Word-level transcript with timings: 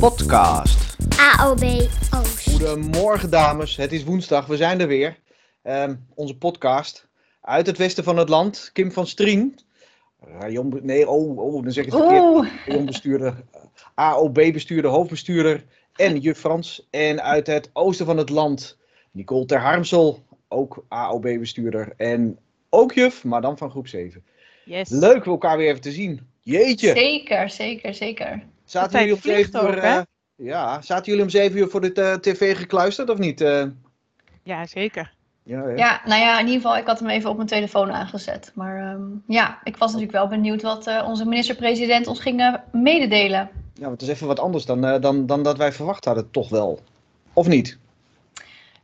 podcast. 0.00 0.96
AOB 1.38 1.62
Oost. 2.14 2.50
Goedemorgen 2.50 3.30
dames, 3.30 3.76
het 3.76 3.92
is 3.92 4.04
woensdag, 4.04 4.46
we 4.46 4.56
zijn 4.56 4.80
er 4.80 4.86
weer. 4.86 5.18
Ehm, 5.62 5.94
onze 6.14 6.36
podcast 6.36 7.08
uit 7.40 7.66
het 7.66 7.78
westen 7.78 8.04
van 8.04 8.16
het 8.16 8.28
land, 8.28 8.70
Kim 8.72 8.92
van 8.92 9.06
Strien. 9.06 9.58
Rayon, 10.20 10.78
nee, 10.82 11.08
oh, 11.08 11.38
oh, 11.38 11.62
dan 11.62 11.72
zeg 11.72 11.84
ik 11.84 11.92
het 11.92 12.00
verkeerd. 12.00 12.22
Oeh, 12.22 12.48
Rayonbestuurder, 12.66 13.44
AOB-bestuurder, 13.94 14.90
hoofdbestuurder 14.90 15.64
en 15.96 16.18
juf 16.18 16.38
Frans. 16.38 16.86
En 16.90 17.22
uit 17.22 17.46
het 17.46 17.70
oosten 17.72 18.06
van 18.06 18.16
het 18.16 18.28
land, 18.28 18.78
Nicole 19.10 19.44
ter 19.44 19.60
Harmsel, 19.60 20.22
ook 20.48 20.84
AOB-bestuurder 20.88 21.92
en 21.96 22.38
ook 22.70 22.92
juf, 22.92 23.24
maar 23.24 23.40
dan 23.40 23.58
van 23.58 23.70
groep 23.70 23.88
7. 23.88 24.24
Yes. 24.64 24.88
Leuk 24.88 25.24
we 25.24 25.30
elkaar 25.30 25.56
weer 25.56 25.68
even 25.68 25.80
te 25.80 25.92
zien. 25.92 26.20
Jeetje, 26.40 26.92
zeker, 26.92 27.50
zeker, 27.50 27.94
zeker. 27.94 28.42
Zaten 28.70 28.98
jullie 28.98 29.14
om 29.14 29.20
7 29.20 29.62
uur... 29.62 29.68
ook, 29.68 29.74
eh, 29.82 30.00
ja, 30.34 30.82
zaten 30.82 31.04
jullie 31.04 31.22
om 31.22 31.30
7 31.30 31.58
uur 31.58 31.68
voor 31.68 31.80
de 31.80 31.92
eh, 31.92 32.14
tv 32.14 32.56
gekluisterd 32.56 33.10
of 33.10 33.18
niet? 33.18 33.40
Eh, 33.40 33.64
Ja, 34.42 34.66
zeker. 34.66 35.12
ja, 35.42 35.62
hè? 35.62 35.70
Ja, 35.74 36.00
nou 36.04 36.20
ja, 36.20 36.38
in 36.38 36.46
ieder 36.46 36.60
geval, 36.60 36.76
ik 36.76 36.86
had 36.86 36.98
hem 36.98 37.08
even 37.08 37.30
op 37.30 37.36
mijn 37.36 37.48
telefoon 37.48 37.92
aangezet. 37.92 38.52
Maar 38.54 38.76
ehm, 38.90 39.02
ja, 39.26 39.58
ik 39.64 39.76
was 39.76 39.92
natuurlijk 39.92 40.18
wel 40.18 40.28
benieuwd 40.28 40.62
wat 40.62 40.86
eh, 40.86 41.04
onze 41.08 41.24
minister-president 41.24 42.06
ons 42.06 42.20
ging 42.20 42.58
mededelen. 42.72 43.50
Ja, 43.74 43.86
want 43.86 44.00
het 44.00 44.02
is 44.02 44.14
even 44.14 44.26
wat 44.26 44.40
anders 44.40 44.64
dan, 44.64 44.84
eh, 44.84 45.00
dan, 45.00 45.26
dan 45.26 45.42
dat 45.42 45.56
wij 45.56 45.72
verwacht 45.72 46.04
hadden, 46.04 46.30
toch 46.30 46.48
wel. 46.48 46.80
Of 47.32 47.46
niet? 47.48 47.78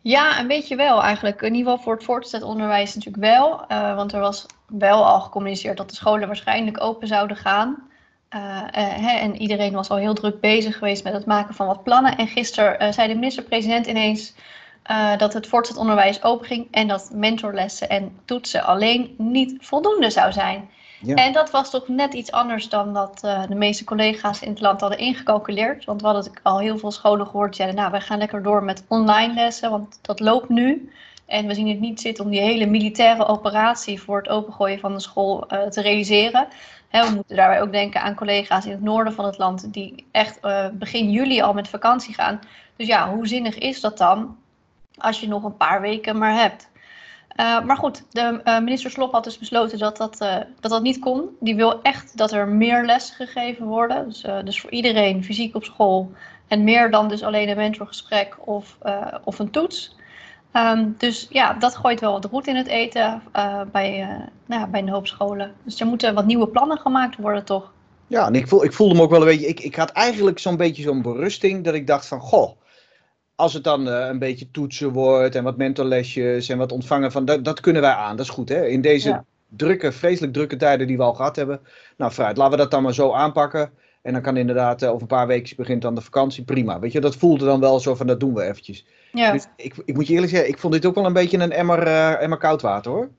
Ja, 0.00 0.40
een 0.40 0.46
beetje 0.46 0.76
wel 0.76 1.02
eigenlijk. 1.02 1.42
In 1.42 1.54
ieder 1.54 1.70
geval 1.70 1.84
voor 1.84 1.94
het 1.94 2.04
voortgezet 2.04 2.42
onderwijs 2.42 2.94
natuurlijk 2.94 3.24
wel. 3.24 3.66
eh, 3.68 3.94
want 3.96 4.12
er 4.12 4.20
was 4.20 4.46
wel 4.66 5.04
al 5.06 5.20
gecommuniceerd 5.20 5.76
dat 5.76 5.88
de 5.90 5.96
scholen 5.96 6.26
waarschijnlijk 6.26 6.80
open 6.82 7.08
zouden 7.08 7.36
gaan. 7.36 7.85
Eh, 8.28 8.62
eh, 8.70 8.94
hè, 8.94 9.18
en 9.18 9.36
iedereen 9.36 9.72
was 9.72 9.88
al 9.88 9.96
heel 9.96 10.14
druk 10.14 10.40
bezig 10.40 10.78
geweest 10.78 11.04
met 11.04 11.12
het 11.12 11.26
maken 11.26 11.54
van 11.54 11.66
wat 11.66 11.82
plannen. 11.82 12.16
En 12.16 12.26
gisteren 12.26 12.78
eh, 12.78 12.92
zei 12.92 13.08
de 13.08 13.14
minister-president 13.14 13.86
ineens 13.86 14.34
dat 15.18 15.32
het 15.32 15.46
voortgezet 15.46 15.80
onderwijs 15.80 16.22
open 16.22 16.46
ging. 16.46 16.68
En 16.70 16.88
dat 16.88 17.10
mentorlessen 17.12 17.88
en 17.88 18.18
toetsen 18.24 18.64
alleen 18.64 19.14
niet 19.18 19.56
voldoende 19.60 20.10
zou 20.10 20.32
zijn. 20.32 20.68
Ja. 21.00 21.14
En 21.14 21.32
dat 21.32 21.50
was 21.50 21.70
toch 21.70 21.88
net 21.88 22.14
iets 22.14 22.32
anders 22.32 22.68
dan 22.68 22.94
dat 22.94 23.20
eh, 23.24 23.42
de 23.48 23.54
meeste 23.54 23.84
collega's 23.84 24.40
in 24.40 24.50
het 24.50 24.60
land 24.60 24.80
hadden 24.80 24.98
ingecalculeerd. 24.98 25.84
Want 25.84 26.00
we 26.00 26.06
hadden 26.06 26.32
al 26.42 26.58
heel 26.58 26.78
veel 26.78 26.90
scholen 26.90 27.26
gehoord, 27.26 27.48
die 27.48 27.56
zeiden, 27.56 27.80
nou, 27.80 27.92
we 27.92 28.00
gaan 28.00 28.18
lekker 28.18 28.42
door 28.42 28.64
met 28.64 28.84
online 28.88 29.34
lessen, 29.34 29.70
want 29.70 29.98
dat 30.02 30.20
loopt 30.20 30.48
nu. 30.48 30.90
En 31.26 31.46
we 31.46 31.54
zien 31.54 31.68
het 31.68 31.80
niet 31.80 32.00
zitten 32.00 32.24
om 32.24 32.30
die 32.30 32.40
hele 32.40 32.66
militaire 32.66 33.26
operatie 33.26 34.02
voor 34.02 34.16
het 34.16 34.28
opengooien 34.28 34.78
van 34.78 34.92
de 34.92 35.00
school 35.00 35.46
te 35.70 35.80
realiseren. 35.80 36.48
We 36.90 37.10
moeten 37.14 37.36
daarbij 37.36 37.60
ook 37.60 37.72
denken 37.72 38.02
aan 38.02 38.14
collega's 38.14 38.64
in 38.64 38.70
het 38.70 38.82
noorden 38.82 39.12
van 39.12 39.24
het 39.24 39.38
land 39.38 39.72
die 39.72 40.06
echt 40.10 40.40
eh, 40.40 40.68
begin 40.72 41.10
juli 41.10 41.40
al 41.40 41.52
met 41.52 41.68
vakantie 41.68 42.14
gaan. 42.14 42.40
Dus 42.76 42.86
ja, 42.86 43.10
hoe 43.10 43.26
zinnig 43.26 43.58
is 43.58 43.80
dat 43.80 43.98
dan 43.98 44.36
als 44.96 45.20
je 45.20 45.28
nog 45.28 45.44
een 45.44 45.56
paar 45.56 45.80
weken 45.80 46.18
maar 46.18 46.34
hebt? 46.34 46.68
Uh, 47.36 47.62
maar 47.62 47.76
goed, 47.76 48.04
de 48.10 48.40
uh, 48.44 48.58
minister 48.58 48.90
Slop 48.90 49.12
had 49.12 49.24
dus 49.24 49.38
besloten 49.38 49.78
dat 49.78 49.96
dat, 49.96 50.18
dat 50.60 50.70
dat 50.70 50.82
niet 50.82 50.98
kon. 50.98 51.36
Die 51.40 51.56
wil 51.56 51.82
echt 51.82 52.16
dat 52.16 52.32
er 52.32 52.48
meer 52.48 52.84
lessen 52.84 53.16
gegeven 53.16 53.66
worden. 53.66 54.08
Dus, 54.08 54.20
dus 54.44 54.60
voor 54.60 54.70
iedereen 54.70 55.24
fysiek 55.24 55.54
op 55.54 55.64
school. 55.64 56.12
En 56.48 56.64
meer 56.64 56.90
dan 56.90 57.08
dus 57.08 57.22
alleen 57.22 57.48
een 57.48 57.56
mentorgesprek 57.56 58.36
of, 58.44 58.78
of 59.24 59.38
een 59.38 59.50
toets. 59.50 59.96
Um, 60.56 60.94
dus 60.98 61.26
ja, 61.30 61.52
dat 61.52 61.76
gooit 61.76 62.00
wel 62.00 62.12
wat 62.12 62.24
roet 62.24 62.46
in 62.46 62.56
het 62.56 62.66
eten 62.66 63.22
bij, 63.72 63.98
nou 64.46 64.60
ja, 64.60 64.66
bij 64.66 64.80
een 64.80 64.88
hoop 64.88 65.06
scholen. 65.06 65.52
Dus 65.62 65.80
er 65.80 65.86
moeten 65.86 66.14
wat 66.14 66.26
nieuwe 66.26 66.48
plannen 66.48 66.78
gemaakt 66.78 67.16
worden, 67.16 67.44
toch? 67.44 67.72
Ja, 68.06 68.26
en 68.26 68.34
ik, 68.34 68.48
voel, 68.48 68.64
ik 68.64 68.72
voelde 68.72 68.94
me 68.94 69.02
ook 69.02 69.10
wel 69.10 69.20
een 69.20 69.26
beetje. 69.26 69.46
Ik, 69.46 69.60
ik 69.60 69.74
had 69.74 69.90
eigenlijk 69.90 70.38
zo'n 70.38 70.56
beetje 70.56 70.82
zo'n 70.82 71.02
berusting 71.02 71.64
dat 71.64 71.74
ik 71.74 71.86
dacht 71.86 72.06
van 72.06 72.20
goh. 72.20 72.50
Als 73.34 73.52
het 73.52 73.64
dan 73.64 73.88
uh, 73.88 74.06
een 74.06 74.18
beetje 74.18 74.50
toetsen 74.50 74.92
wordt 74.92 75.34
en 75.34 75.44
wat 75.44 75.56
mentorlesjes 75.56 76.48
en 76.48 76.58
wat 76.58 76.72
ontvangen 76.72 77.12
van, 77.12 77.24
dat, 77.24 77.44
dat 77.44 77.60
kunnen 77.60 77.82
wij 77.82 77.92
aan. 77.92 78.16
Dat 78.16 78.26
is 78.26 78.32
goed, 78.32 78.48
hè? 78.48 78.66
In 78.66 78.80
deze 78.80 79.08
ja. 79.08 79.24
drukke, 79.48 79.92
vreselijk 79.92 80.32
drukke 80.32 80.56
tijden 80.56 80.86
die 80.86 80.96
we 80.96 81.02
al 81.02 81.14
gehad 81.14 81.36
hebben. 81.36 81.60
Nou, 81.96 82.12
vooruit, 82.12 82.36
laten 82.36 82.52
we 82.52 82.62
dat 82.62 82.70
dan 82.70 82.82
maar 82.82 82.94
zo 82.94 83.12
aanpakken. 83.12 83.70
En 84.02 84.12
dan 84.12 84.22
kan 84.22 84.36
inderdaad, 84.36 84.82
uh, 84.82 84.88
over 84.88 85.00
een 85.00 85.06
paar 85.06 85.26
weken 85.26 85.56
begint 85.56 85.82
dan 85.82 85.94
de 85.94 86.00
vakantie, 86.00 86.44
prima. 86.44 86.78
Weet 86.78 86.92
je, 86.92 87.00
dat 87.00 87.16
voelde 87.16 87.44
dan 87.44 87.60
wel 87.60 87.80
zo 87.80 87.94
van, 87.94 88.06
dat 88.06 88.20
doen 88.20 88.34
we 88.34 88.42
eventjes. 88.42 88.86
Ja. 89.16 89.32
Dus 89.32 89.46
ik, 89.56 89.74
ik 89.84 89.94
moet 89.94 90.06
je 90.06 90.12
eerlijk 90.12 90.32
zeggen, 90.32 90.48
ik 90.48 90.58
vond 90.58 90.72
dit 90.72 90.86
ook 90.86 90.94
wel 90.94 91.06
een 91.06 91.12
beetje 91.12 91.38
een 91.38 91.52
emmer, 91.52 91.86
uh, 91.86 92.22
emmer 92.22 92.38
koud 92.38 92.62
water, 92.62 92.92
hoor. 92.92 93.10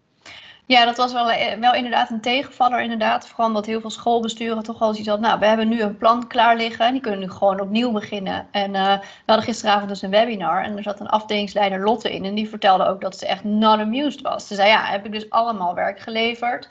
Ja, 0.66 0.86
dat 0.86 0.98
was 0.98 1.14
wel, 1.14 1.32
wel 1.60 1.74
inderdaad 1.74 2.10
een 2.10 2.22
tegenvaller. 2.22 2.82
Inderdaad. 2.82 3.28
Vooral 3.28 3.48
omdat 3.48 3.66
heel 3.66 3.82
veel 3.82 3.90
schoolbesturen 3.90 4.64
toch 4.64 4.82
al 4.82 4.90
zoiets 4.90 5.08
hadden. 5.08 5.28
Nou, 5.28 5.40
we 5.40 5.46
hebben 5.46 5.68
nu 5.68 5.82
een 5.82 5.98
plan 5.98 6.28
klaar 6.28 6.56
liggen. 6.56 6.86
En 6.86 6.92
die 6.92 7.02
kunnen 7.02 7.20
nu 7.20 7.30
gewoon 7.30 7.60
opnieuw 7.60 7.92
beginnen. 7.92 8.48
En 8.52 8.74
uh, 8.74 8.94
we 9.00 9.24
hadden 9.26 9.46
gisteravond 9.46 9.90
dus 9.90 10.02
een 10.02 10.10
webinar. 10.10 10.64
En 10.64 10.78
er 10.78 10.84
zat 10.84 11.00
een 11.00 11.08
afdelingsleider 11.08 11.84
Lotte 11.84 12.14
in. 12.14 12.26
En 12.26 12.36
die 12.36 12.50
vertelde 12.50 12.86
ook 12.86 13.02
dat 13.02 13.18
ze 13.18 13.28
echt 13.28 13.44
not 13.44 13.80
amused 13.80 14.22
was. 14.22 14.48
Ze 14.48 14.56
zei, 14.56 14.70
ja, 14.70 14.84
heb 14.84 15.06
ik 15.06 15.12
dus 15.12 15.30
allemaal 15.30 15.76
werk 15.76 16.00
geleverd. 16.00 16.70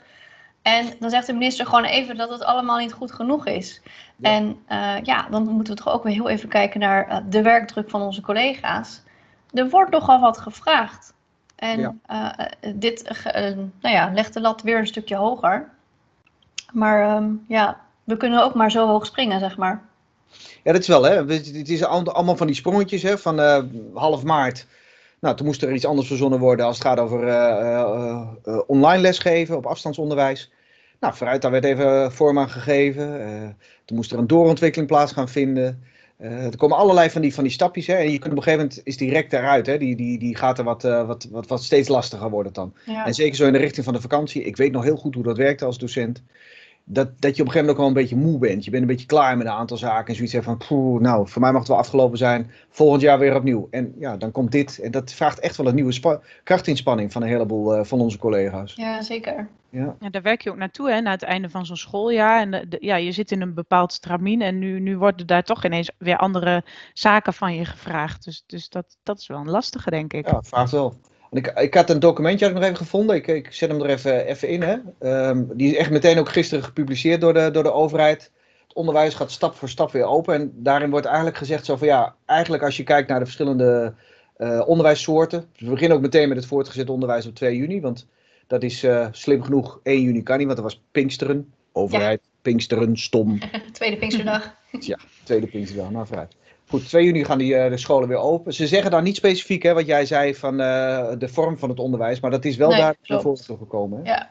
En 0.61 0.93
dan 0.99 1.09
zegt 1.09 1.27
de 1.27 1.33
minister 1.33 1.65
gewoon 1.65 1.85
even 1.85 2.17
dat 2.17 2.29
het 2.29 2.43
allemaal 2.43 2.77
niet 2.77 2.93
goed 2.93 3.11
genoeg 3.11 3.45
is. 3.45 3.81
Ja. 4.15 4.29
En 4.29 4.59
uh, 4.69 5.03
ja, 5.03 5.27
dan 5.29 5.43
moeten 5.43 5.75
we 5.75 5.81
toch 5.83 5.93
ook 5.93 6.03
weer 6.03 6.13
heel 6.13 6.29
even 6.29 6.49
kijken 6.49 6.79
naar 6.79 7.23
de 7.29 7.41
werkdruk 7.41 7.89
van 7.89 8.01
onze 8.01 8.21
collega's. 8.21 9.05
Er 9.53 9.69
wordt 9.69 9.91
nogal 9.91 10.19
wat 10.19 10.37
gevraagd. 10.37 11.13
En 11.55 11.79
ja. 11.79 11.95
uh, 12.09 12.73
dit 12.75 13.11
uh, 13.25 13.41
nou 13.81 13.95
ja, 13.95 14.11
legt 14.13 14.33
de 14.33 14.41
lat 14.41 14.61
weer 14.61 14.77
een 14.77 14.87
stukje 14.87 15.15
hoger. 15.15 15.69
Maar 16.73 17.17
um, 17.17 17.45
ja, 17.47 17.81
we 18.03 18.17
kunnen 18.17 18.43
ook 18.43 18.53
maar 18.53 18.71
zo 18.71 18.87
hoog 18.87 19.05
springen, 19.05 19.39
zeg 19.39 19.57
maar. 19.57 19.83
Ja, 20.63 20.71
dat 20.71 20.81
is 20.81 20.87
wel, 20.87 21.03
hè. 21.03 21.25
Het 21.25 21.69
is 21.69 21.83
allemaal 21.83 22.37
van 22.37 22.47
die 22.47 22.55
sprongetjes, 22.55 23.01
hè. 23.01 23.17
Van 23.17 23.39
uh, 23.39 23.59
half 23.93 24.23
maart. 24.23 24.67
Nou, 25.19 25.35
toen 25.35 25.45
moest 25.45 25.61
er 25.61 25.73
iets 25.73 25.85
anders 25.85 26.07
verzonnen 26.07 26.39
worden 26.39 26.65
als 26.65 26.77
het 26.77 26.87
gaat 26.87 26.99
over 26.99 27.19
online 28.67 29.01
lesgeven 29.01 29.57
op 29.57 29.65
afstandsonderwijs. 29.65 30.51
Nou, 30.99 31.15
vooruit, 31.15 31.41
daar 31.41 31.51
werd 31.51 31.63
even 31.63 32.11
vorm 32.11 32.39
aan 32.39 32.49
gegeven. 32.49 33.57
toen 33.85 33.97
moest 33.97 34.11
er 34.11 34.17
een 34.17 34.27
doorontwikkeling 34.27 34.89
plaats 34.89 35.11
gaan 35.11 35.29
vinden. 35.29 35.83
Uh, 36.21 36.45
er 36.45 36.57
komen 36.57 36.77
allerlei 36.77 37.09
van 37.09 37.21
die, 37.21 37.33
van 37.33 37.43
die 37.43 37.53
stapjes. 37.53 37.87
Hè? 37.87 37.93
En 37.93 38.11
je 38.11 38.19
kunt 38.19 38.31
op 38.31 38.37
een 38.37 38.43
gegeven 38.43 38.65
moment 38.65 38.85
is 38.85 38.97
direct 38.97 39.33
eruit. 39.33 39.65
Hè? 39.65 39.77
Die, 39.77 39.95
die, 39.95 40.19
die 40.19 40.35
gaat 40.35 40.57
er 40.57 40.63
wat, 40.63 40.85
uh, 40.85 41.07
wat, 41.07 41.27
wat, 41.31 41.47
wat 41.47 41.63
steeds 41.63 41.87
lastiger 41.87 42.29
worden 42.29 42.53
dan. 42.53 42.73
Ja. 42.85 43.05
En 43.05 43.13
zeker 43.13 43.35
zo 43.35 43.45
in 43.45 43.53
de 43.53 43.59
richting 43.59 43.85
van 43.85 43.93
de 43.93 44.01
vakantie. 44.01 44.43
Ik 44.43 44.57
weet 44.57 44.71
nog 44.71 44.83
heel 44.83 44.95
goed 44.95 45.15
hoe 45.15 45.23
dat 45.23 45.37
werkte 45.37 45.65
als 45.65 45.77
docent. 45.77 46.23
Dat, 46.89 47.21
dat 47.21 47.35
je 47.35 47.41
op 47.41 47.47
een 47.47 47.53
gegeven 47.53 47.53
moment 47.53 47.69
ook 47.69 47.77
wel 47.77 47.87
een 47.87 47.93
beetje 47.93 48.15
moe 48.15 48.39
bent. 48.39 48.65
Je 48.65 48.71
bent 48.71 48.81
een 48.81 48.89
beetje 48.89 49.05
klaar 49.05 49.37
met 49.37 49.47
een 49.47 49.53
aantal 49.53 49.77
zaken. 49.77 50.07
En 50.07 50.15
zoiets 50.15 50.33
hebt 50.33 50.45
van, 50.45 50.57
poeh, 50.57 51.01
nou, 51.01 51.27
voor 51.27 51.41
mij 51.41 51.51
mag 51.51 51.59
het 51.59 51.69
wel 51.69 51.77
afgelopen 51.77 52.17
zijn. 52.17 52.51
Volgend 52.69 53.01
jaar 53.01 53.19
weer 53.19 53.35
opnieuw. 53.35 53.67
En 53.71 53.93
ja, 53.99 54.17
dan 54.17 54.31
komt 54.31 54.51
dit. 54.51 54.79
En 54.79 54.91
dat 54.91 55.13
vraagt 55.13 55.39
echt 55.39 55.57
wel 55.57 55.67
een 55.67 55.75
nieuwe 55.75 56.21
krachtinspanning 56.43 57.11
van 57.11 57.21
een 57.21 57.27
heleboel 57.27 57.77
uh, 57.77 57.83
van 57.83 57.99
onze 57.99 58.17
collega's. 58.17 58.73
Ja, 58.75 59.01
zeker. 59.01 59.47
Ja. 59.69 59.95
ja, 59.99 60.09
daar 60.09 60.21
werk 60.21 60.41
je 60.41 60.49
ook 60.49 60.57
naartoe, 60.57 60.91
hè, 60.91 61.01
na 61.01 61.11
het 61.11 61.23
einde 61.23 61.49
van 61.49 61.65
zo'n 61.65 61.77
schooljaar. 61.77 62.41
En 62.41 62.51
de, 62.51 62.67
de, 62.67 62.77
ja, 62.79 62.95
je 62.95 63.11
zit 63.11 63.31
in 63.31 63.41
een 63.41 63.53
bepaald 63.53 63.93
stramien 63.93 64.41
en 64.41 64.59
nu, 64.59 64.79
nu 64.79 64.97
worden 64.97 65.27
daar 65.27 65.43
toch 65.43 65.65
ineens 65.65 65.91
weer 65.97 66.17
andere 66.17 66.63
zaken 66.93 67.33
van 67.33 67.55
je 67.55 67.65
gevraagd. 67.65 68.23
Dus, 68.23 68.43
dus 68.45 68.69
dat, 68.69 68.97
dat 69.03 69.19
is 69.19 69.27
wel 69.27 69.39
een 69.39 69.49
lastige, 69.49 69.89
denk 69.89 70.13
ik. 70.13 70.27
Ja, 70.27 70.37
het 70.37 70.47
vraagt 70.47 70.71
wel. 70.71 70.95
En 71.31 71.37
ik, 71.37 71.47
ik 71.47 71.73
had 71.73 71.89
een 71.89 71.99
documentje 71.99 72.45
had 72.45 72.53
ik 72.53 72.59
nog 72.59 72.69
even 72.69 72.85
gevonden. 72.85 73.15
Ik, 73.15 73.27
ik 73.27 73.53
zet 73.53 73.69
hem 73.69 73.81
er 73.81 73.89
even, 73.89 74.25
even 74.25 74.47
in. 74.47 74.61
Hè. 74.61 74.75
Um, 75.29 75.49
die 75.53 75.71
is 75.71 75.77
echt 75.77 75.89
meteen 75.89 76.19
ook 76.19 76.29
gisteren 76.29 76.63
gepubliceerd 76.63 77.21
door 77.21 77.33
de, 77.33 77.51
door 77.51 77.63
de 77.63 77.71
overheid. 77.71 78.31
Het 78.67 78.75
onderwijs 78.75 79.13
gaat 79.13 79.31
stap 79.31 79.55
voor 79.55 79.69
stap 79.69 79.91
weer 79.91 80.05
open. 80.05 80.33
En 80.33 80.51
daarin 80.55 80.89
wordt 80.89 81.05
eigenlijk 81.05 81.37
gezegd 81.37 81.65
zo 81.65 81.75
van 81.75 81.87
ja, 81.87 82.15
eigenlijk 82.25 82.63
als 82.63 82.77
je 82.77 82.83
kijkt 82.83 83.09
naar 83.09 83.19
de 83.19 83.25
verschillende 83.25 83.93
uh, 84.37 84.63
onderwijssoorten. 84.67 85.45
Dus 85.51 85.61
we 85.61 85.73
beginnen 85.73 85.97
ook 85.97 86.03
meteen 86.03 86.27
met 86.27 86.37
het 86.37 86.45
voortgezet 86.45 86.89
onderwijs 86.89 87.25
op 87.25 87.35
2 87.35 87.55
juni. 87.55 87.81
Want 87.81 88.07
dat 88.47 88.63
is 88.63 88.83
uh, 88.83 89.07
slim 89.11 89.43
genoeg. 89.43 89.79
1 89.83 90.01
juni 90.01 90.23
kan 90.23 90.37
niet, 90.37 90.45
want 90.45 90.59
dat 90.59 90.71
was 90.71 90.81
Pinksteren. 90.91 91.53
Overheid, 91.71 92.19
ja. 92.23 92.29
Pinksteren, 92.41 92.97
stom. 92.97 93.39
tweede 93.71 93.97
Pinksterdag. 93.97 94.55
ja, 94.79 94.97
tweede 95.23 95.47
Pinksterdag, 95.47 95.91
nou 95.91 96.07
vooruit. 96.07 96.35
Goed, 96.69 96.87
2 96.87 97.05
juni 97.05 97.23
gaan 97.23 97.37
die, 97.37 97.53
uh, 97.53 97.69
de 97.69 97.77
scholen 97.77 98.07
weer 98.07 98.17
open. 98.17 98.53
Ze 98.53 98.67
zeggen 98.67 98.91
dan 98.91 99.03
niet 99.03 99.15
specifiek, 99.15 99.63
hè, 99.63 99.73
wat 99.73 99.85
jij 99.85 100.05
zei, 100.05 100.35
van 100.35 100.53
uh, 100.53 101.11
de 101.17 101.27
vorm 101.27 101.57
van 101.57 101.69
het 101.69 101.79
onderwijs. 101.79 102.19
Maar 102.19 102.31
dat 102.31 102.45
is 102.45 102.55
wel 102.55 102.69
nee, 102.69 102.79
daar 102.79 102.95
naar 103.03 103.21
voren 103.21 103.57
gekomen. 103.57 103.99
Hè? 104.03 104.11
Ja. 104.11 104.29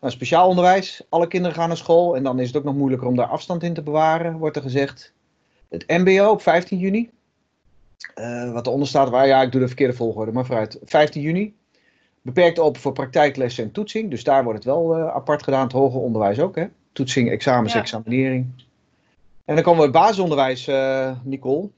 Nou, 0.00 0.12
speciaal 0.12 0.48
onderwijs, 0.48 1.02
alle 1.08 1.26
kinderen 1.26 1.56
gaan 1.56 1.68
naar 1.68 1.76
school. 1.76 2.16
En 2.16 2.22
dan 2.22 2.40
is 2.40 2.46
het 2.46 2.56
ook 2.56 2.64
nog 2.64 2.74
moeilijker 2.74 3.08
om 3.08 3.16
daar 3.16 3.26
afstand 3.26 3.62
in 3.62 3.74
te 3.74 3.82
bewaren, 3.82 4.38
wordt 4.38 4.56
er 4.56 4.62
gezegd. 4.62 5.12
Het 5.68 5.84
MBO 5.86 6.30
op 6.30 6.42
15 6.42 6.78
juni. 6.78 7.10
Uh, 8.14 8.52
wat 8.52 8.66
eronder 8.66 8.88
staat, 8.88 9.08
waar 9.08 9.26
ja, 9.26 9.42
ik 9.42 9.52
doe 9.52 9.60
de 9.60 9.66
verkeerde 9.66 9.94
volgorde, 9.94 10.32
maar 10.32 10.46
vooruit. 10.46 10.78
15 10.84 11.22
juni. 11.22 11.54
Beperkt 12.22 12.58
open 12.58 12.80
voor 12.80 12.92
praktijklessen 12.92 13.64
en 13.64 13.72
toetsing. 13.72 14.10
Dus 14.10 14.24
daar 14.24 14.44
wordt 14.44 14.58
het 14.58 14.68
wel 14.68 14.98
apart 14.98 15.42
gedaan. 15.42 15.62
Het 15.62 15.72
hoger 15.72 16.00
onderwijs 16.00 16.38
ook, 16.38 16.56
hè? 16.56 16.66
Toetsing, 16.92 17.30
examens, 17.30 17.72
ja. 17.72 17.80
examinering. 17.80 18.46
En 19.48 19.54
dan 19.54 19.62
komen 19.62 19.78
we 19.78 19.86
het 19.86 19.92
basisonderwijs, 19.92 20.68
uh, 20.68 21.10
Nicole. 21.22 21.70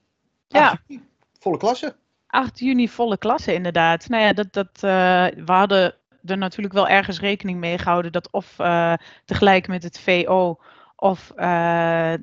Ja. 0.49 0.81
Juni, 0.87 1.03
volle 1.39 1.57
klasse. 1.57 1.97
8 2.27 2.59
juni 2.59 2.89
volle 2.89 3.19
klasse, 3.19 3.55
inderdaad. 3.55 4.09
Nou 4.09 4.23
ja, 4.23 4.33
dat, 4.33 4.53
dat, 4.53 4.69
uh, 4.75 5.27
we 5.45 5.53
hadden 5.53 5.95
er 6.25 6.39
natuurlijk 6.39 6.75
wel 6.75 6.89
ergens 6.89 7.21
rekening 7.21 7.59
mee 7.59 7.79
gehouden 7.79 8.13
dat 8.13 8.31
of 8.31 8.55
uh, 8.59 8.95
tegelijk 9.25 9.69
met 9.69 9.83
het 9.83 10.01
VO 10.01 10.59
of 10.97 11.33
uh, 11.37 11.45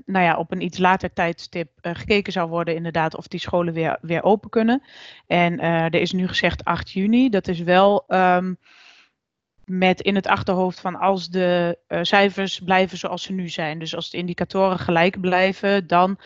nou 0.05 0.25
ja, 0.25 0.37
op 0.37 0.51
een 0.51 0.61
iets 0.61 0.77
later 0.77 1.13
tijdstip 1.13 1.69
uh, 1.81 1.95
gekeken 1.95 2.33
zou 2.33 2.49
worden, 2.49 2.75
inderdaad, 2.75 3.15
of 3.15 3.27
die 3.27 3.39
scholen 3.39 3.73
weer, 3.73 3.97
weer 4.01 4.23
open 4.23 4.49
kunnen. 4.49 4.83
En 5.27 5.53
uh, 5.53 5.83
er 5.83 5.95
is 5.95 6.11
nu 6.11 6.27
gezegd 6.27 6.63
8 6.63 6.91
juni. 6.91 7.29
Dat 7.29 7.47
is 7.47 7.59
wel 7.59 8.03
um, 8.07 8.57
met 9.69 10.01
in 10.01 10.15
het 10.15 10.27
achterhoofd 10.27 10.79
van 10.79 10.95
als 10.95 11.29
de 11.29 11.77
cijfers 12.01 12.59
blijven 12.59 12.97
zoals 12.97 13.23
ze 13.23 13.33
nu 13.33 13.49
zijn. 13.49 13.79
Dus 13.79 13.95
als 13.95 14.09
de 14.09 14.17
indicatoren 14.17 14.79
gelijk 14.79 15.19
blijven, 15.21 15.87
dan 15.87 16.17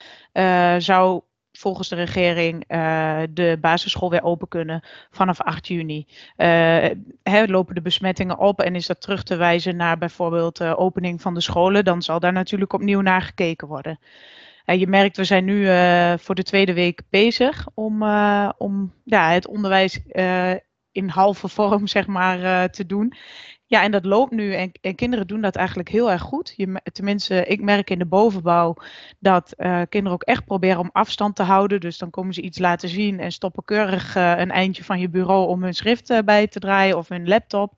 zou 0.77 1.21
volgens 1.51 1.89
de 1.89 1.95
regering 1.95 2.63
uh, 2.67 3.21
de 3.29 3.57
basisschool 3.61 4.09
weer 4.09 4.23
open 4.23 4.47
kunnen 4.47 4.83
vanaf 5.11 5.41
8 5.41 5.67
juni. 5.67 6.07
Lopen 7.45 7.75
de 7.75 7.81
besmettingen 7.81 8.37
op 8.37 8.61
en 8.61 8.75
is 8.75 8.87
dat 8.87 9.01
terug 9.01 9.23
te 9.23 9.35
wijzen 9.35 9.75
naar 9.75 9.97
bijvoorbeeld 9.97 10.57
de 10.57 10.77
opening 10.77 11.21
van 11.21 11.33
de 11.33 11.41
scholen, 11.41 11.83
dan 11.83 12.01
zal 12.01 12.19
daar 12.19 12.33
natuurlijk 12.33 12.73
opnieuw 12.73 13.01
naar 13.01 13.21
gekeken 13.21 13.67
worden. 13.67 13.99
Je 14.65 14.87
merkt, 14.87 15.17
we 15.17 15.23
zijn 15.23 15.45
nu 15.45 15.65
voor 16.17 16.35
de 16.35 16.43
tweede 16.43 16.73
week 16.73 17.01
bezig 17.09 17.67
om, 17.73 18.03
om 18.57 18.93
ja, 19.03 19.31
het 19.31 19.47
onderwijs 19.47 19.99
in 20.91 21.09
halve 21.09 21.47
vorm 21.47 21.87
zeg 21.87 22.07
maar, 22.07 22.69
te 22.69 22.85
doen. 22.85 23.13
Ja, 23.71 23.83
en 23.83 23.91
dat 23.91 24.05
loopt 24.05 24.31
nu 24.31 24.53
en, 24.53 24.71
en, 24.81 24.95
kinderen 24.95 25.27
doen 25.27 25.41
dat 25.41 25.55
eigenlijk 25.55 25.89
heel 25.89 26.11
erg 26.11 26.21
goed. 26.21 26.53
Je, 26.55 26.81
tenminste, 26.91 27.45
ik 27.45 27.61
merk 27.61 27.89
in 27.89 27.99
de 27.99 28.05
bovenbouw 28.05 28.75
dat 29.19 29.53
uh, 29.57 29.81
kinderen 29.89 30.11
ook 30.11 30.23
echt 30.23 30.45
proberen 30.45 30.79
om 30.79 30.89
afstand 30.91 31.35
te 31.35 31.43
houden. 31.43 31.79
Dus 31.79 31.97
dan 31.97 32.09
komen 32.09 32.33
ze 32.33 32.41
iets 32.41 32.59
laten 32.59 32.89
zien 32.89 33.19
en 33.19 33.31
stoppen 33.31 33.63
keurig 33.63 34.15
uh, 34.15 34.37
een 34.37 34.51
eindje 34.51 34.83
van 34.83 34.99
je 34.99 35.09
bureau 35.09 35.47
om 35.47 35.63
hun 35.63 35.73
schrift 35.73 36.09
uh, 36.09 36.19
bij 36.25 36.47
te 36.47 36.59
draaien 36.59 36.97
of 36.97 37.09
hun 37.09 37.27
laptop. 37.27 37.73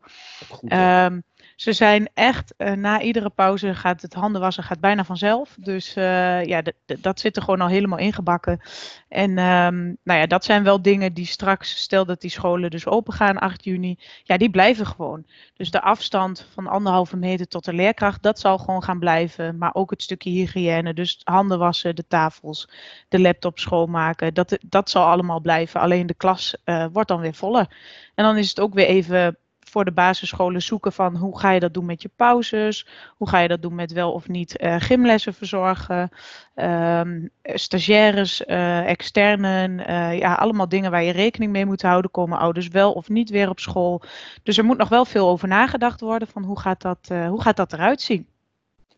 Goed, 0.50 0.74
um, 0.74 1.24
ze 1.56 1.74
zijn 1.74 2.10
echt, 2.14 2.54
uh, 2.58 2.72
na 2.72 3.02
iedere 3.02 3.30
pauze 3.30 3.76
gaat 3.76 4.02
het 4.02 4.14
handenwassen 4.14 4.64
gaat 4.64 4.80
bijna 4.80 5.04
vanzelf. 5.04 5.56
Dus 5.60 5.98
uh, 5.98 6.46
ja, 6.46 6.62
dat 6.86 7.20
zit 7.20 7.36
er 7.36 7.42
gewoon 7.42 7.62
al 7.62 7.68
helemaal 7.68 8.00
ingebakken. 8.00 8.62
En 9.08 9.30
um, 9.30 9.98
nou 10.04 10.20
ja, 10.20 10.26
dat 10.26 10.46
zijn 10.46 10.64
wel 10.64 10.82
dingen 10.82 11.14
die 11.14 11.26
straks, 11.26 11.82
stel 11.82 12.06
dat 12.06 12.22
die 12.22 12.30
scholen 12.30 12.70
dus 12.70 12.88
open 12.88 13.14
gaan 13.14 13.38
8 13.38 13.64
juni, 13.64 14.00
ja, 14.24 14.38
die 14.38 14.50
blijven 14.50 14.86
gewoon. 14.86 15.26
Dus 15.54 15.72
de 15.72 15.82
afstand 15.82 16.48
van 16.54 16.68
anderhalve 16.68 17.18
meter 17.18 17.48
tot 17.48 17.66
de 17.66 17.74
leerkracht, 17.74 18.24
dat 18.24 18.40
zal 18.40 18.58
gewoon 18.58 18.84
gaan 18.84 19.00
blijven. 19.00 19.58
Maar 19.58 19.74
ook 19.74 19.90
het 19.90 20.02
stukje 20.02 20.30
hygiëne, 20.30 20.94
dus 20.94 21.22
handen 21.24 21.60
wassen, 21.60 21.96
de 21.96 22.08
tafels, 22.08 22.70
de 23.08 23.20
laptop 23.20 23.60
schoonmaken, 23.60 24.34
dat, 24.34 24.58
dat 24.66 24.90
zal 24.90 25.06
allemaal 25.06 25.40
blijven. 25.40 25.82
Alleen 25.82 26.08
de 26.08 26.14
klas 26.14 26.56
uh, 26.66 26.86
wordt 26.92 27.10
dan 27.10 27.20
weer 27.20 27.34
voller. 27.34 27.68
En 28.16 28.24
dan 28.24 28.38
is 28.38 28.50
het 28.50 28.60
ook 28.60 28.74
weer 28.74 28.88
even 28.88 29.38
voor 29.74 29.86
de 29.86 29.92
basisscholen 29.92 30.62
zoeken 30.62 30.94
van 30.94 31.16
hoe 31.16 31.40
ga 31.40 31.52
je 31.52 31.60
dat 31.60 31.74
doen 31.74 31.86
met 31.86 32.02
je 32.02 32.10
pauzes, 32.16 32.88
hoe 33.18 33.30
ga 33.30 33.40
je 33.40 33.48
dat 33.48 33.62
doen 33.62 33.76
met 33.76 33.92
wel 33.92 34.12
of 34.12 34.28
niet 34.28 34.62
uh, 34.62 34.76
gymlessen 34.80 35.34
verzorgen, 35.34 36.10
um, 36.56 37.30
stagiaires, 37.44 38.42
uh, 38.46 38.90
externen, 38.90 39.80
uh, 39.80 40.18
ja, 40.20 40.34
allemaal 40.34 40.70
dingen 40.70 40.92
waar 40.92 41.04
je 41.04 41.12
rekening 41.12 41.52
mee 41.52 41.66
moet 41.66 41.82
houden, 41.82 42.12
komen 42.12 42.40
ouders 42.40 42.68
wel 42.68 42.92
of 42.92 43.10
niet 43.10 43.30
weer 43.30 43.50
op 43.50 43.60
school. 43.60 44.02
Dus 44.44 44.58
er 44.58 44.66
moet 44.66 44.78
nog 44.78 44.90
wel 44.90 45.06
veel 45.06 45.30
over 45.30 45.48
nagedacht 45.48 46.02
worden 46.02 46.28
van 46.28 46.44
hoe 46.44 46.60
gaat 46.60 46.82
dat, 46.82 47.08
hoe 47.28 47.42
gaat 47.42 47.58
dat 47.58 47.74
eruit 47.74 48.02
zien. 48.02 48.28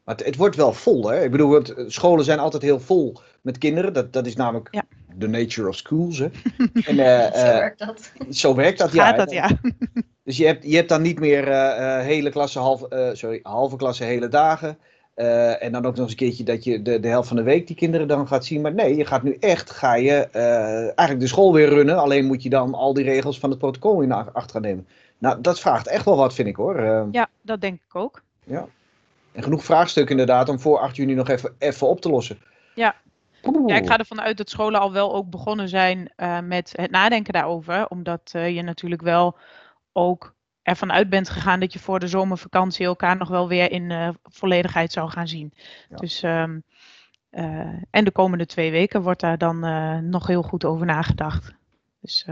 Maar 0.04 0.16
het, 0.16 0.26
het, 0.26 0.36
wordt 0.36 0.56
wel 0.56 0.74
vol, 0.74 1.10
hè? 1.10 1.24
Ik 1.24 1.32
bedoel, 1.32 1.52
het, 1.52 1.74
scholen 1.88 2.26
zijn 2.26 2.40
altijd 2.40 2.64
heel 2.64 2.80
vol 2.80 3.18
met 3.42 3.58
kinderen. 3.58 3.94
Dat, 3.94 4.14
dat 4.14 4.26
is 4.26 4.36
namelijk 4.36 4.68
ja. 4.72 4.84
the 5.20 5.28
nature 5.28 5.68
of 5.68 5.76
schools, 5.76 6.18
hè? 6.18 6.30
En, 6.90 6.96
uh, 6.96 7.34
zo 7.34 7.44
werkt 7.44 7.80
dat. 7.80 8.12
Zo 8.30 8.56
werkt 8.56 8.78
dat, 8.78 8.92
ja. 8.92 9.06
Gaat 9.06 9.18
dat, 9.18 9.32
ja. 9.32 9.50
Dus 10.26 10.38
je 10.38 10.46
hebt, 10.46 10.64
je 10.64 10.76
hebt 10.76 10.90
dan 10.90 11.02
niet 11.02 11.20
meer 11.20 11.48
uh, 11.48 12.00
hele 12.00 12.30
klasse, 12.30 12.60
half, 12.60 12.84
uh, 12.90 13.10
sorry, 13.14 13.40
halve 13.44 13.76
klasse, 13.76 14.04
hele 14.04 14.28
dagen. 14.28 14.78
Uh, 15.16 15.64
en 15.64 15.72
dan 15.72 15.86
ook 15.86 15.96
nog 15.96 16.02
eens 16.02 16.12
een 16.12 16.18
keertje 16.18 16.44
dat 16.44 16.64
je 16.64 16.82
de, 16.82 17.00
de 17.00 17.08
helft 17.08 17.28
van 17.28 17.38
de 17.38 17.44
week 17.44 17.68
die 17.68 17.76
kinderen 17.76 18.08
dan 18.08 18.28
gaat 18.28 18.46
zien. 18.46 18.62
Maar 18.62 18.74
nee, 18.74 18.96
je 18.96 19.06
gaat 19.06 19.24
nu 19.24 19.38
echt, 19.40 19.72
ga 19.72 19.96
je 19.96 20.28
eigenlijk 20.96 21.20
de 21.20 21.28
school 21.28 21.54
weer 21.54 21.70
runnen. 21.70 21.98
Alleen 21.98 22.26
moet 22.26 22.44
je 22.44 22.50
dan 22.50 22.74
al 22.74 22.94
die 22.94 23.04
regels 23.04 23.40
van 23.40 23.50
het 23.50 23.60
protocol 23.60 24.02
in 24.02 24.12
acht 24.12 24.52
gaan 24.52 24.62
nemen. 24.62 24.88
Nou, 25.18 25.42
dat 25.42 25.60
vraagt 25.60 25.88
echt 25.88 26.06
wel 26.06 26.18
wat, 26.18 26.34
vind 26.34 26.48
ik 26.48 26.56
hoor. 26.56 27.08
ja, 27.12 27.28
dat 27.42 27.62
denk 27.62 27.80
ik 27.88 27.96
ook. 27.96 28.22
Ja. 28.44 28.68
En 29.32 29.44
genoeg 29.44 29.64
vraagstukken 29.64 30.12
inderdaad 30.12 30.50
om 30.50 30.60
voor 30.60 30.80
8 30.80 30.96
juni 30.96 31.14
nog 31.14 31.30
even, 31.30 31.56
even 31.58 31.88
op 31.88 32.02
te 32.02 32.10
lossen. 32.10 32.38
Ja. 32.76 32.96
Ja, 33.66 33.76
ik 33.76 33.88
ga 33.88 33.98
ervan 33.98 34.22
uit 34.22 34.38
dat 34.38 34.50
scholen 34.50 34.80
al 34.80 34.92
wel 34.92 35.16
ook 35.16 35.30
begonnen 35.30 35.70
zijn 35.70 36.12
uh, 36.18 36.40
met 36.40 36.74
het 36.76 36.92
nadenken 36.92 37.34
daarover. 37.34 37.88
Omdat 37.88 38.32
uh, 38.36 38.56
je 38.56 38.62
natuurlijk 38.62 39.02
wel 39.02 39.38
ook 39.96 40.36
ervan 40.62 40.92
uit 40.92 41.10
bent 41.10 41.30
gegaan 41.30 41.60
dat 41.60 41.74
je 41.74 41.80
voor 41.80 42.00
de 42.00 42.08
zomervakantie 42.08 42.86
elkaar 42.86 43.18
nog 43.18 43.30
wel 43.30 43.48
weer 43.48 43.72
in 43.72 43.90
uh, 43.90 44.10
volledigheid 44.24 44.92
zou 44.92 45.10
gaan 45.10 45.28
zien. 45.28 45.54
Ja. 45.90 45.96
Dus, 45.96 46.24
um, 46.24 46.64
en 47.90 48.04
de 48.04 48.12
komende 48.12 48.46
twee 48.46 48.72
weken 48.72 49.02
wordt 49.02 49.22
daar 49.22 49.38
dan 49.38 49.60
nog 50.10 50.28
heel 50.28 50.42
goed 50.42 50.66
over 50.66 50.86
nagedacht. 50.86 51.54
Dus 52.02 52.26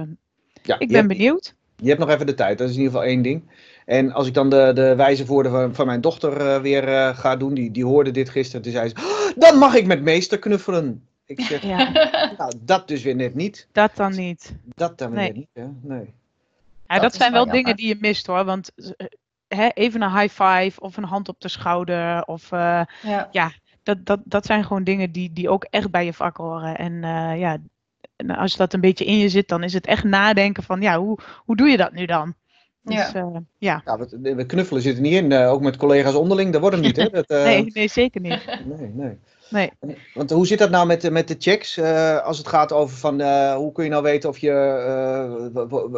ja, 0.61 0.79
ik 0.79 0.87
ben 0.87 0.95
hebt, 0.95 1.07
benieuwd. 1.07 1.55
Je 1.75 1.87
hebt 1.87 1.99
nog 1.99 2.09
even 2.09 2.25
de 2.25 2.33
tijd, 2.33 2.57
dat 2.57 2.69
is 2.69 2.75
in 2.75 2.81
ieder 2.81 2.93
geval 2.95 3.09
één 3.09 3.21
ding. 3.21 3.49
En 3.85 4.11
als 4.11 4.27
ik 4.27 4.33
dan 4.33 4.49
de, 4.49 4.71
de 4.73 4.95
wijze 4.95 5.25
woorden 5.25 5.51
van, 5.51 5.75
van 5.75 5.85
mijn 5.85 6.01
dochter 6.01 6.61
weer 6.61 7.15
ga 7.15 7.35
doen, 7.35 7.53
die, 7.53 7.71
die 7.71 7.85
hoorde 7.85 8.11
dit 8.11 8.29
gisteren, 8.29 8.61
toen 8.61 8.71
zei 8.71 8.89
ze, 8.89 8.95
oh, 8.95 9.41
dan 9.41 9.57
mag 9.57 9.73
ik 9.75 9.85
met 9.85 10.01
meester 10.01 10.39
knuffelen. 10.39 11.07
Ik 11.25 11.41
zeg, 11.41 11.61
ja. 11.73 11.91
nou, 12.37 12.53
dat 12.61 12.87
dus 12.87 13.03
weer 13.03 13.15
net 13.15 13.35
niet. 13.35 13.67
Dat 13.71 13.95
dan 13.95 14.15
niet. 14.15 14.55
Dat 14.75 14.97
dan 14.97 15.11
weer 15.11 15.19
nee. 15.19 15.27
net 15.27 15.35
niet, 15.35 15.49
hè? 15.53 15.65
nee. 15.81 16.13
Ja, 16.93 17.01
dat, 17.01 17.11
dat 17.11 17.21
zijn 17.21 17.31
wel 17.31 17.45
dingen 17.45 17.75
die 17.75 17.87
je 17.87 17.97
mist 17.99 18.27
hoor, 18.27 18.45
want 18.45 18.71
hè, 19.47 19.67
even 19.67 20.01
een 20.01 20.19
high 20.19 20.43
five 20.43 20.81
of 20.81 20.97
een 20.97 21.03
hand 21.03 21.29
op 21.29 21.39
de 21.39 21.47
schouder 21.47 22.25
of 22.25 22.51
uh, 22.51 22.81
ja. 23.01 23.27
ja, 23.31 23.51
dat, 23.83 24.05
dat, 24.05 24.19
dat 24.23 24.45
zijn 24.45 24.63
gewoon 24.63 24.83
dingen 24.83 25.11
die, 25.11 25.33
die 25.33 25.49
ook 25.49 25.63
echt 25.63 25.91
bij 25.91 26.05
je 26.05 26.13
vak 26.13 26.37
horen. 26.37 26.77
En 26.77 26.93
ja, 27.37 27.57
en 28.15 28.29
als 28.29 28.55
dat 28.55 28.73
een 28.73 28.81
beetje 28.81 29.05
in 29.05 29.17
je 29.17 29.29
zit, 29.29 29.47
dan 29.47 29.63
is 29.63 29.73
het 29.73 29.85
echt 29.85 30.03
nadenken 30.03 30.63
van, 30.63 30.81
ja, 30.81 30.99
hoe, 30.99 31.19
hoe 31.37 31.55
doe 31.55 31.67
je 31.67 31.77
dat 31.77 31.91
nu 31.91 32.05
dan? 32.05 32.35
Dus, 32.83 32.95
ja. 32.95 33.15
Uh, 33.15 33.37
ja. 33.57 33.81
ja 33.85 33.97
we, 33.97 34.35
we, 34.35 34.45
knuffelen 34.45 34.81
zit 34.81 34.95
er 34.95 35.01
niet 35.01 35.13
in, 35.13 35.31
uh, 35.31 35.51
ook 35.51 35.61
met 35.61 35.77
collega's 35.77 36.13
onderling, 36.13 36.51
dat 36.51 36.61
wordt 36.61 36.79
niet. 36.79 36.95
Hè? 36.95 37.09
Dat, 37.19 37.31
uh... 37.31 37.43
nee, 37.43 37.65
nee, 37.73 37.87
zeker 37.87 38.21
niet. 38.21 38.45
nee, 38.65 38.91
nee. 38.93 39.19
nee. 39.49 39.97
Want 40.13 40.29
hoe 40.29 40.47
zit 40.47 40.59
dat 40.59 40.69
nou 40.69 40.87
met, 40.87 41.11
met 41.11 41.27
de 41.27 41.35
checks, 41.39 41.79
als 42.23 42.37
het 42.37 42.47
gaat 42.47 42.71
over 42.71 42.97
van, 42.97 43.21
hoe 43.55 43.71
kun 43.71 43.83
je 43.83 43.89
nou 43.89 44.03
weten 44.03 44.29
of 44.29 44.37
je, 44.37 44.51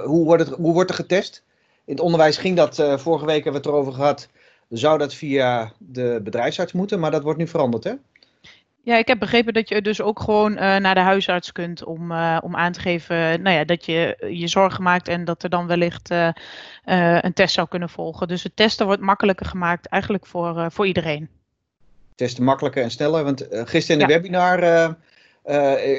hoe, 0.05 0.25
wordt 0.25 0.45
het, 0.45 0.57
hoe 0.57 0.73
wordt 0.73 0.89
er 0.89 0.95
getest? 0.95 1.43
In 1.85 1.93
het 1.93 2.03
onderwijs 2.03 2.37
ging 2.37 2.55
dat, 2.55 2.75
vorige 3.01 3.25
week 3.25 3.43
hebben 3.43 3.61
we 3.61 3.67
het 3.67 3.77
erover 3.77 3.93
gehad, 3.93 4.27
zou 4.69 4.97
dat 4.97 5.13
via 5.13 5.71
de 5.77 6.19
bedrijfsarts 6.23 6.73
moeten, 6.73 6.99
maar 6.99 7.11
dat 7.11 7.23
wordt 7.23 7.39
nu 7.39 7.47
veranderd 7.47 7.83
hè? 7.83 7.93
Ja, 8.85 8.97
ik 8.97 9.07
heb 9.07 9.19
begrepen 9.19 9.53
dat 9.53 9.69
je 9.69 9.81
dus 9.81 10.01
ook 10.01 10.19
gewoon 10.19 10.51
uh, 10.51 10.57
naar 10.57 10.95
de 10.95 11.01
huisarts 11.01 11.51
kunt 11.51 11.83
om, 11.83 12.11
uh, 12.11 12.37
om 12.41 12.55
aan 12.55 12.71
te 12.71 12.79
geven 12.79 13.41
nou 13.41 13.55
ja, 13.55 13.63
dat 13.63 13.85
je 13.85 14.17
je 14.29 14.47
zorgen 14.47 14.83
maakt 14.83 15.07
en 15.07 15.25
dat 15.25 15.43
er 15.43 15.49
dan 15.49 15.67
wellicht 15.67 16.11
uh, 16.11 16.29
een 17.21 17.33
test 17.33 17.53
zou 17.53 17.67
kunnen 17.67 17.89
volgen. 17.89 18.27
Dus 18.27 18.43
het 18.43 18.55
testen 18.55 18.85
wordt 18.85 19.01
makkelijker 19.01 19.45
gemaakt 19.45 19.87
eigenlijk 19.87 20.25
voor, 20.25 20.71
voor 20.71 20.87
iedereen. 20.87 21.29
Testen 22.15 22.43
makkelijker 22.43 22.83
en 22.83 22.91
sneller, 22.91 23.23
want 23.23 23.47
gisteren 23.49 24.01
in 24.01 24.07
de 24.07 24.13
ja. 24.13 24.19
webinar 24.19 24.95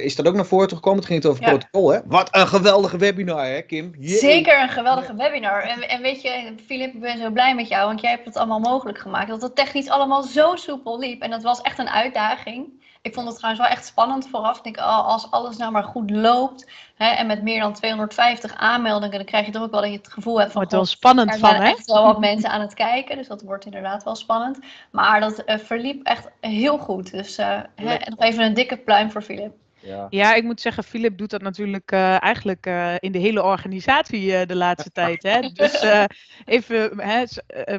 is 0.02 0.16
dat 0.16 0.26
ook 0.26 0.34
naar 0.34 0.46
voren 0.46 0.68
gekomen. 0.68 0.98
Het 0.98 1.08
ging 1.08 1.22
het 1.22 1.30
over 1.30 1.42
ja. 1.42 1.48
protocol, 1.48 1.92
hè? 1.92 1.98
Wat 2.06 2.34
een 2.34 2.48
geweldige 2.48 2.96
webinar, 2.96 3.46
hè, 3.46 3.62
Kim? 3.62 3.94
Jee. 3.98 4.18
Zeker 4.18 4.62
een 4.62 4.68
geweldige 4.68 5.14
webinar. 5.14 5.62
En, 5.62 5.88
en 5.88 6.02
weet 6.02 6.22
je, 6.22 6.54
Filip, 6.66 6.94
ik 6.94 7.00
ben 7.00 7.18
zo 7.18 7.30
blij 7.30 7.54
met 7.54 7.68
jou, 7.68 7.86
want 7.86 8.00
jij 8.00 8.10
hebt 8.10 8.24
het 8.24 8.36
allemaal 8.36 8.60
mogelijk 8.60 8.98
gemaakt. 8.98 9.28
Dat 9.28 9.42
het 9.42 9.56
technisch 9.56 9.88
allemaal 9.88 10.22
zo 10.22 10.56
soepel 10.56 10.98
liep. 10.98 11.22
En 11.22 11.30
dat 11.30 11.42
was 11.42 11.60
echt 11.60 11.78
een 11.78 11.90
uitdaging. 11.90 12.84
Ik 13.06 13.14
vond 13.14 13.26
het 13.26 13.36
trouwens 13.36 13.66
wel 13.66 13.76
echt 13.76 13.86
spannend 13.86 14.28
vooraf. 14.28 14.56
Ik 14.56 14.62
denk, 14.62 14.76
oh, 14.76 15.06
als 15.06 15.30
alles 15.30 15.56
nou 15.56 15.72
maar 15.72 15.84
goed 15.84 16.10
loopt 16.10 16.70
hè, 16.94 17.06
en 17.06 17.26
met 17.26 17.42
meer 17.42 17.60
dan 17.60 17.72
250 17.72 18.54
aanmeldingen, 18.54 19.16
dan 19.16 19.24
krijg 19.24 19.46
je 19.46 19.52
toch 19.52 19.62
ook 19.62 19.70
wel 19.70 19.80
dat 19.80 19.90
je 19.90 19.96
het 19.96 20.12
gevoel 20.12 20.38
hebt 20.38 20.52
van. 20.52 20.60
Wordt 20.60 20.76
wel 20.76 20.84
spannend 20.84 21.32
er 21.32 21.38
van, 21.38 21.50
zijn 21.50 21.62
hè? 21.62 21.68
echt 21.68 21.86
wel 21.86 22.04
wat 22.04 22.18
mensen 22.18 22.50
aan 22.50 22.60
het 22.60 22.74
kijken, 22.74 23.16
dus 23.16 23.28
dat 23.28 23.42
wordt 23.42 23.64
inderdaad 23.64 24.04
wel 24.04 24.14
spannend. 24.14 24.58
Maar 24.90 25.20
dat 25.20 25.42
uh, 25.46 25.58
verliep 25.58 26.06
echt 26.06 26.28
heel 26.40 26.78
goed. 26.78 27.10
Dus 27.10 27.38
uh, 27.38 27.60
hè, 27.74 27.96
nog 28.04 28.18
even 28.18 28.44
een 28.44 28.54
dikke 28.54 28.76
pluim 28.76 29.10
voor 29.10 29.22
Filip. 29.22 29.54
Ja. 29.86 30.06
ja, 30.10 30.34
ik 30.34 30.44
moet 30.44 30.60
zeggen, 30.60 30.84
Philip 30.84 31.18
doet 31.18 31.30
dat 31.30 31.42
natuurlijk 31.42 31.92
uh, 31.92 32.22
eigenlijk 32.22 32.66
uh, 32.66 32.94
in 32.98 33.12
de 33.12 33.18
hele 33.18 33.42
organisatie 33.42 34.32
uh, 34.32 34.46
de 34.46 34.56
laatste 34.56 34.92
tijd. 35.00 35.22
Hè? 35.22 35.40
Dus 35.40 35.84
even 36.44 37.00
hè, 37.00 37.24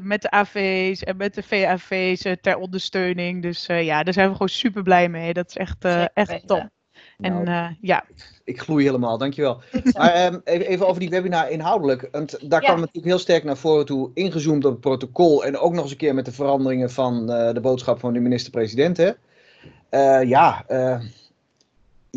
met 0.02 0.22
de 0.22 0.32
AV's 0.32 1.04
en 1.04 1.18
met 1.18 1.34
de 1.34 1.44
VAV's 1.44 2.26
ter 2.42 2.58
ondersteuning. 2.58 3.42
Dus 3.42 3.66
ja, 3.66 4.04
daar 4.04 4.14
zijn 4.14 4.28
we 4.28 4.32
gewoon 4.32 4.50
super 4.50 4.84
blij 4.84 5.10
mee. 5.10 5.34
Dat 5.34 5.50
is 5.50 5.56
echt, 5.56 5.86
echt 6.14 6.48
top. 6.48 6.70
En 7.18 7.44
nou, 7.44 7.76
ja. 7.82 8.06
Ik 8.44 8.60
gloei 8.60 8.86
helemaal, 8.86 9.18
dankjewel. 9.18 9.62
maar 9.98 10.26
um, 10.26 10.42
even 10.44 10.88
over 10.88 11.00
die 11.00 11.10
webinar 11.10 11.50
inhoudelijk. 11.50 12.08
Want 12.12 12.50
daar 12.50 12.62
ja. 12.62 12.68
kwam 12.68 12.80
natuurlijk 12.80 13.06
heel 13.06 13.20
sterk 13.20 13.44
naar 13.44 13.58
voren 13.58 13.86
toe, 13.86 14.12
ingezoomd 14.14 14.66
op 14.66 14.72
het 14.72 14.82
protocol. 14.82 15.46
En 15.46 15.58
ook 15.58 15.74
nog 15.74 15.82
eens 15.82 15.92
een 15.92 15.98
keer 15.98 16.14
met 16.14 16.26
de 16.26 16.32
veranderingen 16.32 16.92
van 16.92 17.28
de 17.28 17.60
boodschap 17.62 18.00
van 18.00 18.14
de 18.14 18.20
minister-president. 18.20 19.16
ja, 20.26 20.66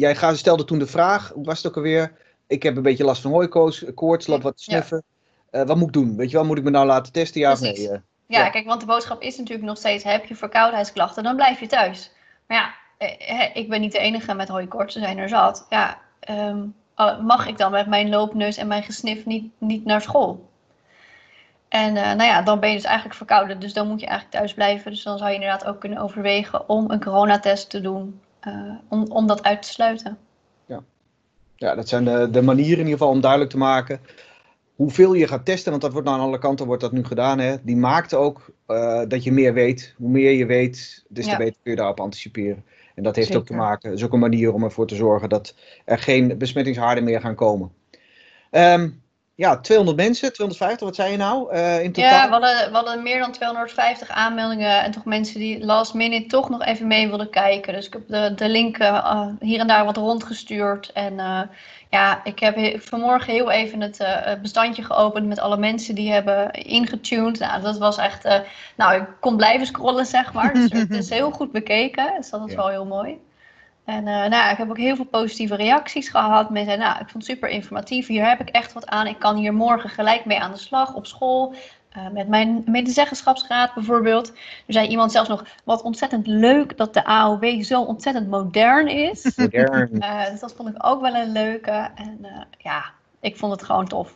jij 0.01 0.35
stelde 0.35 0.65
toen 0.65 0.79
de 0.79 0.87
vraag, 0.87 1.31
hoe 1.35 1.45
was 1.45 1.57
het 1.57 1.67
ook 1.67 1.77
alweer? 1.77 2.13
Ik 2.47 2.63
heb 2.63 2.77
een 2.77 2.83
beetje 2.83 3.05
last 3.05 3.23
van 3.23 3.31
hooikoorts, 3.31 3.85
koorts, 3.95 4.27
loop 4.27 4.43
wat 4.43 4.61
snuffen. 4.61 5.03
Ja. 5.51 5.61
Uh, 5.61 5.67
wat 5.67 5.77
moet 5.77 5.87
ik 5.87 5.93
doen? 5.93 6.17
Weet 6.17 6.31
je 6.31 6.37
wel, 6.37 6.47
moet 6.47 6.59
ik 6.59 6.65
me 6.65 6.71
nou 6.71 6.87
laten 6.87 7.13
testen, 7.13 7.41
ja 7.41 7.55
Precies. 7.55 7.71
of 7.71 7.91
nee? 7.91 8.01
Ja, 8.27 8.45
Ja. 8.45 8.49
kijk, 8.49 8.67
want 8.67 8.81
de 8.81 8.87
boodschap 8.87 9.23
is 9.23 9.37
natuurlijk 9.39 9.67
nog 9.67 9.77
steeds: 9.77 10.05
heb 10.05 10.25
je 10.25 10.37
verkoudheidsklachten, 10.37 11.23
dan 11.23 11.37
blijf 11.37 11.61
je 11.61 11.67
thuis. 11.67 12.11
Maar 12.47 12.57
ja, 12.57 12.75
eh, 12.99 13.41
eh, 13.41 13.57
ik 13.57 13.69
ben 13.69 13.81
niet 13.81 13.93
de 13.93 13.99
enige 13.99 14.35
met 14.35 14.49
hooikoorts, 14.49 14.95
er 14.95 15.01
zijn 15.01 15.19
er 15.19 15.29
zat. 15.29 15.67
Ja, 15.69 15.99
ehm, 16.21 16.63
oh, 16.97 17.21
mag 17.21 17.47
ik 17.47 17.59
dan 17.59 17.71
met 17.71 17.87
mijn 17.87 18.09
loopneus 18.09 18.57
en 18.57 18.67
mijn 18.67 18.83
gesnif 18.83 19.25
niet, 19.25 19.53
niet 19.59 19.85
naar 19.85 20.03
school? 20.03 20.49
En 21.69 21.97
eh, 21.97 22.05
nou 22.05 22.23
ja, 22.23 22.43
dan 22.43 22.61
ben 22.61 22.69
je 22.69 22.75
dus 22.77 22.85
eigenlijk 22.85 23.17
verkouden, 23.17 23.61
dus 23.61 23.73
dan 23.73 23.89
moet 23.89 24.01
je 24.01 24.07
eigenlijk 24.07 24.37
thuis 24.37 24.55
blijven. 24.55 24.91
Dus 24.91 25.03
dan 25.03 25.19
zou 25.19 25.31
je 25.31 25.35
inderdaad 25.35 25.65
ook 25.65 25.81
kunnen 25.81 25.99
overwegen 25.99 26.69
om 26.69 26.91
een 26.91 27.01
coronatest 27.01 27.71
te 27.71 27.81
doen, 27.81 28.21
eh, 28.41 28.75
om, 28.89 29.07
om 29.09 29.27
dat 29.27 29.43
uit 29.43 29.63
te 29.63 29.69
sluiten. 29.69 30.19
Ja, 31.57 31.75
dat 31.75 31.89
zijn 31.89 32.05
de, 32.05 32.29
de 32.31 32.43
manieren 32.43 32.79
in 32.79 32.85
ieder 32.85 32.93
geval 32.93 33.09
om 33.09 33.21
duidelijk 33.21 33.51
te 33.51 33.59
maken 33.59 34.01
hoeveel 34.81 35.13
je 35.13 35.27
gaat 35.27 35.45
testen. 35.45 35.71
Want 35.71 35.83
dat 35.83 35.93
wordt 35.93 36.07
nou 36.07 36.21
aan 36.21 36.27
alle 36.27 36.39
kanten 36.39 36.67
wordt 36.67 36.83
dat 36.83 36.93
nu 36.93 37.05
gedaan. 37.05 37.39
Hè. 37.39 37.57
Die 37.63 37.77
maakt 37.77 38.15
ook 38.15 38.51
eh, 38.67 39.03
dat 39.09 39.25
je 39.25 39.33
meer 39.33 39.55
weet. 39.55 39.95
Hoe 39.97 40.09
meer 40.09 40.33
je 40.33 40.47
weet, 40.47 41.05
des 41.09 41.25
te 41.25 41.31
Ja. 41.31 41.37
beter 41.37 41.57
kun 41.63 41.71
je 41.71 41.77
daarop 41.77 42.01
anticiperen. 42.01 42.65
En 42.95 43.03
dat 43.03 43.17
heeft 43.17 43.37
ook 43.37 43.47
te 43.47 43.55
maken, 43.55 43.89
dat 43.91 43.99
is 43.99 44.05
ook 44.05 44.13
een 44.13 44.19
manier 44.19 44.53
om 44.53 44.63
ervoor 44.63 44.87
te 44.87 44.95
zorgen 44.95 45.29
dat 45.29 45.55
er 45.85 45.99
geen 45.99 46.39
besmettingshaarden 46.39 47.05
meer 47.05 47.21
gaan 47.21 47.35
komen. 47.35 47.73
Ehm, 48.51 48.91
ja, 49.41 49.57
200 49.61 49.97
mensen, 49.97 50.33
250, 50.33 50.87
wat 50.87 50.97
zei 50.97 51.11
je 51.11 51.17
nou 51.17 51.53
eh, 51.53 51.83
in 51.83 51.93
totaal? 51.93 52.11
Ja, 52.11 52.25
we 52.27 52.33
hadden, 52.33 52.71
we 52.71 52.75
hadden 52.77 53.03
meer 53.03 53.19
dan 53.19 53.33
250 53.33 54.09
aanmeldingen 54.11 54.83
en 54.83 54.91
toch 54.91 55.05
mensen 55.05 55.39
die 55.41 55.65
last 55.65 55.95
minute 55.95 56.27
toch 56.27 56.49
nog 56.51 56.65
even 56.65 56.87
mee 56.87 57.09
wilden 57.09 57.31
kijken. 57.31 57.73
Dus 57.75 57.87
ik 57.87 57.93
heb 57.93 58.03
de, 58.09 58.33
de 58.35 58.49
link 58.49 58.79
eh, 58.79 58.89
eh, 58.89 59.27
hier 59.41 59.59
en 59.61 59.67
daar 59.67 59.85
wat 59.85 59.97
rondgestuurd. 59.97 60.93
En 60.93 61.15
ja, 61.91 62.21
ik 62.25 62.39
heb 62.39 62.55
he- 62.55 62.77
vanmorgen 62.81 63.33
heel 63.33 63.51
even 63.51 63.81
het 63.81 63.99
bestandje 64.43 64.83
geopend 64.85 65.27
met 65.27 65.39
alle 65.39 65.57
mensen 65.57 65.95
die 65.95 66.13
hebben 66.13 66.51
ingetuned. 66.51 67.39
Nou, 67.39 67.63
dat 67.63 67.79
was 67.79 67.97
echt, 67.99 68.29
nou, 68.77 68.95
ik 69.01 69.07
kon 69.21 69.37
blijven 69.37 69.67
scrollen, 69.67 70.07
zeg 70.07 70.33
maar. 70.33 70.55
Dus 70.55 70.71
het 70.73 70.91
is 70.91 71.09
heel 71.19 71.31
goed 71.31 71.53
bekeken, 71.53 72.13
dus 72.17 72.31
dat 72.31 72.45
is 72.47 72.51
Ja. 72.51 72.57
wel 72.57 72.69
heel 72.69 72.85
mooi. 72.87 73.19
En 73.91 74.07
eh, 74.07 74.15
nou, 74.15 74.31
ja, 74.31 74.51
ik 74.51 74.57
heb 74.57 74.71
ook 74.71 74.79
heel 74.79 74.97
veel 74.97 75.05
positieve 75.05 75.57
reacties 75.57 76.09
gehad. 76.09 76.51
Mensen 76.51 76.65
zeiden, 76.65 76.87
nou, 76.87 77.01
ik 77.01 77.09
vond 77.09 77.27
het 77.27 77.33
super 77.33 77.49
informatief. 77.49 78.07
Hier 78.07 78.29
heb 78.29 78.41
ik 78.41 78.49
echt 78.49 78.73
wat 78.73 78.87
aan. 78.87 79.07
Ik 79.07 79.19
kan 79.19 79.37
hier 79.37 79.55
morgen 79.55 79.91
gelijk 79.91 80.25
mee 80.25 80.41
aan 80.41 80.53
de 80.53 80.59
slag 80.59 80.95
op 80.95 81.07
school. 81.07 81.55
Eh, 81.91 82.09
met 82.09 82.29
mijn 82.29 82.63
medezeggenschapsraad 82.67 83.75
bijvoorbeeld. 83.75 84.29
Er 84.67 84.73
zei 84.73 84.89
iemand 84.89 85.13
zelfs 85.13 85.29
nog, 85.29 85.45
wat 85.65 85.83
ontzettend 85.83 86.27
leuk 86.27 86.77
dat 86.77 86.95
de 86.95 87.05
AOW 87.05 87.63
zo 87.63 87.83
ontzettend 87.83 88.29
modern 88.29 88.89
is. 88.89 89.33
Modern. 89.37 90.01
Eh, 90.01 90.31
dus 90.31 90.41
dat 90.41 90.53
vond 90.53 90.69
ik 90.69 90.87
ook 90.87 91.01
wel 91.01 91.15
een 91.15 91.33
leuke. 91.33 91.91
En 91.95 92.19
eh, 92.23 92.41
ja, 92.59 92.85
ik 93.21 93.37
vond 93.37 93.53
het 93.53 93.63
gewoon 93.63 93.89
tof. 93.89 94.15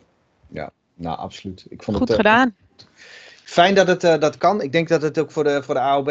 Nou, 0.93 1.17
absoluut. 1.17 1.65
Ik 1.69 1.83
vond 1.83 1.97
Goed 1.97 2.07
het, 2.07 2.17
gedaan. 2.17 2.55
Fijn 3.43 3.75
dat 3.75 3.87
het 3.87 4.03
eh, 4.03 4.19
dat 4.19 4.37
kan. 4.37 4.61
Ik 4.61 4.71
denk 4.71 4.87
dat 4.87 5.01
het 5.01 5.19
ook 5.19 5.31
voor 5.31 5.43
de, 5.43 5.63
voor 5.63 5.73
de 5.73 5.79
AOB 5.79 6.09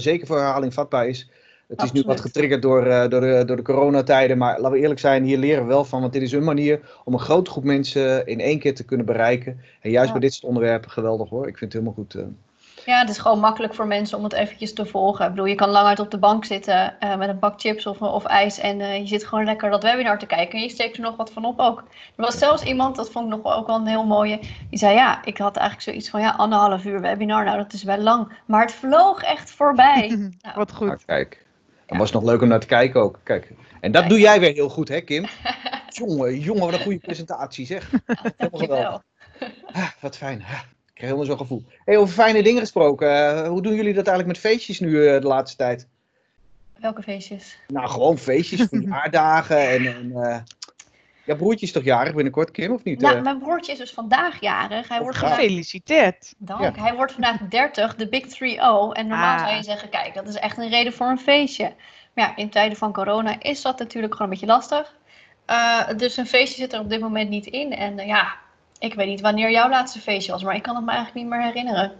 zeker 0.00 0.26
voor 0.26 0.36
herhaling 0.36 0.74
vatbaar 0.74 1.06
is. 1.06 1.30
Het 1.76 1.82
is 1.82 1.92
nu 1.92 2.02
wat 2.06 2.20
getriggerd 2.20 2.62
door, 2.62 2.86
eh, 2.86 3.08
door, 3.08 3.20
de, 3.20 3.42
door 3.46 3.56
de 3.56 3.62
coronatijden. 3.62 4.38
Maar 4.38 4.56
laten 4.60 4.70
we 4.72 4.78
eerlijk 4.82 5.00
zijn, 5.00 5.24
hier 5.24 5.38
leren 5.38 5.62
we 5.62 5.68
wel 5.68 5.84
van. 5.84 6.00
Want 6.00 6.12
dit 6.12 6.22
is 6.22 6.32
een 6.32 6.44
manier 6.44 6.80
om 7.04 7.12
een 7.12 7.18
grote 7.20 7.50
groep 7.50 7.64
mensen 7.64 8.26
in 8.26 8.40
één 8.40 8.58
keer 8.58 8.74
te 8.74 8.84
kunnen 8.84 9.06
bereiken. 9.06 9.60
En 9.80 9.90
juist 9.90 10.06
Ja. 10.06 10.12
bij 10.12 10.20
dit 10.20 10.32
soort 10.34 10.44
onderwerpen 10.44 10.90
geweldig 10.90 11.28
hoor. 11.28 11.48
Ik 11.48 11.58
vind 11.58 11.72
het 11.72 11.82
helemaal 11.82 11.94
goed. 11.94 12.14
eh. 12.14 12.22
Ja, 12.86 12.98
het 13.00 13.08
is 13.10 13.18
gewoon 13.18 13.38
makkelijk 13.40 13.74
voor 13.74 13.86
mensen 13.86 14.18
om 14.18 14.24
het 14.24 14.32
eventjes 14.32 14.72
te 14.72 14.86
volgen. 14.86 15.24
Ik 15.24 15.30
bedoel, 15.30 15.46
je 15.46 15.54
kan 15.54 15.68
lang 15.68 15.86
uit 15.86 16.00
op 16.00 16.10
de 16.10 16.18
bank 16.18 16.44
zitten 16.44 17.00
eh, 17.00 17.16
met 17.16 17.28
een 17.28 17.38
bak 17.38 17.60
chips 17.60 17.86
of, 17.86 18.00
of 18.00 18.24
ijs 18.24 18.58
en 18.58 18.80
eh, 18.80 18.98
je 18.98 19.06
zit 19.06 19.24
gewoon 19.24 19.44
lekker 19.44 19.70
dat 19.70 19.82
webinar 19.82 20.18
te 20.18 20.26
kijken 20.26 20.58
en 20.58 20.64
je 20.64 20.70
steekt 20.70 20.96
er 20.96 21.02
nog 21.02 21.16
wat 21.16 21.30
van 21.32 21.44
op 21.44 21.58
ook. 21.58 21.78
Er 22.16 22.24
was 22.24 22.38
zelfs 22.38 22.62
iemand, 22.62 22.96
dat 22.96 23.10
vond 23.10 23.24
ik 23.24 23.30
nog 23.30 23.42
wel 23.42 23.54
ook 23.54 23.66
wel 23.66 23.76
een 23.76 23.86
heel 23.86 24.04
mooie, 24.06 24.38
die 24.70 24.78
zei 24.78 24.94
ja, 24.94 25.24
ik 25.24 25.38
had 25.38 25.56
eigenlijk 25.56 25.88
zoiets 25.88 26.10
van 26.10 26.20
ja, 26.20 26.30
anderhalf 26.36 26.84
uur 26.84 27.00
webinar, 27.00 27.44
nou 27.44 27.56
dat 27.56 27.72
is 27.72 27.82
wel 27.82 27.98
lang, 27.98 28.32
maar 28.46 28.62
het 28.62 28.72
vloog 28.72 29.22
echt 29.22 29.50
voorbij. 29.50 30.08
Nou, 30.42 30.54
Wat 30.56 30.72
goed. 30.72 30.86
Nou, 30.86 30.98
kijk. 31.06 31.41
Dan 31.92 32.00
was 32.00 32.12
het 32.12 32.20
nog 32.20 32.30
leuk 32.30 32.42
om 32.42 32.48
naar 32.48 32.60
te 32.60 32.66
kijken 32.66 33.00
ook. 33.00 33.20
Kijk. 33.22 33.52
En 33.80 33.92
dat 33.92 34.08
doe 34.08 34.20
jij 34.20 34.40
weer 34.40 34.52
heel 34.52 34.68
goed 34.68 34.88
hè 34.88 35.00
Kim? 35.00 35.26
jongen, 35.88 36.38
jongen, 36.38 36.62
wat 36.62 36.72
een 36.72 36.80
goede 36.80 36.98
presentatie 36.98 37.66
zeg. 37.66 37.90
dankjewel. 38.36 39.02
Ah, 39.72 39.88
wat 40.00 40.16
fijn. 40.16 40.42
Ah, 40.42 40.50
ik 40.50 40.94
krijg 40.94 41.12
helemaal 41.12 41.24
zo'n 41.24 41.36
gevoel. 41.36 41.64
Hey, 41.84 41.96
over 41.96 42.14
fijne 42.14 42.42
dingen 42.42 42.60
gesproken. 42.60 43.08
eh, 43.08 43.48
hoe 43.48 43.62
doen 43.62 43.74
jullie 43.74 43.94
dat 43.94 44.06
eigenlijk 44.06 44.38
met 44.38 44.52
feestjes 44.52 44.80
nu 44.80 45.06
eh, 45.06 45.20
de 45.20 45.26
laatste 45.26 45.56
tijd? 45.56 45.88
Welke 46.78 47.02
feestjes? 47.02 47.58
Nou, 47.66 47.88
gewoon 47.88 48.18
feestjes, 48.18 48.66
verjaardagen 48.70 49.68
en... 49.68 49.86
en 49.86 50.12
eh, 50.12 50.38
ja, 51.24 51.34
broertje 51.34 51.66
is 51.66 51.72
toch 51.72 51.84
jarig 51.84 52.14
binnenkort, 52.14 52.50
Kim, 52.50 52.72
of 52.72 52.84
niet? 52.84 53.00
Nou, 53.00 53.16
Eh, 53.16 53.22
mijn 53.22 53.38
broertje 53.38 53.72
is 53.72 53.78
dus 53.78 53.90
vandaag 53.92 54.40
jarig. 54.40 54.88
Hij 54.88 55.00
wordt 55.00 55.16
gaaf. 55.16 55.28
vandaag, 55.28 55.46
Gefeliciteerd. 55.46 56.34
dank, 56.38 56.76
hij 56.76 56.94
wordt 56.94 57.12
vandaag 57.12 57.36
30, 57.48 57.94
de 57.96 58.08
Big 58.08 58.26
3-0. 58.26 58.94
En 58.94 59.06
normaal 59.06 59.36
Ah. 59.38 59.44
zou 59.44 59.56
je 59.56 59.62
zeggen, 59.62 59.88
kijk, 59.88 60.14
dat 60.14 60.28
is 60.28 60.34
echt 60.36 60.58
een 60.58 60.68
reden 60.68 60.92
voor 60.92 61.06
een 61.06 61.18
feestje. 61.18 61.72
Maar 62.14 62.28
ja, 62.28 62.36
in 62.36 62.50
tijden 62.50 62.76
van 62.78 62.92
corona 62.92 63.40
is 63.42 63.62
dat 63.62 63.78
natuurlijk 63.78 64.12
gewoon 64.14 64.32
een 64.32 64.38
beetje 64.38 64.52
lastig. 64.54 64.94
Eh, 65.46 65.88
dus 65.96 66.16
een 66.16 66.26
feestje 66.26 66.60
zit 66.62 66.72
er 66.72 66.80
op 66.80 66.90
dit 66.90 67.00
moment 67.00 67.28
niet 67.30 67.46
in. 67.46 67.72
En 67.72 67.98
eh, 67.98 68.06
ja, 68.06 68.34
ik 68.78 68.94
weet 68.94 69.06
niet 69.08 69.20
wanneer 69.20 69.50
jouw 69.50 69.68
laatste 69.68 70.00
feestje 70.00 70.32
was, 70.32 70.42
maar 70.42 70.54
ik 70.54 70.62
kan 70.62 70.74
het 70.76 70.84
me 70.84 70.90
eigenlijk 70.90 71.20
niet 71.20 71.34
meer 71.34 71.42
herinneren. 71.46 71.92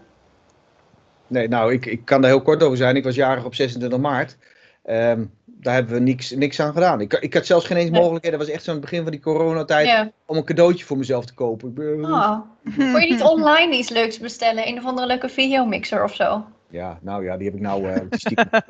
Nee, 1.27 1.47
nou, 1.47 1.73
ik, 1.73 1.85
ik 1.85 2.05
kan 2.05 2.21
daar 2.21 2.29
heel 2.29 2.41
kort 2.41 2.63
over 2.63 2.77
zijn. 2.77 2.95
Ik 2.95 3.03
was 3.03 3.15
jarig 3.15 3.43
op 3.45 3.55
26 3.55 3.99
maart. 3.99 4.37
Ehm, 4.83 5.25
daar 5.63 5.73
hebben 5.73 5.93
we 5.93 5.99
niks, 5.99 6.31
niks 6.31 6.59
aan 6.59 6.73
gedaan. 6.73 7.01
Ik, 7.01 7.13
ik 7.13 7.33
had 7.33 7.45
zelfs 7.45 7.65
geen 7.65 7.77
eens 7.77 7.89
Nee. 7.89 7.99
mogelijkheid. 8.01 8.37
Dat 8.37 8.45
was 8.45 8.55
echt 8.55 8.63
zo 8.63 8.69
aan 8.69 8.77
het 8.77 8.85
begin 8.85 9.03
van 9.03 9.11
die 9.11 9.21
coronatijd. 9.21 9.87
Ja. 9.87 10.11
Om 10.25 10.37
een 10.37 10.43
cadeautje 10.43 10.85
voor 10.85 10.97
mezelf 10.97 11.25
te 11.25 11.33
kopen. 11.33 11.73
Oh. 12.05 12.39
Kon 12.75 13.01
je 13.01 13.09
niet 13.09 13.21
online 13.33 13.77
iets 13.77 13.89
leuks 13.89 14.19
bestellen? 14.19 14.67
Een 14.67 14.77
of 14.77 14.85
andere 14.85 15.07
leuke 15.07 15.29
videomixer 15.29 16.03
of 16.03 16.15
zo? 16.15 16.45
Ja, 16.69 16.99
nou 17.01 17.23
ja, 17.23 17.37
die 17.37 17.45
heb 17.45 17.55
ik 17.55 17.61
nou 17.61 17.89
eh, 17.89 18.01
stiekem. 18.09 18.49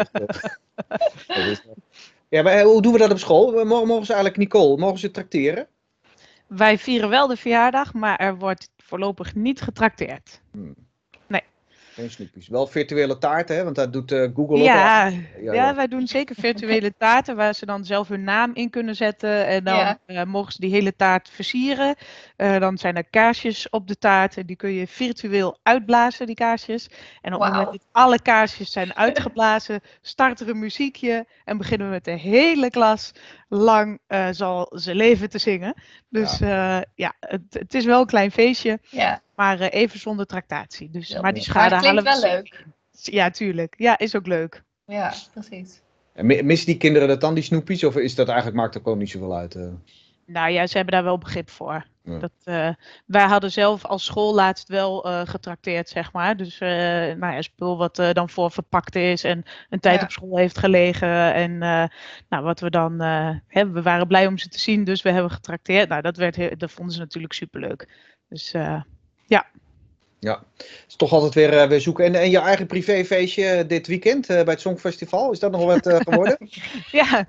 Ja, 2.29 2.41
maar 2.41 2.53
eh, 2.53 2.63
hoe 2.63 2.81
doen 2.81 2.91
we 2.93 2.97
dat 2.97 3.11
op 3.11 3.17
school? 3.19 3.65
Mogen, 3.65 3.87
mogen 3.87 4.05
ze 4.05 4.13
eigenlijk 4.13 4.43
Nicole, 4.43 4.77
mogen 4.77 4.99
ze 4.99 5.11
tracteren? 5.11 5.67
Wij 6.47 6.77
vieren 6.77 7.09
wel 7.09 7.27
de 7.27 7.37
verjaardag, 7.37 7.93
maar 7.93 8.17
er 8.17 8.37
wordt 8.37 8.69
voorlopig 8.77 9.35
niet 9.35 9.61
getrakteerd. 9.61 10.41
Geen 11.93 12.09
snoepjes. 12.11 12.47
Wel 12.47 12.67
virtuele 12.67 13.17
taarten, 13.17 13.55
hè? 13.55 13.63
Want 13.63 13.75
dat 13.75 13.93
doet 13.93 14.11
eh, 14.11 14.19
Google 14.33 14.43
ook 14.43 14.59
al. 14.59 14.65
Ja, 14.65 15.11
Ja, 15.41 15.75
wij 15.75 15.87
doen 15.87 16.07
zeker 16.07 16.35
virtuele 16.39 16.93
taarten 16.97 17.35
waar 17.35 17.53
ze 17.53 17.65
dan 17.65 17.85
zelf 17.85 18.07
hun 18.07 18.23
naam 18.23 18.51
in 18.53 18.69
kunnen 18.69 18.95
zetten. 18.95 19.45
En 19.45 19.63
dan 19.63 19.75
Ja. 19.75 19.97
eh, 20.05 20.23
mogen 20.23 20.51
ze 20.51 20.59
die 20.59 20.71
hele 20.71 20.95
taart 20.95 21.29
versieren. 21.29 21.95
Eh, 22.35 22.59
dan 22.59 22.77
zijn 22.77 22.95
er 22.95 23.09
kaarsjes 23.09 23.69
op 23.69 23.87
de 23.87 23.97
taart 23.97 24.37
en 24.37 24.45
die 24.45 24.55
kun 24.55 24.71
je 24.71 24.87
virtueel 24.87 25.57
uitblazen, 25.63 26.25
die 26.25 26.35
kaarsjes. 26.35 26.87
En 27.21 27.33
op 27.33 27.41
het 27.41 27.51
moment 27.51 27.71
dat 27.71 27.85
alle 27.91 28.21
kaarsjes 28.21 28.71
zijn 28.71 28.95
uitgeblazen, 29.05 29.81
start 30.01 30.39
er 30.39 30.49
een 30.49 30.59
muziekje 30.59 31.25
en 31.45 31.57
beginnen 31.57 31.87
we 31.87 31.93
met 31.93 32.05
de 32.05 32.11
hele 32.11 32.69
klas 32.69 33.11
lang 33.47 33.99
eh, 34.07 34.27
zal 34.31 34.71
ze 34.75 34.95
leven 34.95 35.29
te 35.29 35.37
zingen. 35.37 35.73
Dus 36.09 36.37
ja, 36.37 36.85
ja 36.95 37.13
het, 37.19 37.41
het 37.49 37.73
is 37.73 37.85
wel 37.85 37.99
een 37.99 38.05
klein 38.05 38.31
feestje, 38.31 38.79
Ja, 38.89 39.21
maar 39.35 39.59
eh, 39.59 39.81
even 39.81 39.99
zonder 39.99 40.25
tractatie. 40.25 40.89
Dus, 40.91 41.07
Ja, 41.07 41.21
maar 41.21 41.33
die 41.33 41.43
schade 41.43 41.59
maar 41.75 41.83
het 41.83 41.89
klinkt 41.89 42.07
halen 42.07 42.21
we 42.21 42.27
wel 42.27 42.35
leuk. 42.35 42.65
Ja, 42.91 43.29
tuurlijk. 43.29 43.73
Ja, 43.77 43.97
is 43.97 44.15
ook 44.15 44.27
leuk. 44.27 44.63
Ja, 44.85 45.13
precies. 45.33 45.81
En 46.13 46.25
mi- 46.25 46.41
missen 46.43 46.67
die 46.67 46.77
kinderen 46.77 47.07
dat 47.07 47.21
dan, 47.21 47.33
die 47.33 47.43
snoepjes? 47.43 47.83
Of 47.83 47.95
is 47.95 48.15
dat 48.15 48.27
eigenlijk, 48.27 48.57
maakt 48.57 48.75
er 48.75 48.81
ook 48.85 48.97
niet 48.97 49.09
zoveel 49.09 49.35
uit? 49.35 49.55
eh? 49.55 49.63
Nou 50.25 50.49
ja, 50.51 50.67
ze 50.67 50.75
hebben 50.77 50.93
daar 50.93 51.03
wel 51.03 51.17
begrip 51.17 51.49
voor. 51.49 51.85
Ja. 52.03 52.17
Dat, 52.19 52.31
eh, 52.43 52.69
wij 53.05 53.25
hadden 53.25 53.51
zelf 53.51 53.85
als 53.85 54.05
school 54.05 54.33
laatst 54.33 54.67
wel 54.67 55.05
eh, 55.05 55.21
getrakteerd, 55.27 55.89
zeg 55.89 56.11
maar. 56.11 56.37
Dus 56.37 56.59
eh, 56.59 56.69
nou 57.15 57.33
ja, 57.33 57.41
spul 57.41 57.77
wat 57.77 57.99
eh, 57.99 58.11
dan 58.11 58.29
voor 58.29 58.51
verpakt 58.51 58.95
is 58.95 59.23
en 59.23 59.43
een 59.69 59.79
tijd 59.79 59.99
Ja. 59.99 60.03
op 60.05 60.11
school 60.11 60.37
heeft 60.37 60.57
gelegen. 60.57 61.33
En 61.33 61.51
eh, 61.61 61.83
nou, 62.29 62.43
wat 62.43 62.59
we 62.59 62.69
dan, 62.69 63.01
eh, 63.01 63.29
hè, 63.47 63.69
we 63.71 63.81
waren 63.81 64.07
blij 64.07 64.27
om 64.27 64.37
ze 64.37 64.47
te 64.49 64.59
zien, 64.59 64.83
dus 64.83 65.01
we 65.01 65.11
hebben 65.11 65.31
getrakteerd. 65.31 65.89
Nou, 65.89 66.01
dat, 66.01 66.17
werd 66.17 66.35
heel, 66.35 66.57
dat 66.57 66.71
vonden 66.71 66.93
ze 66.93 66.99
natuurlijk 66.99 67.33
superleuk. 67.33 67.87
Dus 68.29 68.53
eh, 69.39 69.47
is 70.87 70.95
toch 70.95 71.11
altijd 71.11 71.33
weer, 71.33 71.57
eh, 71.57 71.67
weer 71.67 71.81
zoeken. 71.81 72.05
En, 72.05 72.15
en 72.15 72.29
je 72.29 72.39
eigen 72.39 72.67
privéfeestje 72.67 73.65
dit 73.65 73.87
weekend 73.87 74.29
eh, 74.29 74.43
bij 74.43 74.53
het 74.53 74.61
Songfestival, 74.61 75.31
is 75.31 75.39
dat 75.39 75.51
nog 75.51 75.65
wat 75.65 75.87
eh, 75.87 75.99
geworden? 75.99 76.37
ja. 76.91 77.25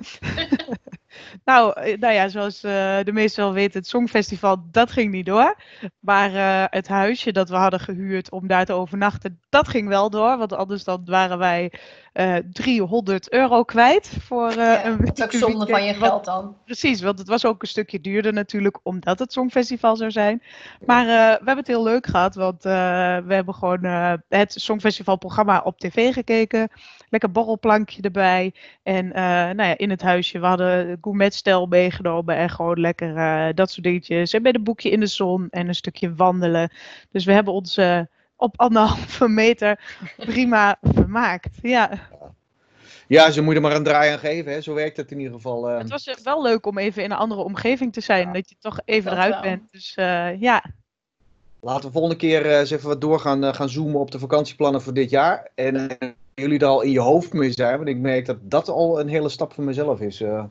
nou, 1.44 1.80
eh, 1.80 1.99
nou 1.99 2.14
ja, 2.14 2.28
zoals 2.28 2.62
eh, 2.62 2.99
de 3.02 3.12
meesten 3.12 3.44
wel 3.44 3.52
weten, 3.52 3.78
het 3.78 3.88
Songfestival, 3.88 4.64
dat 4.70 4.92
ging 4.92 5.11
niet 5.11 5.26
door. 5.26 5.56
Maar 5.99 6.34
eh, 6.34 6.64
het 6.70 6.88
huisje 6.88 7.32
dat 7.32 7.49
we 7.49 7.56
hadden 7.56 7.80
gehuurd 7.80 8.30
om 8.30 8.46
daar 8.46 8.64
te 8.64 8.73
overnachten, 8.73 9.40
dat 9.49 9.68
ging 9.68 9.88
wel 9.88 10.11
door. 10.11 10.38
Want 10.38 10.52
anders 10.52 10.84
dan 10.84 11.02
waren 11.04 11.38
wij 11.38 11.73
eh 12.14 12.37
300 12.52 13.33
euro 13.33 13.62
kwijt 13.64 14.16
voor 14.21 14.49
eh 14.49 14.56
Ja, 14.56 14.85
een 14.85 15.04
dat 15.04 15.18
is 15.18 15.25
ook 15.25 15.33
zonde 15.33 15.66
van 15.66 15.85
je 15.85 15.94
geld 15.94 16.25
dan. 16.25 16.56
Precies, 16.64 17.00
want 17.00 17.18
het 17.18 17.28
was 17.28 17.44
ook 17.47 17.62
een 17.62 17.68
stukje 17.68 18.00
duurder 18.00 18.33
natuurlijk, 18.33 18.78
omdat 18.83 19.18
het 19.18 19.33
Songfestival 19.33 19.97
zou 19.97 20.11
zijn. 20.11 20.42
Maar 20.85 21.02
eh, 21.02 21.09
we 21.30 21.37
hebben 21.37 21.56
het 21.56 21.66
heel 21.66 21.83
leuk 21.83 22.06
gehad, 22.06 22.35
want 22.35 22.64
eh, 22.64 22.73
we 23.26 23.35
hebben 23.35 23.54
gewoon 23.54 23.85
eh, 23.85 24.12
het 24.28 24.52
Songfestivalprogramma 24.52 25.61
op 25.64 25.78
tv 25.78 26.12
gekeken. 26.12 26.68
Lekker 27.09 27.30
borrelplankje 27.30 28.02
erbij. 28.02 28.54
En 28.83 29.12
eh, 29.12 29.23
nou 29.25 29.62
ja, 29.62 29.76
in 29.76 29.90
het 29.90 30.02
huisje, 30.02 30.38
we 30.38 30.47
hadden 30.47 30.99
gourmetstel 31.00 31.66
meegenomen 31.66 32.37
en 32.37 32.50
gewoon 32.50 32.80
lekker 32.80 33.16
eh, 33.16 33.49
dat 33.54 33.71
soort 33.71 33.85
dingetjes. 33.85 34.33
En 34.33 34.42
met 34.42 34.54
een 34.54 34.64
boekje 34.64 34.90
in 34.90 35.00
de 35.00 35.06
zon 35.06 35.47
en 35.50 35.68
een 35.68 35.75
stukje 35.75 36.14
wandelen. 36.14 36.71
Dus 37.11 37.25
we 37.25 37.33
hebben 37.33 37.52
ons 37.54 37.76
eh, 37.76 38.00
op 38.44 38.60
anderhalve 38.60 39.28
meter 39.28 39.80
prima 40.16 40.78
vermaakt. 40.82 41.48
Ja. 41.62 41.90
Ja, 43.08 43.30
ze 43.30 43.42
moeten 43.42 43.62
er 43.62 43.68
maar 43.68 43.78
een 43.78 43.84
draai 43.84 44.12
aan 44.12 44.18
geven. 44.18 44.52
Hè. 44.52 44.60
Zo 44.60 44.74
werkt 44.74 44.96
het 44.96 45.10
in 45.10 45.18
ieder 45.18 45.34
geval. 45.34 45.68
eh. 45.70 45.78
Het 45.78 45.90
was 45.90 46.06
eh, 46.06 46.14
wel 46.22 46.42
leuk 46.42 46.66
om 46.66 46.78
even 46.78 47.02
in 47.02 47.10
een 47.10 47.16
andere 47.16 47.42
omgeving 47.42 47.92
te 47.92 48.00
zijn. 48.00 48.26
Ja. 48.26 48.32
Dat 48.32 48.48
je 48.48 48.56
toch 48.60 48.80
even 48.84 49.04
Dat 49.10 49.12
eruit 49.18 49.32
wel. 49.32 49.42
bent. 49.42 49.62
Dus 49.72 49.94
eh, 49.94 50.40
ja, 50.40 50.64
Laten 51.60 51.84
we 51.86 51.92
volgende 51.92 52.16
keer 52.16 52.46
eh, 52.46 52.58
eens 52.58 52.70
even 52.70 52.88
wat 52.88 53.00
door 53.00 53.20
gaan, 53.20 53.54
gaan 53.54 53.68
zoomen 53.68 54.00
op 54.00 54.10
de 54.10 54.18
vakantieplannen 54.18 54.82
voor 54.82 54.94
dit 54.94 55.10
jaar. 55.10 55.50
En 55.54 55.98
jullie 56.34 56.58
er 56.58 56.66
al 56.66 56.82
in 56.82 56.90
je 56.90 57.00
hoofd 57.00 57.32
mee 57.32 57.52
zijn. 57.52 57.76
Want 57.76 57.88
ik 57.88 57.96
merk 57.98 58.26
dat 58.26 58.36
dat 58.40 58.68
al 58.68 59.00
een 59.00 59.08
hele 59.08 59.28
stap 59.28 59.52
voor 59.52 59.64
mezelf 59.64 60.00
is. 60.00 60.20
eh. 60.20 60.44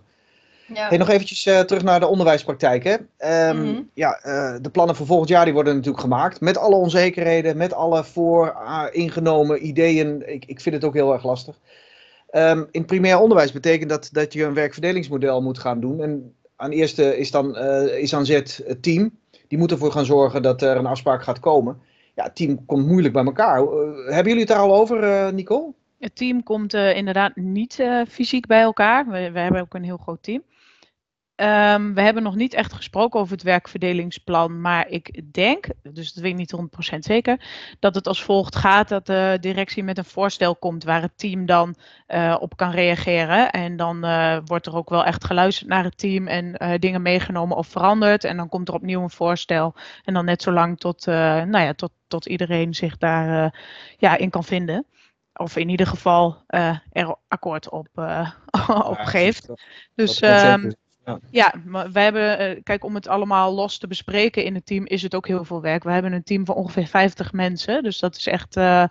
Ja. 0.68 0.88
Hey, 0.88 0.98
nog 0.98 1.10
eventjes 1.10 1.46
eh, 1.46 1.60
terug 1.60 1.84
naar 1.84 2.00
de 2.00 2.08
onderwijspraktijk. 2.08 2.84
Hè? 2.84 2.96
Ehm, 3.18 3.62
Mhm. 3.62 3.82
ja, 3.94 4.20
eh, 4.22 4.56
de 4.62 4.70
plannen 4.70 4.96
voor 4.96 5.06
volgend 5.06 5.30
jaar 5.30 5.46
die 5.46 5.54
worden 5.54 5.74
natuurlijk 5.76 6.04
gemaakt. 6.04 6.42
Met 6.42 6.58
alle 6.58 6.76
onzekerheden, 6.76 7.58
met 7.58 7.74
alle 7.74 8.04
voor 8.04 8.52
ah, 8.52 8.88
ingenomen 8.92 9.68
ideeën. 9.68 10.24
Ik, 10.34 10.46
ik 10.46 10.62
vind 10.62 10.76
het 10.76 10.84
ook 10.84 10.94
heel 10.94 11.14
erg 11.14 11.24
lastig. 11.24 11.60
Ehm, 12.30 12.64
in 12.72 12.86
primair 12.86 13.20
onderwijs 13.20 13.52
betekent 13.52 13.90
dat 13.90 14.10
dat 14.12 14.34
je 14.34 14.44
een 14.44 14.54
werkverdelingsmodel 14.54 15.42
moet 15.42 15.60
gaan 15.60 15.80
doen. 15.80 16.02
En 16.02 16.34
aan 16.56 16.72
eerste 16.72 17.18
is 17.18 17.32
dan 17.32 17.56
eh, 17.56 17.98
is 18.02 18.16
aan 18.16 18.26
zet 18.26 18.62
het 18.68 18.84
team. 18.84 19.18
Die 19.48 19.58
moet 19.58 19.72
ervoor 19.72 19.92
gaan 19.92 20.06
zorgen 20.06 20.42
dat 20.42 20.62
er 20.62 20.78
een 20.78 20.86
afspraak 20.86 21.24
gaat 21.24 21.40
komen. 21.40 21.82
Ja, 22.16 22.24
het 22.24 22.36
team 22.36 22.66
komt 22.66 22.88
moeilijk 22.88 23.14
bij 23.14 23.24
elkaar. 23.24 23.58
Hebben 24.06 24.24
jullie 24.24 24.40
het 24.40 24.48
daar 24.48 24.58
al 24.58 24.76
over, 24.76 25.04
eh, 25.04 25.32
Nicole? 25.32 25.72
het 26.04 26.16
team 26.16 26.44
komt 26.44 26.74
eh, 26.74 26.96
inderdaad 26.96 27.36
niet 27.36 27.80
eh, 27.80 28.02
fysiek 28.10 28.46
bij 28.48 28.62
elkaar. 28.62 29.06
We, 29.08 29.32
we 29.32 29.40
hebben 29.40 29.62
ook 29.62 29.74
een 29.74 29.84
heel 29.84 29.98
groot 29.98 30.24
team. 30.24 30.44
Ehm, 31.36 31.94
we 31.94 32.02
hebben 32.02 32.24
nog 32.24 32.36
niet 32.36 32.54
echt 32.54 32.74
gesproken 32.74 33.20
over 33.20 33.34
het 33.34 33.44
werkverdelingsplan, 33.44 34.62
maar 34.62 34.88
ik 34.88 35.22
denk, 35.34 35.66
dus 35.82 36.14
dat 36.14 36.24
weet 36.24 36.32
ik 36.32 36.38
niet 36.38 36.52
100% 36.96 36.98
zeker, 37.06 37.46
dat 37.80 37.96
het 37.96 38.08
als 38.08 38.24
volgt 38.24 38.56
gaat 38.56 38.88
dat 38.90 39.06
de 39.06 39.38
directie 39.42 39.84
met 39.84 39.98
een 39.98 40.06
voorstel 40.06 40.56
komt 40.56 40.84
waar 40.84 41.02
het 41.02 41.18
team 41.18 41.46
dan 41.46 41.76
eh, 42.08 42.36
op 42.40 42.58
kan 42.58 42.72
reageren. 42.72 43.52
En 43.52 43.76
dan 43.78 44.04
eh, 44.04 44.38
wordt 44.46 44.66
er 44.66 44.76
ook 44.76 44.90
wel 44.90 45.06
echt 45.06 45.24
geluisterd 45.24 45.70
naar 45.70 45.84
het 45.84 45.98
team 45.98 46.28
en 46.28 46.58
eh, 46.58 46.80
dingen 46.80 47.02
meegenomen 47.02 47.58
of 47.58 47.68
veranderd. 47.68 48.24
En 48.24 48.38
dan 48.38 48.50
komt 48.50 48.68
er 48.68 48.74
opnieuw 48.74 49.02
een 49.02 49.10
voorstel. 49.10 49.76
En 50.04 50.14
dan 50.14 50.26
net 50.26 50.42
zo 50.42 50.52
lang 50.52 50.80
tot, 50.80 51.06
nou 51.06 51.60
ja, 51.60 51.74
tot, 51.74 51.92
tot 52.08 52.26
iedereen 52.26 52.74
zich 52.74 52.98
daar 52.98 53.56
ja, 53.98 54.18
in 54.18 54.30
kan 54.30 54.44
vinden. 54.44 54.86
Of 55.34 55.56
in 55.56 55.70
ieder 55.70 55.88
geval 55.88 56.44
er 56.92 57.16
akkoord 57.28 57.70
op, 57.70 57.88
eh, 57.94 58.30
op 58.92 58.98
geeft. 58.98 59.48
dat- 59.48 60.22
Dus 60.62 60.72
is- 61.06 61.14
ja, 61.30 61.54
maar 61.66 61.92
wij 61.92 62.04
hebben, 62.04 62.38
eh, 62.38 62.60
kijk, 62.64 62.84
om 62.84 62.96
het 62.96 63.08
allemaal 63.08 63.54
los 63.54 63.78
te 63.78 63.88
bespreken 63.88 64.44
in 64.44 64.56
het 64.56 64.66
team 64.66 64.86
is 64.86 65.02
het 65.02 65.16
ook 65.16 65.28
heel 65.28 65.46
veel 65.46 65.62
werk. 65.62 65.84
We 65.84 65.92
hebben 65.92 66.14
een 66.14 66.24
team 66.24 66.46
van 66.46 66.56
ongeveer 66.56 66.88
50 66.88 67.32
mensen, 67.34 67.84
dus 67.84 68.00
dat 68.00 68.16
is 68.16 68.28
echt 68.28 68.58
eh, 68.58 68.84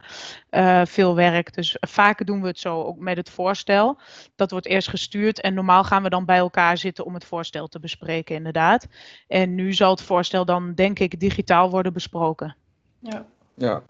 eh, 0.50 0.87
veel 0.87 1.14
werk. 1.14 1.54
Dus 1.54 1.76
vaker 1.81 2.26
doen 2.26 2.40
we 2.40 2.47
het 2.47 2.59
zo, 2.59 2.83
ook 2.83 2.99
met 2.99 3.16
het 3.16 3.31
voorstel. 3.31 4.00
Dat 4.37 4.50
wordt 4.50 4.66
eerst 4.66 4.88
gestuurd 4.88 5.40
en 5.40 5.54
normaal 5.54 5.85
gaan 5.85 6.02
we 6.02 6.09
dan 6.09 6.25
bij 6.25 6.38
elkaar 6.38 6.78
zitten 6.78 7.04
om 7.04 7.14
het 7.14 7.25
voorstel 7.25 7.69
te 7.69 7.81
bespreken, 7.81 8.35
inderdaad. 8.37 8.87
En 9.28 9.54
nu 9.54 9.73
zal 9.73 9.90
het 9.90 10.02
voorstel 10.02 10.45
dan, 10.45 10.75
denk 10.75 10.99
ik, 10.99 11.21
digitaal 11.21 11.71
worden 11.71 11.92
besproken. 11.92 12.57
Ja. 12.99 13.26
Ja. 13.54 13.83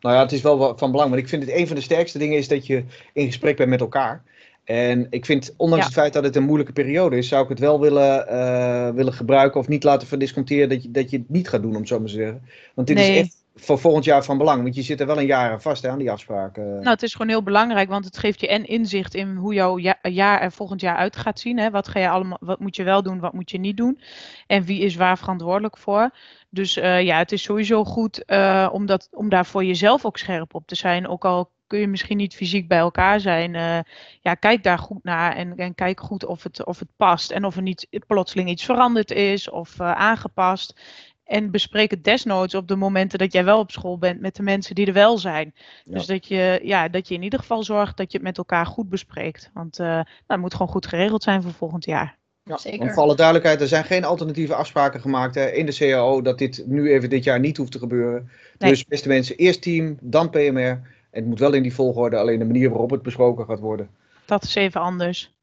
Nou 0.00 0.14
ja, 0.14 0.20
het 0.20 0.32
is 0.32 0.42
wel 0.42 0.78
van 0.78 0.90
belang. 0.90 1.10
Want 1.10 1.22
ik 1.22 1.28
vind 1.28 1.42
het 1.42 1.52
een 1.54 1.66
van 1.66 1.76
de 1.76 1.82
sterkste 1.82 2.18
dingen 2.18 2.38
is 2.38 2.48
dat 2.48 2.66
je 2.66 2.84
in 3.12 3.26
gesprek 3.26 3.56
bent 3.56 3.70
met 3.70 3.80
elkaar. 3.80 4.22
En 4.64 5.06
ik 5.10 5.24
vind, 5.24 5.54
ondanks 5.56 5.84
Ja. 5.84 5.90
het 5.90 6.00
feit 6.00 6.12
dat 6.12 6.24
het 6.24 6.36
een 6.36 6.42
moeilijke 6.42 6.72
periode 6.72 7.16
is, 7.16 7.28
zou 7.28 7.42
ik 7.42 7.48
het 7.48 7.58
wel 7.58 7.80
willen, 7.80 8.28
eh, 8.28 8.90
willen 8.90 9.12
gebruiken 9.12 9.60
of 9.60 9.68
niet 9.68 9.84
laten 9.84 10.08
verdisconteren 10.08 10.68
dat 10.68 10.82
je, 10.82 10.90
dat 10.90 11.10
je 11.10 11.18
het 11.18 11.28
niet 11.28 11.48
gaat 11.48 11.62
doen, 11.62 11.70
om 11.70 11.76
het 11.78 11.88
zo 11.88 11.98
maar 11.98 12.08
te 12.08 12.14
zeggen. 12.14 12.42
Want 12.74 12.86
dit 12.88 12.96
Nee. 12.96 13.10
is 13.12 13.20
echt 13.20 13.40
voor 13.56 13.78
volgend 13.78 14.04
jaar 14.04 14.24
van 14.24 14.38
belang. 14.38 14.62
Want 14.62 14.74
je 14.74 14.82
zit 14.82 15.00
er 15.00 15.06
wel 15.06 15.18
een 15.18 15.26
jaar 15.26 15.50
aan 15.50 15.60
vast 15.62 15.82
hè, 15.82 15.88
aan 15.88 15.98
die 15.98 16.10
afspraken. 16.10 16.64
Nou, 16.64 16.88
het 16.88 17.02
is 17.02 17.12
gewoon 17.12 17.28
heel 17.28 17.42
belangrijk, 17.42 17.88
want 17.88 18.04
het 18.04 18.18
geeft 18.18 18.40
je 18.40 18.48
en 18.48 18.64
inzicht 18.64 19.14
in 19.14 19.34
hoe 19.36 19.54
jouw 19.54 19.78
ja- 19.78 19.98
jaar 20.02 20.40
er 20.40 20.52
volgend 20.52 20.80
jaar 20.80 20.96
uit 20.96 21.16
gaat 21.16 21.40
zien. 21.40 21.58
Hè? 21.58 21.70
Wat, 21.70 21.88
ga 21.88 22.00
je 22.00 22.08
allemaal, 22.08 22.38
wat 22.40 22.60
moet 22.60 22.76
je 22.76 22.82
wel 22.82 23.02
doen, 23.02 23.20
wat 23.20 23.32
moet 23.32 23.50
je 23.50 23.58
niet 23.58 23.76
doen? 23.76 24.00
En 24.46 24.64
wie 24.64 24.80
is 24.80 24.94
waar 24.94 25.18
verantwoordelijk 25.18 25.76
voor? 25.76 26.10
Dus 26.50 26.76
eh, 26.76 27.02
ja, 27.02 27.18
het 27.18 27.32
is 27.32 27.42
sowieso 27.42 27.84
goed 27.84 28.24
eh, 28.24 28.68
om, 28.72 28.86
dat, 28.86 29.08
om 29.10 29.28
daar 29.28 29.46
voor 29.46 29.64
jezelf 29.64 30.04
ook 30.04 30.18
scherp 30.18 30.54
op 30.54 30.66
te 30.66 30.76
zijn. 30.76 31.08
Ook 31.08 31.24
al 31.24 31.50
kun 31.72 31.80
je 31.80 31.88
misschien 31.88 32.16
niet 32.16 32.34
fysiek 32.34 32.68
bij 32.68 32.78
elkaar 32.78 33.20
zijn. 33.20 33.54
eh, 33.54 33.78
ja, 34.20 34.34
kijk 34.34 34.62
daar 34.62 34.78
goed 34.78 35.04
naar 35.04 35.36
en, 35.36 35.56
en 35.56 35.74
kijk 35.74 36.00
goed 36.00 36.24
of 36.24 36.42
het, 36.42 36.64
of 36.64 36.78
het 36.78 36.88
past. 36.96 37.30
En 37.30 37.44
of 37.44 37.56
er 37.56 37.62
niet 37.62 37.86
plotseling 38.06 38.48
iets 38.48 38.64
veranderd 38.64 39.10
is 39.10 39.50
of 39.50 39.78
eh, 39.78 39.92
aangepast. 39.92 40.80
En 41.24 41.50
bespreek 41.50 41.90
het 41.90 42.04
desnoods 42.04 42.54
op 42.54 42.68
de 42.68 42.76
momenten 42.76 43.18
dat 43.18 43.32
jij 43.32 43.44
wel 43.44 43.58
op 43.58 43.70
school 43.70 43.98
bent 43.98 44.20
met 44.20 44.36
de 44.36 44.42
mensen 44.42 44.74
die 44.74 44.86
er 44.86 44.92
wel 44.92 45.18
zijn. 45.18 45.54
Ja. 45.54 45.92
Dus 45.92 46.06
dat 46.06 46.26
je, 46.26 46.60
ja, 46.62 46.88
dat 46.88 47.08
je 47.08 47.14
in 47.14 47.22
ieder 47.22 47.38
geval 47.38 47.62
zorgt 47.62 47.96
dat 47.96 48.12
je 48.12 48.18
het 48.18 48.26
met 48.26 48.38
elkaar 48.38 48.66
goed 48.66 48.88
bespreekt. 48.88 49.50
Want 49.54 49.78
eh 49.78 49.86
nou, 49.86 50.04
het 50.26 50.40
moet 50.40 50.52
gewoon 50.52 50.72
goed 50.72 50.86
geregeld 50.86 51.22
zijn 51.22 51.42
voor 51.42 51.52
volgend 51.52 51.84
jaar. 51.84 52.18
Ja, 52.44 52.58
Zeker. 52.58 52.92
Voor 52.92 53.02
alle 53.02 53.16
duidelijkheid, 53.16 53.60
er 53.60 53.68
zijn 53.68 53.84
geen 53.84 54.04
alternatieve 54.04 54.54
afspraken 54.54 55.00
gemaakt 55.00 55.34
hè, 55.34 55.50
in 55.50 55.66
de 55.66 55.74
CAO 55.74 56.22
dat 56.22 56.38
dit 56.38 56.62
nu 56.66 56.92
even 56.92 57.10
dit 57.10 57.24
jaar 57.24 57.40
niet 57.40 57.56
hoeft 57.56 57.72
te 57.72 57.78
gebeuren. 57.78 58.30
Nee. 58.58 58.70
Dus 58.70 58.84
beste 58.84 59.08
mensen, 59.08 59.36
eerst 59.36 59.62
team, 59.62 59.96
dan 60.00 60.30
PMR. 60.30 60.80
Het 61.12 61.26
moet 61.26 61.38
wel 61.38 61.52
in 61.52 61.62
die 61.62 61.74
volgorde, 61.74 62.16
alleen 62.16 62.38
de 62.38 62.44
manier 62.44 62.68
waarop 62.68 62.90
het 62.90 63.02
besproken 63.02 63.44
gaat 63.44 63.60
worden. 63.60 63.88
Dat 64.24 64.42
is 64.42 64.54
even 64.54 64.80
anders. 64.80 65.34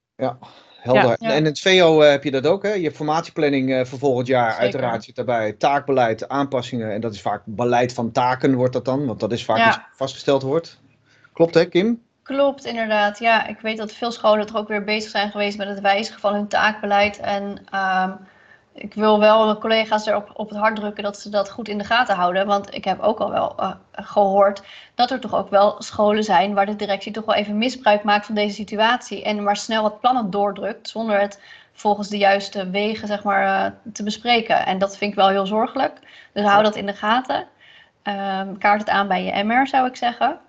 Helder. 0.81 1.03
Ja. 1.03 1.15
Ja. 1.19 1.29
En 1.29 1.37
in 1.37 1.45
het 1.45 1.59
VO 1.59 2.01
eh, 2.01 2.09
heb 2.09 2.23
je 2.23 2.31
dat 2.31 2.47
ook, 2.47 2.63
hè? 2.63 2.73
Je 2.73 2.83
hebt 2.83 2.95
formatieplanning 2.95 3.73
eh, 3.73 3.85
voor 3.85 3.99
volgend 3.99 4.27
jaar. 4.27 4.49
Zeker. 4.49 4.63
Uiteraard 4.63 5.03
zit 5.03 5.15
daarbij 5.15 5.53
taakbeleid, 5.53 6.29
aanpassingen. 6.29 6.91
En 6.93 7.01
dat 7.01 7.13
is 7.13 7.21
vaak 7.21 7.41
beleid 7.45 7.93
van 7.93 8.11
taken, 8.11 8.55
wordt 8.55 8.73
dat 8.73 8.85
dan. 8.85 9.05
Want 9.05 9.19
dat 9.19 9.31
is 9.31 9.45
vaak 9.45 9.57
Ja. 9.57 9.67
iets 9.67 9.75
wat 9.75 9.85
vastgesteld 9.95 10.41
wordt. 10.41 10.79
Klopt, 11.33 11.53
hè, 11.53 11.65
Kim? 11.65 12.01
Klopt, 12.23 12.65
inderdaad. 12.65 13.19
Ja, 13.19 13.47
ik 13.47 13.59
weet 13.59 13.77
dat 13.77 13.91
veel 13.91 14.11
scholen 14.11 14.47
er 14.47 14.57
ook 14.57 14.67
weer 14.67 14.83
bezig 14.83 15.11
zijn 15.11 15.31
geweest 15.31 15.57
met 15.57 15.67
het 15.67 15.79
wijzigen 15.79 16.19
van 16.19 16.33
hun 16.33 16.47
taakbeleid. 16.47 17.19
En 17.19 17.57
ehm, 17.71 18.11
ik 18.79 18.93
wil 18.93 19.19
wel 19.19 19.45
mijn 19.45 19.57
collega's 19.57 20.05
erop 20.05 20.31
op 20.33 20.49
het 20.49 20.57
hart 20.57 20.75
drukken 20.75 21.03
dat 21.03 21.19
ze 21.19 21.29
dat 21.29 21.51
goed 21.51 21.67
in 21.67 21.77
de 21.77 21.83
gaten 21.83 22.15
houden. 22.15 22.47
Want 22.47 22.75
ik 22.75 22.85
heb 22.85 22.99
ook 22.99 23.19
al 23.19 23.31
wel 23.31 23.55
eh, 23.57 23.71
gehoord 23.91 24.61
dat 24.95 25.11
er 25.11 25.19
toch 25.19 25.35
ook 25.35 25.49
wel 25.49 25.75
scholen 25.81 26.23
zijn 26.23 26.53
waar 26.53 26.65
de 26.65 26.75
directie 26.75 27.11
toch 27.11 27.25
wel 27.25 27.35
even 27.35 27.57
misbruik 27.57 28.03
maakt 28.03 28.25
van 28.25 28.35
deze 28.35 28.55
situatie. 28.55 29.23
En 29.23 29.43
maar 29.43 29.55
snel 29.55 29.81
wat 29.81 29.99
plannen 29.99 30.29
doordrukt 30.29 30.89
zonder 30.89 31.19
het 31.19 31.41
volgens 31.73 32.07
de 32.07 32.17
juiste 32.17 32.69
wegen 32.69 33.07
zeg 33.07 33.23
maar, 33.23 33.65
eh, 33.65 33.71
te 33.93 34.03
bespreken. 34.03 34.65
En 34.65 34.77
dat 34.77 34.97
vind 34.97 35.11
ik 35.11 35.17
wel 35.17 35.29
heel 35.29 35.45
zorgelijk. 35.45 35.99
Dus 36.33 36.45
hou 36.45 36.63
dat 36.63 36.75
in 36.75 36.85
de 36.85 36.93
gaten. 36.93 37.47
Ehm, 38.03 38.57
kaart 38.57 38.79
het 38.79 38.89
aan 38.89 39.07
bij 39.07 39.23
je 39.23 39.43
MR, 39.43 39.67
zou 39.67 39.87
ik 39.87 39.95
zeggen. 39.95 40.39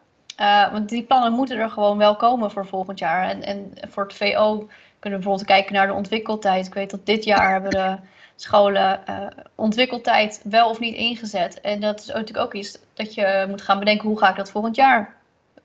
Uh, 0.41 0.73
want 0.73 0.89
die 0.89 1.03
plannen 1.03 1.33
moeten 1.33 1.59
er 1.59 1.71
gewoon 1.71 1.99
wel 1.99 2.17
komen 2.17 2.51
voor 2.51 2.67
volgend 2.67 2.99
jaar. 2.99 3.29
En, 3.29 3.43
en 3.43 3.73
voor 3.89 4.03
het 4.03 4.15
VO 4.15 4.69
kunnen 4.99 5.19
we 5.19 5.25
bijvoorbeeld 5.25 5.45
kijken 5.45 5.75
naar 5.75 5.87
de 5.87 5.93
ontwikkeltijd. 5.93 6.67
Ik 6.67 6.75
weet 6.75 6.91
dat 6.91 7.07
dit 7.07 7.25
jaar 7.25 7.53
hebben 7.53 7.71
de 7.71 7.97
scholen 8.43 9.01
uh, 9.09 9.27
ontwikkeltijd 9.55 10.41
wel 10.45 10.69
of 10.69 10.79
niet 10.79 10.95
ingezet. 10.95 11.61
En 11.61 11.81
dat 11.81 12.01
is 12.01 12.07
natuurlijk 12.07 12.39
ook 12.39 12.55
iets 12.55 12.79
dat 12.95 13.15
je 13.15 13.45
moet 13.49 13.63
gaan 13.63 13.79
bedenken 13.79 14.09
hoe 14.09 14.19
ga 14.19 14.31
ik 14.31 14.37
dat 14.37 14.51
volgend 14.51 14.77
jaar 14.77 15.17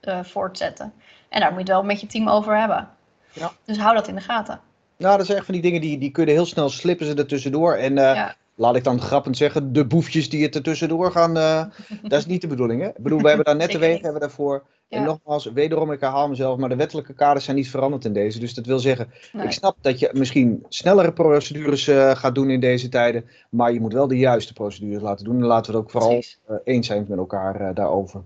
uh, 0.02 0.22
voortzetten. 0.22 0.92
En 1.28 1.40
daar 1.40 1.48
moet 1.52 1.66
je 1.66 1.72
het 1.72 1.74
wel 1.74 1.82
met 1.82 2.00
je 2.00 2.06
team 2.06 2.28
over 2.28 2.58
hebben. 2.58 2.88
Ja. 3.32 3.52
Dus 3.64 3.78
hou 3.78 3.94
dat 3.94 4.08
in 4.08 4.14
de 4.14 4.20
gaten. 4.20 4.60
Nou, 4.96 5.16
dat 5.16 5.26
zijn 5.26 5.38
echt 5.38 5.46
van 5.46 5.54
die 5.54 5.62
dingen 5.62 5.80
die, 5.80 5.98
die 5.98 6.10
kunnen 6.10 6.34
heel 6.34 6.46
snel 6.46 6.68
slippen 6.68 7.06
ze 7.06 7.14
er 7.14 7.26
tussendoor. 7.26 7.74
En 7.74 7.92
uh, 7.92 8.14
Ja. 8.14 8.34
Laat 8.56 8.76
ik 8.76 8.84
dan 8.84 9.00
grappend 9.00 9.36
zeggen, 9.36 9.72
de 9.72 9.86
boefjes 9.86 10.28
die 10.28 10.42
het 10.42 10.54
er 10.54 10.62
tussendoor 10.62 11.10
gaan, 11.10 11.36
uh, 11.36 11.64
dat 12.02 12.18
is 12.18 12.26
niet 12.26 12.40
de 12.40 12.46
bedoeling. 12.46 12.80
Hè? 12.80 12.88
Ik 12.88 13.02
bedoel, 13.02 13.20
we 13.20 13.28
hebben 13.28 13.44
daar 13.44 13.56
net 13.56 13.70
de 13.72 13.78
wegen 13.78 13.94
hebben 14.02 14.12
we 14.20 14.26
daarvoor. 14.26 14.64
En 14.88 15.00
Ja. 15.00 15.06
nogmaals, 15.06 15.44
wederom, 15.44 15.92
ik 15.92 16.00
herhaal 16.00 16.28
mezelf, 16.28 16.58
maar 16.58 16.68
de 16.68 16.76
wettelijke 16.76 17.12
kaders 17.14 17.44
zijn 17.44 17.56
niet 17.56 17.70
veranderd 17.70 18.04
in 18.04 18.12
deze. 18.12 18.38
Dus 18.38 18.54
dat 18.54 18.66
wil 18.66 18.78
zeggen, 18.78 19.10
Nee. 19.32 19.44
ik 19.44 19.52
snap 19.52 19.76
dat 19.80 19.98
je 19.98 20.10
misschien 20.12 20.64
snellere 20.68 21.12
procedures 21.12 21.88
eh, 21.88 22.10
gaat 22.10 22.34
doen 22.34 22.50
in 22.50 22.60
deze 22.60 22.88
tijden. 22.88 23.24
Maar 23.50 23.72
je 23.72 23.80
moet 23.80 23.92
wel 23.92 24.08
de 24.08 24.18
juiste 24.18 24.52
procedures 24.52 25.02
laten 25.02 25.24
doen. 25.24 25.36
En 25.36 25.46
laten 25.46 25.72
we 25.72 25.78
het 25.78 25.86
ook 25.86 25.92
vooral 25.92 26.22
eh, 26.46 26.56
eens 26.64 26.86
zijn 26.86 27.06
met 27.08 27.18
elkaar 27.18 27.60
eh, 27.60 27.74
daarover. 27.74 28.22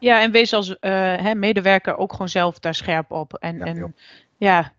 Ja, 0.00 0.22
en 0.22 0.30
wees 0.30 0.52
als 0.52 0.78
eh, 0.78 0.90
hè, 1.16 1.34
medewerker 1.34 1.96
ook 1.96 2.12
gewoon 2.12 2.28
zelf 2.28 2.58
daar 2.58 2.74
scherp 2.74 3.10
op. 3.10 3.34
En 3.34 3.58
Ja, 3.58 3.64
en, 3.64 3.94
ja, 4.36 4.72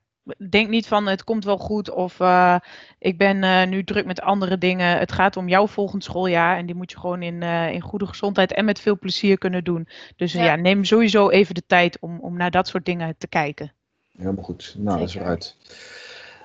denk 0.49 0.69
niet 0.69 0.87
van 0.87 1.07
het 1.07 1.23
komt 1.23 1.45
wel 1.45 1.57
goed 1.57 1.89
of 1.91 2.19
eh, 2.19 2.55
ik 2.99 3.17
ben 3.17 3.43
eh, 3.43 3.67
nu 3.67 3.83
druk 3.83 4.05
met 4.05 4.21
andere 4.21 4.57
dingen. 4.57 4.97
Het 4.97 5.11
gaat 5.11 5.37
om 5.37 5.47
jouw 5.47 5.67
volgend 5.67 6.03
schooljaar 6.03 6.57
en 6.57 6.65
die 6.65 6.75
moet 6.75 6.91
je 6.91 6.99
gewoon 6.99 7.21
in, 7.21 7.43
eh, 7.43 7.71
in 7.71 7.81
goede 7.81 8.07
gezondheid 8.07 8.53
en 8.53 8.65
met 8.65 8.79
veel 8.79 8.97
plezier 8.99 9.37
kunnen 9.37 9.63
doen. 9.63 9.87
Dus 10.15 10.33
Ja. 10.33 10.43
ja, 10.43 10.55
neem 10.55 10.83
sowieso 10.83 11.29
even 11.29 11.55
de 11.55 11.63
tijd 11.67 11.97
om, 11.99 12.19
om 12.19 12.37
naar 12.37 12.51
dat 12.51 12.67
soort 12.67 12.85
dingen 12.85 13.15
te 13.17 13.27
kijken. 13.27 13.73
Helemaal 14.17 14.43
goed. 14.43 14.75
Nou, 14.77 14.99
dat 14.99 15.07
is 15.07 15.15
eruit. 15.15 15.55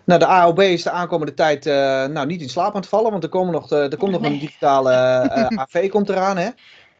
Nou, 0.04 0.20
de 0.20 0.26
AOB 0.26 0.58
is 0.60 0.82
de 0.82 0.90
aankomende 0.90 1.34
tijd 1.34 1.66
eh, 1.66 1.74
nou, 2.06 2.26
niet 2.26 2.40
in 2.40 2.48
slaap 2.48 2.74
aan 2.74 2.80
het 2.80 2.88
vallen, 2.88 3.10
want 3.10 3.22
er, 3.22 3.28
komen 3.28 3.52
nog 3.52 3.68
de, 3.68 3.76
er 3.76 3.96
komt 3.96 4.12
nog 4.12 4.22
een 4.22 4.38
digitale 4.38 4.90
AV 5.56 5.88
komt 5.88 6.08
eraan. 6.08 6.36
Hè? 6.36 6.48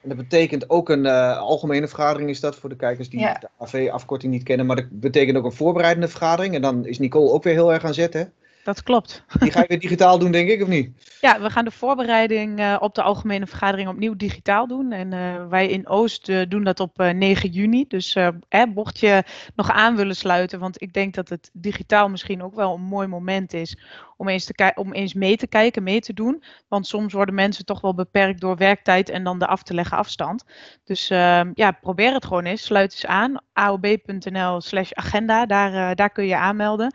En 0.03 0.09
dat 0.09 0.19
betekent 0.19 0.71
ook 0.71 0.89
een 0.89 1.07
eh, 1.07 1.39
algemene 1.39 1.89
vergadering 1.89 2.31
is 2.31 2.41
dat 2.41 2.57
voor 2.57 2.69
de 2.69 2.77
kijkers 2.77 3.09
die 3.09 3.21
Ja. 3.21 3.33
de 3.41 3.49
AV-afkorting 3.59 4.33
niet 4.33 4.43
kennen. 4.43 4.67
Maar 4.67 4.77
dat 4.77 4.87
betekent 4.91 5.37
ook 5.37 5.45
een 5.45 5.53
voorbereidende 5.53 6.09
vergadering. 6.09 6.55
En 6.55 6.63
dan 6.63 6.87
is 6.87 6.99
Nicole 6.99 7.31
ook 7.31 7.43
weer 7.43 7.53
heel 7.53 7.73
erg 7.73 7.85
aan 7.85 7.95
zet. 7.95 8.13
Hè? 8.13 8.25
Dat 8.65 8.83
klopt. 8.83 9.25
Die 9.39 9.51
ga 9.53 9.61
je 9.61 9.67
weer 9.67 9.81
digitaal 9.89 10.19
doen, 10.19 10.33
denk 10.33 10.49
ik, 10.49 10.63
of 10.63 10.69
niet? 10.69 10.91
Ja, 11.21 11.41
we 11.41 11.51
gaan 11.51 11.65
de 11.65 11.71
voorbereiding 11.71 12.59
eh, 12.59 12.77
op 12.81 12.95
de 12.95 13.03
algemene 13.03 13.47
vergadering 13.47 13.89
opnieuw 13.89 14.17
digitaal 14.17 14.67
doen. 14.67 14.93
En 14.93 15.13
eh, 15.13 15.49
wij 15.49 15.69
in 15.69 15.89
Oost 15.89 16.51
doen 16.51 16.65
dat 16.65 16.81
op 16.81 17.01
eh, 17.01 17.11
9 17.11 17.51
juni. 17.51 17.85
Dus 17.89 18.15
eh, 18.15 18.29
mocht 18.75 18.99
je 19.01 19.23
nog 19.55 19.71
aan 19.71 19.97
willen 19.97 20.17
sluiten, 20.17 20.59
want 20.59 20.83
ik 20.83 20.93
denk 20.93 21.15
dat 21.15 21.29
het 21.29 21.51
digitaal 21.53 22.09
misschien 22.09 22.43
ook 22.43 22.55
wel 22.55 22.75
een 22.75 22.83
mooi 22.83 23.07
moment 23.07 23.53
is 23.53 23.79
om 24.21 24.29
eens, 24.29 24.45
te 24.45 24.73
om 24.75 24.93
eens 24.93 25.15
mee 25.15 25.37
te 25.37 25.47
kijken, 25.47 25.83
mee 25.83 26.01
te 26.01 26.13
doen. 26.13 26.43
Want 26.69 26.87
soms 26.87 27.13
worden 27.13 27.35
mensen 27.35 27.65
toch 27.65 27.81
wel 27.81 27.95
beperkt 27.95 28.41
door 28.41 28.57
werktijd 28.57 29.09
en 29.09 29.25
dan 29.25 29.39
de 29.39 29.47
af 29.47 29.63
te 29.63 29.75
leggen 29.75 29.97
afstand. 29.97 30.45
Dus 30.85 31.11
ehm, 31.11 31.51
ja, 31.55 31.71
probeer 31.71 32.13
het 32.13 32.25
gewoon 32.25 32.45
eens. 32.45 32.63
Sluit 32.63 32.93
eens 32.93 33.07
aan. 33.07 33.39
aob.nl 33.53 34.61
slash 34.61 34.93
agenda, 34.93 35.47
daar, 35.47 35.91
eh, 35.91 35.95
daar 35.95 36.11
kun 36.11 36.27
je 36.27 36.37
aanmelden. 36.37 36.87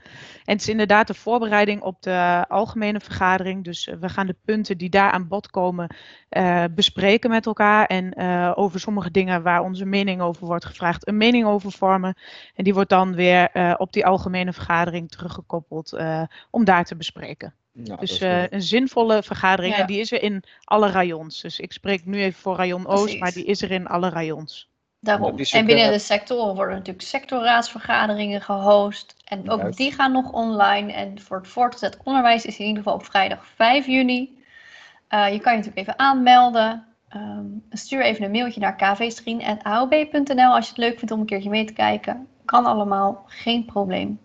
En 0.43 0.53
het 0.53 0.61
is 0.61 0.69
inderdaad 0.69 1.07
de 1.07 1.13
voorbereiding 1.13 1.81
op 1.81 2.01
de 2.01 2.45
algemene 2.47 2.99
vergadering. 2.99 3.63
Dus 3.63 3.88
eh, 3.88 3.95
we 3.99 4.09
gaan 4.09 4.27
de 4.27 4.35
punten 4.45 4.77
die 4.77 4.89
daar 4.89 5.11
aan 5.11 5.27
bod 5.27 5.49
komen 5.49 5.95
eh, 6.29 6.63
bespreken 6.71 7.29
met 7.29 7.45
elkaar. 7.45 7.85
En 7.85 8.03
over 8.55 8.79
sommige 8.79 9.11
dingen 9.11 9.43
waar 9.43 9.61
onze 9.61 9.85
mening 9.85 10.21
over 10.21 10.45
wordt 10.45 10.65
gevraagd, 10.65 11.07
een 11.07 11.17
mening 11.17 11.45
over 11.45 11.71
vormen. 11.71 12.17
En 12.55 12.63
die 12.63 12.73
wordt 12.73 12.89
dan 12.89 13.15
weer 13.15 13.75
op 13.77 13.93
die 13.93 14.05
algemene 14.05 14.53
vergadering 14.53 15.09
teruggekoppeld 15.09 15.97
om 16.51 16.63
daar 16.63 16.83
te 16.83 16.95
bespreken. 16.95 17.14
Nou, 17.71 17.99
dus 17.99 18.19
eh, 18.19 18.49
een 18.49 18.62
zinvolle 18.62 19.23
vergadering. 19.23 19.75
Ja. 19.75 19.82
En 19.82 19.88
die 19.88 19.99
is 19.99 20.12
er 20.12 20.23
in 20.23 20.43
alle 20.63 20.89
rayons. 20.89 21.41
Dus 21.41 21.60
ik 21.60 21.71
spreek 21.71 22.06
nu 22.06 22.21
even 22.21 22.41
voor 22.41 22.56
rayon 22.56 22.88
Oost, 22.88 23.01
Precies. 23.01 23.19
maar 23.19 23.32
die 23.32 23.45
is 23.45 23.62
er 23.62 23.71
in 23.71 23.88
alle 23.88 24.10
rayons. 24.10 24.69
Daarom. 24.99 25.38
Is 25.38 25.51
En 25.51 25.65
binnen 25.65 25.91
de 25.91 25.99
sectoren 25.99 26.56
worden 26.56 26.75
natuurlijk 26.75 27.06
sectorraadsvergaderingen 27.06 28.41
gehost. 28.41 29.15
En 29.25 29.49
ook 29.49 29.62
Juist. 29.62 29.78
die 29.78 29.91
gaan 29.91 30.12
nog 30.12 30.32
online. 30.32 30.93
En 30.93 31.21
voor 31.21 31.38
het 31.38 31.47
voortgezet 31.47 31.97
onderwijs 32.04 32.45
is 32.45 32.58
in 32.58 32.65
ieder 32.65 32.84
geval 32.84 32.97
op 32.97 33.06
vrijdag 33.06 33.45
5 33.56 33.86
juni. 33.86 34.43
Eh, 35.08 35.32
je 35.32 35.39
kan 35.39 35.51
je 35.51 35.58
natuurlijk 35.58 35.78
even 35.78 35.99
aanmelden. 35.99 36.86
Ehm, 37.10 37.45
stuur 37.69 38.01
even 38.01 38.25
een 38.25 38.32
mailtje 38.32 38.60
naar 38.60 38.75
kvstrien.aob.nl 38.75 40.56
als 40.56 40.65
je 40.65 40.71
het 40.71 40.78
leuk 40.78 40.97
vindt 40.97 41.12
om 41.12 41.19
een 41.19 41.25
keertje 41.25 41.49
mee 41.49 41.65
te 41.65 41.73
kijken. 41.73 42.28
Kan 42.45 42.65
allemaal, 42.65 43.23
geen 43.28 43.65
probleem. 43.65 44.19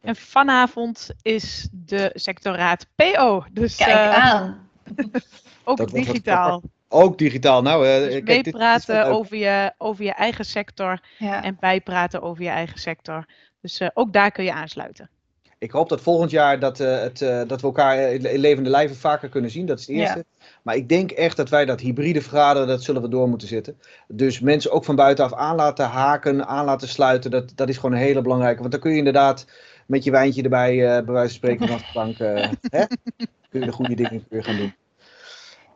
En 0.00 0.16
vanavond 0.16 1.10
is 1.22 1.68
de 1.70 2.10
sectorraad 2.14 2.86
PO. 2.94 3.44
Dus 3.52 3.76
Kijk 3.76 3.90
eh, 3.90 4.14
aan. 4.14 4.68
ook 5.64 5.76
Dat 5.76 5.90
digitaal. 5.90 6.62
Ook 6.88 7.18
digitaal. 7.18 7.62
Nou, 7.62 7.84
Dus 7.84 8.22
kijk, 8.22 8.26
wel 8.26 8.34
meepraten 8.34 9.04
over 9.04 9.36
je, 9.36 9.72
over 9.78 10.04
je 10.04 10.12
eigen 10.12 10.44
sector 10.44 11.00
Ja. 11.18 11.42
en 11.42 11.56
bijpraten 11.60 12.22
over 12.22 12.42
je 12.42 12.48
eigen 12.48 12.78
sector. 12.78 13.24
Dus 13.60 13.80
eh, 13.80 13.88
ook 13.94 14.12
daar 14.12 14.30
kun 14.30 14.44
je 14.44 14.52
aansluiten. 14.52 15.10
Ik 15.60 15.70
hoop 15.70 15.88
dat 15.88 16.00
volgend 16.00 16.30
jaar 16.30 16.58
dat, 16.58 16.80
eh, 16.80 17.00
het, 17.00 17.22
eh, 17.22 17.40
dat 17.46 17.60
we 17.60 17.66
elkaar 17.66 18.12
in 18.12 18.38
levende 18.38 18.70
lijven 18.70 18.96
vaker 18.96 19.28
kunnen 19.28 19.50
zien. 19.50 19.66
Dat 19.66 19.78
is 19.78 19.86
het 19.86 19.96
Ja. 19.96 20.02
eerste. 20.02 20.24
Maar 20.62 20.76
ik 20.76 20.88
denk 20.88 21.10
echt 21.10 21.36
dat 21.36 21.48
wij 21.48 21.64
dat 21.64 21.80
hybride 21.80 22.20
vergaderen, 22.22 22.68
dat 22.68 22.82
zullen 22.82 23.02
we 23.02 23.08
door 23.08 23.28
moeten 23.28 23.48
zetten. 23.48 23.78
Dus 24.08 24.40
mensen 24.40 24.70
ook 24.72 24.84
van 24.84 24.96
buitenaf 24.96 25.34
aan 25.34 25.56
laten 25.56 25.86
haken, 25.86 26.46
aan 26.46 26.64
laten 26.64 26.88
sluiten. 26.88 27.30
Dat, 27.30 27.52
dat 27.54 27.68
is 27.68 27.76
gewoon 27.76 27.92
een 27.92 28.02
hele 28.02 28.22
belangrijke. 28.22 28.58
Want 28.60 28.70
dan 28.72 28.80
kun 28.80 28.90
je 28.90 28.96
inderdaad 28.96 29.46
met 29.86 30.04
je 30.04 30.10
wijntje 30.10 30.42
erbij, 30.42 30.72
eh, 30.72 31.04
bij 31.04 31.14
wijze 31.14 31.28
van 31.28 31.36
spreken, 31.36 31.66
vanaf 31.66 31.82
de 31.82 31.90
bank, 31.94 32.18
hè? 32.76 32.84
kun 33.50 33.60
je 33.60 33.66
de 33.66 33.72
goede 33.72 33.94
dingen 33.94 34.24
weer 34.28 34.44
gaan 34.44 34.56
doen. 34.56 34.74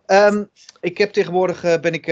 Ehm, 0.07 0.45
ik 0.81 0.99
heb 0.99 1.13
tegenwoordig, 1.13 1.61
ben 1.81 1.93
ik, 1.93 2.07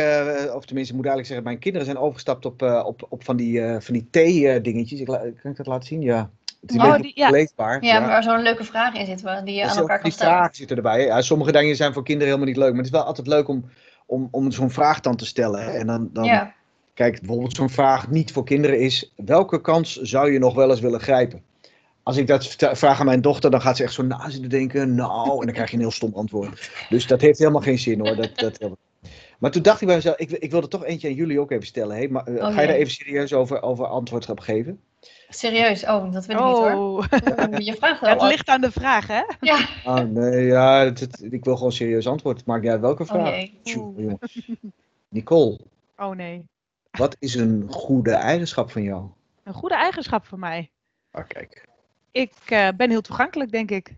of 0.55 0.65
tenminste, 0.65 0.93
ik 0.95 1.01
moet 1.01 1.07
eigenlijk 1.07 1.27
zeggen, 1.27 1.45
mijn 1.45 1.59
kinderen 1.59 1.87
zijn 1.87 1.99
overgestapt 1.99 2.45
op, 2.45 2.63
op, 2.63 3.07
op 3.09 3.25
van 3.25 3.37
die, 3.37 3.61
van 3.81 3.95
die 3.95 4.09
thee-dingetjes. 4.11 5.01
Ik 5.01 5.09
la- 5.09 5.31
kan 5.43 5.51
ik 5.51 5.57
dat 5.57 5.67
laten 5.67 5.87
zien? 5.89 6.01
Ja. 6.03 6.31
Het 6.63 6.71
is 6.71 6.77
Oh, 6.77 6.97
die- 6.97 7.13
ja. 7.15 7.31
leesbaar. 7.31 7.85
ja, 7.85 8.01
waar 8.07 8.23
zo'n 8.23 8.43
leuke 8.43 8.65
vraag 8.65 8.95
in 8.95 9.07
zit 9.07 9.19
die 9.45 9.55
je 9.55 9.63
aan 9.69 9.77
elkaar 9.77 9.95
kan 9.97 10.03
die 10.05 10.13
stellen. 10.13 10.33
vragen 10.33 10.55
zitten 10.55 10.77
erbij. 10.77 11.05
Ja, 11.05 11.21
sommige 11.23 11.53
dingen 11.53 11.77
zijn 11.77 11.93
voor 11.93 12.05
kinderen 12.05 12.29
helemaal 12.29 12.49
niet 12.53 12.63
leuk. 12.63 12.69
Maar 12.69 12.77
het 12.83 12.87
is 12.87 12.93
wel 12.99 13.03
altijd 13.03 13.27
leuk 13.27 13.49
om, 13.49 13.71
om, 14.07 14.29
om 14.31 14.51
zo'n 14.53 14.71
vraag 14.71 15.01
dan 15.01 15.17
te 15.17 15.27
stellen. 15.27 15.75
En 15.75 15.87
dan, 15.87 16.09
dan 16.13 16.25
Ja. 16.25 16.55
kijk, 16.95 17.19
bijvoorbeeld 17.21 17.57
zo'n 17.57 17.71
vraag 17.71 18.09
niet 18.11 18.33
voor 18.33 18.45
kinderen 18.45 18.79
is... 18.81 19.13
Welke 19.17 19.61
kans 19.61 19.97
zou 20.01 20.33
je 20.33 20.39
nog 20.39 20.55
wel 20.55 20.71
eens 20.71 20.81
willen 20.81 21.01
grijpen? 21.01 21.43
Als 22.03 22.17
ik 22.17 22.27
dat 22.27 22.57
vraag 22.73 23.01
aan 23.01 23.07
mijn 23.07 23.21
dochter, 23.21 23.51
dan 23.51 23.61
gaat 23.61 23.77
ze 23.77 23.83
echt 23.83 23.93
zo 23.93 24.03
na 24.03 24.31
zitten 24.31 24.51
denken. 24.51 24.95
Nou, 24.95 25.31
en 25.41 25.45
dan 25.47 25.53
krijg 25.55 25.69
je 25.71 25.75
een 25.77 25.83
heel 25.83 25.91
stom 25.91 26.13
antwoord. 26.15 26.71
Dus 26.89 27.07
dat 27.07 27.21
heeft 27.21 27.39
helemaal 27.39 27.61
geen 27.61 27.79
zin 27.79 28.01
hoor. 28.01 28.17
Dat, 28.17 28.31
dat, 28.39 28.59
maar 29.39 29.51
toen 29.51 29.63
dacht 29.63 29.81
ik 29.81 29.87
bij 29.87 29.97
mezelf, 29.97 30.17
ik, 30.17 30.31
ik 30.31 30.51
wilde 30.51 30.69
toch 30.69 30.85
eentje 30.85 31.09
aan 31.09 31.15
jullie 31.15 31.41
ook 31.41 31.51
even 31.51 31.67
stellen. 31.67 31.97
Hey, 31.97 32.09
maar, 32.09 32.25
eh, 32.27 32.35
Oh, 32.47 32.55
ga 32.55 32.61
je 32.61 32.67
daar 32.67 32.77
even 32.77 32.93
serieus 32.93 33.33
over, 33.33 33.63
over 33.63 33.87
antwoord 33.87 34.31
op 34.31 34.41
geven? 34.41 34.81
Serieus? 35.29 35.85
Oh, 35.85 36.13
dat 36.13 36.27
wil 36.27 36.37
ik 36.37 36.45
niet 36.45 36.53
hoor. 36.57 36.73
Oh, 36.73 37.05
Je 37.69 37.75
vraagt 37.75 38.01
wel 38.01 38.11
het 38.11 38.23
ligt 38.23 38.49
aan 38.49 38.61
de 38.61 38.73
vraag, 38.73 39.07
hè? 39.07 39.23
Ja. 39.41 39.67
Ah, 39.85 40.09
nee, 40.09 40.45
ja, 40.47 40.85
het- 40.85 41.01
het- 41.01 41.23
ik 41.33 41.45
wil 41.45 41.57
gewoon 41.57 41.73
serieus 41.73 42.07
antwoord. 42.07 42.37
Het 42.37 42.47
maakt 42.47 42.63
niet 42.63 42.71
uit 42.71 42.81
welke 42.81 43.03
Oh 43.03 43.09
vraag. 43.09 43.29
jee. 43.29 43.59
Tjoe. 43.63 44.19
Nicole, 45.09 45.59
Oh 45.97 46.15
nee. 46.17 46.45
wat 46.91 47.17
is 47.19 47.35
een 47.35 47.67
goede 47.71 48.13
eigenschap 48.13 48.71
van 48.71 48.83
jou? 48.83 49.07
Een 49.43 49.55
goede 49.55 49.75
eigenschap 49.75 50.27
voor 50.27 50.39
mij. 50.39 50.71
Ah, 51.11 51.25
kijk. 51.29 51.69
Ik 52.11 52.33
eh, 52.47 52.69
ben 52.77 52.91
heel 52.91 53.01
toegankelijk, 53.01 53.51
denk 53.53 53.71
ik. 53.71 53.95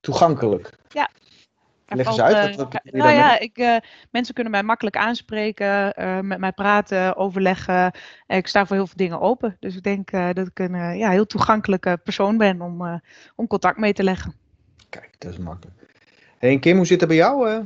Toegankelijk. 0.00 0.66
Er 0.92 1.08
Leg 1.88 2.06
eens 2.06 2.20
uit, 2.20 2.56
wat- 2.56 2.72
wat 2.72 2.82
bedoel 2.82 2.92
je 2.92 3.02
nou 3.02 3.14
ja, 3.14 3.38
ik, 3.38 3.56
eh, 3.58 3.76
mensen 4.10 4.34
kunnen 4.34 4.52
mij 4.52 4.62
makkelijk 4.62 4.96
aanspreken, 4.96 5.94
eh, 5.94 6.20
met 6.20 6.38
mij 6.38 6.52
praten, 6.52 7.16
overleggen. 7.16 7.92
Ik 8.26 8.46
sta 8.46 8.66
voor 8.66 8.76
heel 8.76 8.86
veel 8.86 8.96
dingen 8.96 9.20
open. 9.20 9.56
Dus 9.60 9.76
ik 9.76 9.82
denk 9.82 10.10
eh, 10.10 10.28
dat 10.32 10.46
ik 10.46 10.58
een 10.58 10.96
ja, 10.98 11.10
heel 11.10 11.26
toegankelijke 11.26 12.00
persoon 12.04 12.36
ben 12.36 12.60
om, 12.60 12.86
eh, 12.86 12.94
om 13.36 13.46
contact 13.46 13.78
mee 13.78 13.92
te 13.92 14.02
leggen. 14.04 14.34
Kijk, 14.88 15.14
dat 15.18 15.32
is 15.32 15.38
makkelijk. 15.38 15.76
Hey, 16.38 16.50
en 16.50 16.60
Kim, 16.60 16.76
hoe 16.76 16.86
zit 16.86 17.00
het 17.00 17.08
bij 17.08 17.18
jou? 17.18 17.50
eh? 17.50 17.58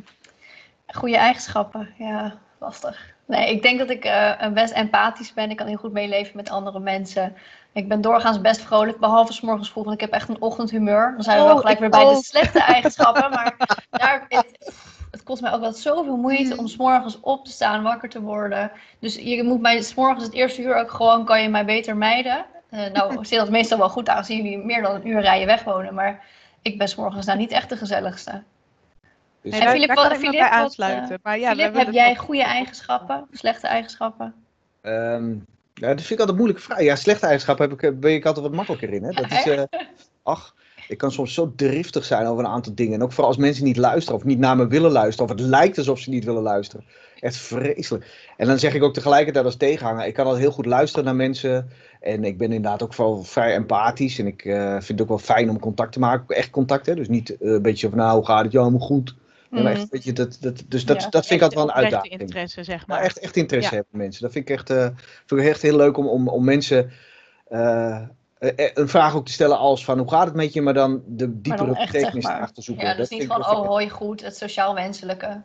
Goede 0.87 1.17
eigenschappen, 1.17 1.89
ja, 1.99 2.39
lastig. 2.61 3.12
Nee, 3.27 3.51
ik 3.51 3.63
denk 3.63 3.79
dat 3.79 3.91
ik 3.91 4.05
eh, 4.05 4.49
best 4.53 4.73
empathisch 4.73 5.33
ben. 5.33 5.51
Ik 5.51 5.57
kan 5.57 5.67
heel 5.67 5.77
goed 5.77 5.93
meeleven 5.93 6.37
met 6.37 6.51
andere 6.51 6.81
mensen. 6.81 7.37
Ik 7.73 7.89
ben 7.89 8.01
doorgaans 8.01 8.41
best 8.41 8.61
vrolijk, 8.61 8.99
behalve 8.99 9.33
's 9.33 9.41
morgens 9.41 9.71
vroeg, 9.71 9.85
want 9.85 9.97
ik 9.97 10.01
heb 10.01 10.13
echt 10.13 10.29
een 10.29 10.41
ochtendhumeur. 10.41 11.13
Dan 11.15 11.23
zijn 11.23 11.37
we 11.37 11.43
Oh, 11.43 11.49
wel 11.49 11.59
gelijk 11.59 11.75
ik 11.75 11.81
weer 11.81 11.91
bij 11.91 12.15
de 12.15 12.23
slechte 12.23 12.63
eigenschappen. 12.75 13.31
Maar 13.31 13.57
daar, 13.91 14.25
het, 14.29 14.75
het 15.11 15.23
kost 15.23 15.43
mij 15.43 15.53
ook 15.53 15.61
wel 15.61 15.73
zoveel 15.73 16.17
moeite 16.17 16.57
om 16.57 16.67
's 16.67 16.77
morgens 16.77 17.21
op 17.21 17.45
te 17.45 17.51
staan, 17.51 17.83
wakker 17.83 18.09
te 18.09 18.21
worden. 18.21 18.71
Dus 18.99 19.15
je 19.15 19.43
moet 19.43 19.61
mij 19.61 19.83
's 19.83 19.95
morgens 19.95 20.25
het 20.25 20.33
eerste 20.35 20.63
uur 20.63 20.77
ook 20.77 20.91
gewoon, 20.91 21.25
kan 21.25 21.43
je 21.43 21.49
mij 21.49 21.65
beter 21.65 21.97
mijden. 21.97 22.47
Eh, 22.71 22.91
nou, 22.93 23.25
zit 23.27 23.39
dat 23.39 23.51
meestal 23.51 23.79
wel 23.79 23.89
goed, 23.89 24.09
aangezien 24.09 24.43
jullie 24.43 24.59
meer 24.59 24.83
dan 24.83 24.95
een 24.95 25.09
uur 25.09 25.21
rijden 25.21 25.47
weg 25.47 25.65
wonen. 25.65 25.95
Maar 25.95 26.25
ik 26.63 26.79
ben 26.79 26.89
's 26.89 26.95
morgens 26.95 27.27
nou 27.27 27.39
niet 27.39 27.53
echt 27.53 27.69
de 27.69 27.77
gezelligste. 27.77 28.43
Dus- 29.43 29.53
En 29.53 29.61
daar, 29.61 29.71
Filip, 29.71 29.87
daar 29.87 29.97
wat- 29.97 30.09
kan 30.21 30.31
bij 30.31 30.41
wat, 30.41 30.51
aansluiten. 30.51 31.19
maar 31.23 31.39
ja, 31.39 31.49
we 31.49 31.55
Filip, 31.57 31.65
hebben 31.65 31.85
heb 31.85 31.95
jij 31.95 32.17
goede 32.17 32.43
eigenschappen, 32.45 33.27
slechte 33.33 33.67
eigenschappen? 33.67 34.35
Ehm, 34.81 35.31
ja, 35.75 35.89
dat 35.89 35.97
vind 35.97 36.11
ik 36.11 36.19
altijd 36.19 36.29
een 36.29 36.37
moeilijke 36.37 36.63
vraag. 36.63 36.83
Ja, 36.83 36.97
slechte 36.97 37.25
eigenschappen 37.27 37.69
heb 37.69 37.75
ik, 37.75 37.83
eh, 37.83 37.99
ben 37.99 38.13
ik 38.15 38.27
altijd 38.27 38.47
wat 38.47 38.55
makkelijker 38.55 38.93
in. 38.93 39.03
Hè? 39.05 39.11
Dat 39.11 39.31
is, 39.31 39.47
eh, 39.47 39.63
ach, 40.23 40.55
ik 40.89 40.99
kan 40.99 41.13
soms 41.13 41.35
zo 41.35 41.53
driftig 41.57 42.05
zijn 42.05 42.27
over 42.27 42.45
een 42.45 42.51
aantal 42.51 42.75
dingen. 42.75 42.95
En 42.95 43.03
ook 43.03 43.13
vooral 43.13 43.29
als 43.29 43.37
mensen 43.37 43.65
niet 43.65 43.77
luisteren 43.77 44.19
of 44.21 44.25
niet 44.25 44.39
naar 44.39 44.57
me 44.57 44.67
willen 44.67 44.91
luisteren. 44.91 45.31
Of 45.31 45.39
het 45.39 45.49
lijkt 45.49 45.79
alsof 45.79 45.99
ze 45.99 46.11
niet 46.11 46.25
willen 46.25 46.43
luisteren. 46.43 46.85
Echt 47.21 47.37
vreselijk. 47.37 48.33
En 48.37 48.47
dan 48.47 48.59
zeg 48.59 48.75
ik 48.75 48.83
ook 48.83 48.95
tegelijkertijd 48.95 49.45
als 49.45 49.57
tegenhanger. 49.57 50.07
Ik 50.07 50.15
kan 50.15 50.27
al 50.27 50.35
heel 50.35 50.51
goed 50.51 50.67
luisteren 50.67 51.05
naar 51.05 51.17
mensen. 51.17 51.71
En 52.01 52.25
ik 52.25 52.39
ben 52.39 52.53
inderdaad 52.53 52.83
ook 52.83 52.95
wel 52.95 53.23
vrij 53.23 53.55
empathisch. 53.55 54.19
En 54.19 54.27
ik 54.27 54.45
eh, 54.45 54.71
vind 54.71 54.89
het 54.89 55.01
ook 55.01 55.09
wel 55.09 55.19
fijn 55.19 55.51
om 55.51 55.59
contact 55.59 55.93
te 55.93 55.99
maken. 55.99 56.37
Echt 56.37 56.51
contact, 56.51 56.87
hè? 56.87 56.95
Dus 56.95 57.09
niet 57.09 57.37
eh, 57.37 57.51
een 57.51 57.63
beetje 57.63 57.89
van 57.89 57.99
nou, 57.99 58.17
hoe 58.17 58.27
gaat 58.27 58.43
het? 58.45 58.53
Ja, 58.53 58.59
helemaal 58.59 58.87
goed. 58.87 59.15
Mhm. 59.61 59.67
echt, 59.67 59.89
weet 59.89 60.05
je, 60.05 60.13
dat, 60.13 60.37
dat, 60.41 60.63
dus 60.69 60.85
dat, 60.85 61.03
Ja, 61.03 61.09
dat 61.09 61.27
vind 61.27 61.41
ik 61.41 61.47
altijd 61.47 61.65
wel 61.67 61.77
een 61.77 61.83
uitdaging. 61.83 62.21
interesse, 62.21 62.65
zeg 62.65 62.77
Maar 62.77 62.85
maar. 62.87 62.97
Nou, 62.97 63.09
echt, 63.09 63.19
echt 63.19 63.37
interesse 63.37 63.71
Ja. 63.75 63.77
hebben 63.81 63.99
mensen. 64.01 64.23
Dat 64.23 64.33
vind 64.33 64.49
ik 64.49 64.55
echt, 64.57 64.71
eh, 64.71 64.89
vind 65.27 65.41
ik 65.41 65.47
echt 65.47 65.63
heel 65.63 65.77
leuk 65.77 65.97
om, 65.97 66.09
om, 66.09 66.29
om 66.29 66.45
mensen 66.45 66.91
eh, 67.49 67.97
eh, 68.39 68.71
een 68.75 68.89
vraag 68.89 69.15
ook 69.15 69.27
te 69.27 69.33
stellen 69.33 69.59
als 69.59 69.85
van 69.85 69.99
hoe 69.99 70.09
gaat 70.11 70.27
het 70.27 70.35
met 70.35 70.53
je, 70.53 70.63
maar 70.63 70.75
dan 70.75 71.03
de 71.07 71.41
diepere 71.41 71.67
dan 71.67 71.77
echt, 71.77 71.93
betekenis 71.93 72.25
zeg 72.25 72.39
maar. 72.39 72.51
zoeken. 72.55 72.87
Ja, 72.87 72.95
dus 72.95 73.09
Dat 73.09 73.19
niet 73.19 73.29
dat 73.29 73.39
oh 73.39 73.67
hoi 73.67 73.91
goed, 73.91 74.23
het 74.23 74.37
sociaal 74.37 74.75
wenselijke. 74.75 75.43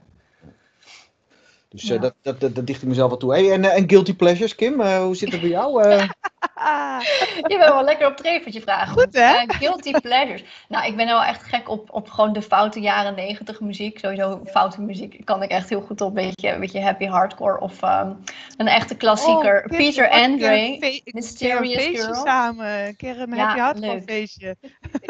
Dus 1.70 1.84
eh, 1.84 1.90
Ja. 1.90 1.98
dat, 1.98 2.14
dat, 2.22 2.40
dat, 2.40 2.56
dat 2.56 2.68
dicht 2.68 2.82
ik 2.82 2.88
mezelf 2.88 3.10
wel 3.10 3.18
toe. 3.20 3.32
Hey, 3.34 3.52
en, 3.52 3.66
en 3.66 3.90
guilty 3.90 4.16
pleasures, 4.16 4.56
Kim, 4.56 4.82
hoe 4.82 5.16
zit 5.16 5.32
het 5.32 5.42
bij 5.42 5.50
jou? 5.50 5.82
Eh, 6.56 6.98
Je 7.52 7.58
bent 7.58 7.70
wel 7.74 7.84
lekker 7.84 8.08
op 8.08 8.18
treffertje 8.18 8.62
vragen. 8.62 8.94
Goed, 8.94 9.14
hè? 9.16 9.22
Eh, 9.36 9.44
guilty 9.48 9.92
pleasures. 9.92 10.44
Nou, 10.68 10.86
ik 10.88 10.96
ben 10.96 11.06
wel 11.06 11.24
echt 11.24 11.44
gek 11.44 11.70
op, 11.70 11.88
op 11.94 12.10
gewoon 12.10 12.34
de 12.34 12.42
foute 12.42 12.80
jaren 12.80 13.16
negentig 13.16 13.60
muziek. 13.60 14.00
Sowieso 14.00 14.42
foute 14.46 14.82
muziek 14.82 15.22
kan 15.26 15.44
ik 15.44 15.50
echt 15.50 15.70
heel 15.70 15.82
goed 15.82 16.02
op. 16.02 16.08
Een 16.08 16.14
beetje, 16.14 16.50
een 16.50 16.60
beetje 16.60 16.82
happy 16.82 17.06
hardcore 17.06 17.60
of 17.60 17.82
ehm, 17.82 18.12
een 18.58 18.68
echte 18.68 18.96
klassieker. 18.96 19.64
oh, 19.70 19.78
Peter 19.78 20.10
Andre, 20.10 20.78
fe- 20.80 20.86
een 20.88 21.02
Mysterious 21.06 21.76
feestje 21.84 22.02
Girl. 22.02 22.26
samen. 22.26 22.86
Een 22.88 22.96
keer 22.96 23.20
een 23.22 23.36
Ja, 23.36 23.46
happy 23.46 23.60
hardcore 23.60 23.94
leuk. 23.94 24.04
feestje. 24.06 24.56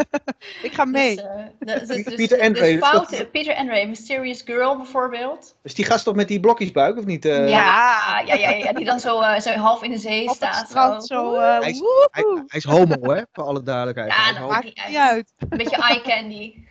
ik 0.67 0.73
ga 0.73 0.85
mee. 0.85 1.15
Dus, 1.15 1.23
eh, 1.25 1.43
de- 1.59 1.85
dus- 1.85 2.03
dus- 2.03 2.15
Peter 2.15 2.41
Andre, 2.41 2.61
dus 2.61 2.79
dat- 2.79 2.89
foute, 2.89 3.25
Peter 3.31 3.55
Andre, 3.55 3.85
Mysterious 3.87 4.41
Girl 4.45 4.77
bijvoorbeeld. 4.77 5.55
is 5.63 5.73
die 5.73 5.85
gast 5.85 6.03
toch 6.03 6.15
met 6.15 6.27
die 6.27 6.39
blokjesbuik 6.39 6.97
of 6.97 7.05
niet? 7.05 7.25
eh? 7.25 7.49
ja, 7.49 8.21
ja, 8.25 8.33
ja, 8.33 8.49
ja, 8.49 8.73
die 8.73 8.85
dan 8.85 8.99
zo, 8.99 9.21
eh, 9.21 9.39
zo 9.39 9.49
half 9.51 9.83
in 9.83 9.91
de 9.91 9.97
zee 9.97 10.21
Op 10.21 10.27
het 10.27 10.35
staat. 10.35 10.69
Zo. 11.17 11.35
eh, 11.35 11.59
Hij 11.59 11.69
is- 11.69 11.79
woehoe. 11.79 12.07
Hij, 12.11 12.23
hij 12.47 12.59
is 12.59 12.63
homo, 12.63 13.13
hè? 13.13 13.21
Voor 13.31 13.43
alle 13.43 13.63
duidelijkheid. 13.63 14.11
Ja, 14.13 14.39
dat 14.39 14.49
maakt 14.49 14.63
niet 14.63 14.79
uit. 14.79 14.95
uit. 14.95 15.33
Een 15.49 15.57
beetje 15.57 15.75
eye 15.77 16.01
candy. 16.01 16.53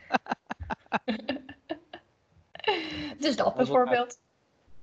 dus 3.18 3.36
dat 3.36 3.54
bijvoorbeeld. 3.54 4.18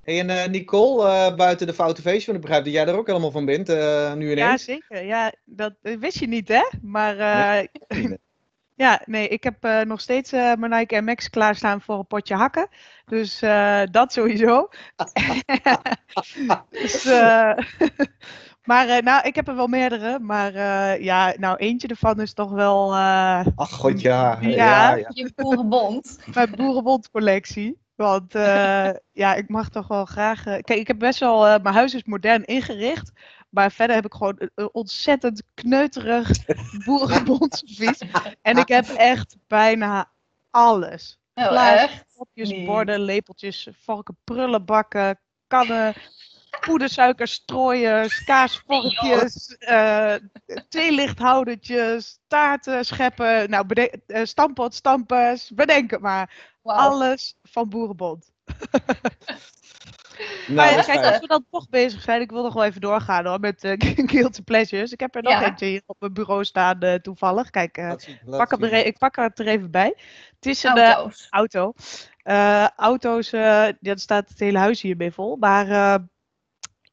Hey, 0.03 0.19
en 0.19 0.29
eh, 0.29 0.47
Nicole, 0.49 1.07
eh, 1.09 1.35
buiten 1.35 1.67
de 1.67 1.73
foute 1.73 2.01
feestje, 2.01 2.25
want 2.31 2.35
ik 2.37 2.41
begrijp 2.43 2.63
dat 2.63 2.73
jij 2.73 2.87
er 2.87 2.97
ook 2.97 3.07
helemaal 3.07 3.31
van 3.31 3.45
bent, 3.45 3.69
eh, 3.69 4.13
nu 4.13 4.25
Ja, 4.35 4.45
ineens. 4.45 4.63
zeker. 4.63 5.05
Ja, 5.05 5.31
dat 5.45 5.73
wist 5.81 6.19
je 6.19 6.27
niet, 6.27 6.47
hè? 6.47 6.63
Maar 6.81 7.17
eh, 7.17 7.67
Nee. 7.87 8.17
ja, 8.85 9.01
nee, 9.05 9.27
ik 9.27 9.43
heb 9.43 9.63
eh, 9.63 9.81
nog 9.81 10.01
steeds 10.01 10.31
eh, 10.31 10.53
mijn 10.53 10.71
Nike 10.71 11.01
MX 11.01 11.29
klaarstaan 11.29 11.81
voor 11.81 11.97
een 11.97 12.07
potje 12.07 12.35
hakken. 12.35 12.67
Dus 13.05 13.41
eh, 13.41 13.81
dat 13.91 14.13
sowieso. 14.13 14.69
dus, 16.69 17.05
eh, 17.05 17.57
maar 18.63 18.87
eh, 18.87 19.03
nou, 19.03 19.27
ik 19.27 19.35
heb 19.35 19.47
er 19.47 19.55
wel 19.55 19.67
meerdere. 19.67 20.19
Maar 20.19 20.53
eh, 20.55 21.03
ja, 21.03 21.33
nou, 21.37 21.57
eentje 21.57 21.87
ervan 21.87 22.21
is 22.21 22.33
toch 22.33 22.51
wel 22.51 22.93
eh, 22.93 23.45
Ach, 23.55 23.71
god, 23.71 24.01
ja. 24.01 24.37
Ja. 24.41 24.49
ja, 24.49 24.95
ja. 24.95 25.09
Je 25.13 25.31
boerenbond. 25.35 26.19
mijn 26.33 26.51
boerenbondcollectie. 26.55 27.81
Want 27.95 28.35
eh, 28.35 28.89
ja, 29.11 29.33
ik 29.33 29.49
mag 29.49 29.69
toch 29.69 29.87
wel 29.87 30.05
graag. 30.05 30.43
kijk, 30.43 30.69
ik 30.69 30.87
heb 30.87 30.99
best 30.99 31.19
wel. 31.19 31.47
eh, 31.47 31.63
mijn 31.63 31.75
huis 31.75 31.93
is 31.93 32.03
modern 32.03 32.45
ingericht. 32.45 33.11
Maar 33.49 33.71
verder 33.71 33.95
heb 33.95 34.05
ik 34.05 34.13
gewoon 34.13 34.35
een, 34.55 34.69
ontzettend 34.71 35.43
kneuterig 35.53 36.29
boerenbondservies. 36.85 38.01
En 38.41 38.57
ik 38.57 38.67
heb 38.67 38.87
echt 38.87 39.35
bijna 39.47 40.11
alles. 40.49 41.17
Oh, 41.33 41.85
borden, 42.65 42.99
lepeltjes, 42.99 43.67
vorken, 43.83 44.17
prullenbakken, 44.23 45.19
kannen, 45.47 45.93
poedersuiker, 46.59 47.27
strooiers, 47.27 48.23
kaasvorkjes, 48.23 49.55
eh 49.59 50.15
theelichthoudertjes, 50.69 52.19
taarten, 52.27 52.85
scheppen, 52.85 53.49
nou, 53.49 53.65
bede- 53.65 54.01
eh, 54.07 54.23
stampot, 54.25 54.73
stampers, 54.73 55.51
bedenk 55.55 55.91
het 55.91 55.99
maar. 56.01 56.51
Alles 56.63 57.35
van 57.43 57.69
Boerenbond. 57.69 58.31
Nou, 60.47 60.71
ja, 60.71 60.81
kijk, 60.81 61.05
als 61.05 61.19
we 61.19 61.27
dan 61.27 61.45
toch 61.51 61.69
bezig 61.69 62.01
zijn, 62.01 62.21
ik 62.21 62.31
wil 62.31 62.43
nog 62.43 62.53
wel 62.53 62.63
even 62.63 62.81
doorgaan 62.81 63.25
hoor, 63.25 63.39
met 63.39 63.63
eh 63.63 63.73
Guilty 64.11 64.41
Pleasures. 64.41 64.91
Ik 64.91 64.99
heb 64.99 65.15
er 65.15 65.21
nog 65.23 65.39
Ja. 65.39 65.45
eentje 65.45 65.65
hier 65.65 65.81
op 65.85 65.95
mijn 65.99 66.13
bureau 66.13 66.43
staan 66.45 66.79
eh, 66.79 66.93
toevallig. 66.93 67.49
Kijk, 67.49 67.77
eh, 67.77 67.91
laat 68.23 68.49
pak 68.49 68.61
er, 68.61 68.73
e- 68.73 68.79
ik 68.79 68.97
pak 68.97 69.15
het 69.15 69.39
er 69.39 69.47
even 69.47 69.71
bij. 69.71 69.93
Het 70.35 70.45
is 70.45 70.63
een 70.63 70.77
Auto's. 70.77 71.27
auto. 71.29 71.73
Eh, 72.23 72.67
auto's, 72.75 73.31
eh 73.33 73.41
ja, 73.41 73.73
er 73.81 73.99
staat 73.99 74.29
het 74.29 74.39
hele 74.39 74.57
huis 74.57 74.81
hiermee 74.81 75.11
vol. 75.11 75.35
Maar 75.39 75.69
eh, 75.69 75.95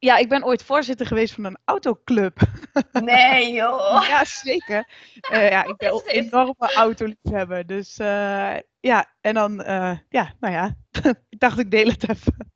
ja, 0.01 0.17
ik 0.17 0.29
ben 0.29 0.43
ooit 0.43 0.63
voorzitter 0.63 1.05
geweest 1.05 1.33
van 1.33 1.43
een 1.43 1.57
autoclub. 1.65 2.39
Nee, 2.91 3.53
joh. 3.53 4.05
ja, 4.07 4.25
zeker. 4.25 4.89
Eh, 5.29 5.49
ja, 5.49 5.63
ik 5.63 5.77
ben 5.77 5.93
een 5.93 6.01
enorme 6.05 6.73
autoliefhebber. 6.75 7.65
Dus 7.65 7.97
eh, 7.97 8.55
ja, 8.79 9.05
en 9.21 9.33
dan, 9.33 9.61
eh, 9.61 9.97
ja, 10.09 10.33
nou 10.39 10.53
ja, 10.53 10.75
ik 11.29 11.39
dacht 11.39 11.59
ik 11.59 11.71
deel 11.71 11.87
het 11.87 12.09
even. 12.09 12.51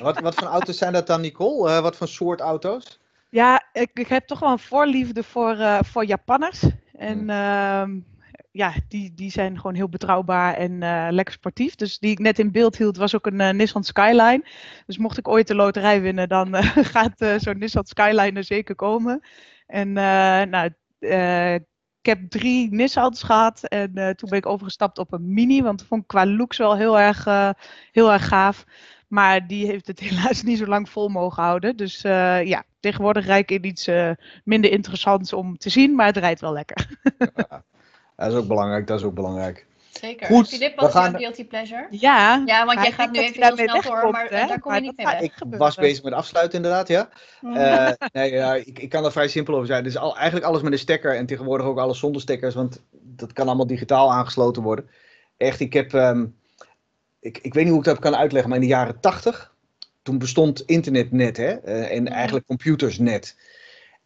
Wat, 0.00 0.20
wat 0.20 0.34
voor 0.34 0.48
auto's 0.48 0.78
zijn 0.78 0.92
dat 0.92 1.06
dan, 1.06 1.20
Nicole? 1.20 1.70
Eh, 1.70 1.80
wat 1.80 1.96
voor 1.96 2.08
soort 2.08 2.40
auto's? 2.40 3.00
Ja, 3.30 3.68
ik, 3.72 3.90
ik 3.92 4.08
heb 4.08 4.26
toch 4.26 4.38
wel 4.38 4.50
een 4.50 4.58
voorliefde 4.58 5.22
voor, 5.22 5.56
eh, 5.58 5.78
voor 5.82 6.04
Japanners. 6.04 6.62
En 6.92 7.30
Hmm. 7.30 8.14
Ja, 8.56 8.72
die, 8.88 9.14
die 9.14 9.30
zijn 9.30 9.56
gewoon 9.56 9.74
heel 9.74 9.88
betrouwbaar 9.88 10.54
en 10.54 10.82
eh, 10.82 11.06
lekker 11.10 11.34
sportief. 11.34 11.74
Dus 11.74 11.98
die 11.98 12.10
ik 12.10 12.18
net 12.18 12.38
in 12.38 12.52
beeld 12.52 12.76
hield, 12.76 12.96
was 12.96 13.14
ook 13.14 13.26
een 13.26 13.40
eh, 13.40 13.54
Nissan 13.54 13.84
Skyline. 13.84 14.44
Dus 14.86 14.98
mocht 14.98 15.18
ik 15.18 15.28
ooit 15.28 15.46
de 15.46 15.54
loterij 15.54 16.00
winnen, 16.00 16.28
dan 16.28 16.54
eh, 16.54 16.76
gaat 16.94 17.42
zo'n 17.42 17.58
Nissan 17.58 17.84
Skyline 17.84 18.32
er 18.32 18.44
zeker 18.44 18.74
komen. 18.74 19.20
En 19.66 19.92
nou, 20.50 20.70
ik 22.00 22.12
heb 22.12 22.30
drie 22.30 22.74
Nissans 22.74 23.22
gehad 23.22 23.64
en 23.64 23.92
toen 24.16 24.28
ben 24.28 24.38
ik 24.38 24.46
overgestapt 24.46 24.98
op 24.98 25.12
een 25.12 25.32
Mini, 25.34 25.62
want 25.62 25.78
dat 25.78 25.88
vond 25.88 26.02
ik 26.02 26.08
qua 26.08 26.26
looks 26.26 26.56
wel 26.56 26.76
heel 26.76 26.98
erg, 26.98 27.24
heel 27.92 28.12
erg 28.12 28.28
gaaf. 28.28 28.64
Maar 29.08 29.46
die 29.46 29.66
heeft 29.66 29.86
het 29.86 30.00
helaas 30.08 30.42
niet 30.42 30.58
zo 30.58 30.66
lang 30.66 30.88
vol 30.88 31.08
mogen 31.08 31.42
houden. 31.42 31.76
Dus 31.76 32.00
ja, 32.44 32.64
tegenwoordig 32.80 33.26
rijd 33.26 33.50
ik 33.50 33.62
in 33.62 33.68
iets 33.68 33.88
minder 34.44 34.70
interessants 34.70 35.32
om 35.32 35.56
te 35.56 35.70
zien, 35.70 35.94
maar 35.94 36.06
het 36.06 36.16
rijdt 36.16 36.40
wel 36.40 36.52
lekker. 36.52 36.88
Dat 38.16 38.32
is 38.32 38.38
ook 38.38 38.46
belangrijk, 38.46 38.86
dat 38.86 38.98
is 38.98 39.04
ook 39.04 39.14
belangrijk. 39.14 39.66
Zeker. 39.90 40.26
Goed, 40.26 40.48
Filip, 40.48 40.74
we 40.74 40.80
wat 40.80 40.88
is 40.88 40.94
jouw 40.94 41.02
gaan- 41.02 41.16
guilty 41.18 41.44
pleasure? 41.46 41.86
Ja, 41.90 42.42
Ja, 42.46 42.64
want 42.66 42.80
jij 42.82 42.92
gaat 42.92 43.10
nu 43.10 43.18
even 43.18 43.32
heel 43.32 43.42
daarmee 43.56 43.68
snel 43.80 43.82
door, 44.02 44.10
maar 44.10 44.26
hè? 44.28 44.46
daar 44.46 44.58
kom 44.60 44.72
Maar 44.72 44.80
je 44.80 44.86
niet 44.86 44.96
mee 44.96 45.06
weg. 45.06 45.20
Ik 45.20 45.32
was 45.58 45.74
bezig 45.74 46.02
met 46.04 46.12
afsluiten 46.12 46.56
inderdaad, 46.56 46.88
ja. 46.88 47.08
Mhm. 47.40 47.56
Eh, 47.56 47.88
nee, 48.12 48.32
ja, 48.32 48.54
ik, 48.54 48.78
ik 48.78 48.88
kan 48.88 49.04
er 49.04 49.12
vrij 49.12 49.28
simpel 49.28 49.54
over 49.54 49.66
zijn. 49.66 49.84
Dus 49.84 49.96
al, 49.96 50.16
eigenlijk 50.16 50.46
alles 50.46 50.62
met 50.62 50.72
een 50.72 50.78
stekker 50.78 51.16
en 51.16 51.26
tegenwoordig 51.26 51.66
ook 51.66 51.78
alles 51.78 51.98
zonder 51.98 52.20
stekkers, 52.20 52.54
want 52.54 52.80
dat 52.90 53.32
kan 53.32 53.46
allemaal 53.46 53.66
digitaal 53.66 54.12
aangesloten 54.12 54.62
worden. 54.62 54.88
Echt, 55.36 55.60
ik 55.60 55.72
heb, 55.72 55.94
ehm, 55.94 56.26
ik, 57.20 57.38
ik 57.42 57.54
weet 57.54 57.62
niet 57.64 57.72
hoe 57.72 57.80
ik 57.82 57.86
dat 57.88 57.98
kan 57.98 58.16
uitleggen, 58.16 58.50
maar 58.50 58.58
in 58.60 58.64
de 58.66 58.70
jaren 58.74 59.00
tachtig, 59.00 59.54
toen 60.02 60.18
bestond 60.18 60.60
internet 60.66 61.12
net, 61.12 61.36
hè, 61.36 61.52
eh, 61.54 61.96
en 61.96 62.02
Mhm. 62.02 62.12
eigenlijk 62.12 62.46
computers 62.46 62.98
net. 62.98 63.36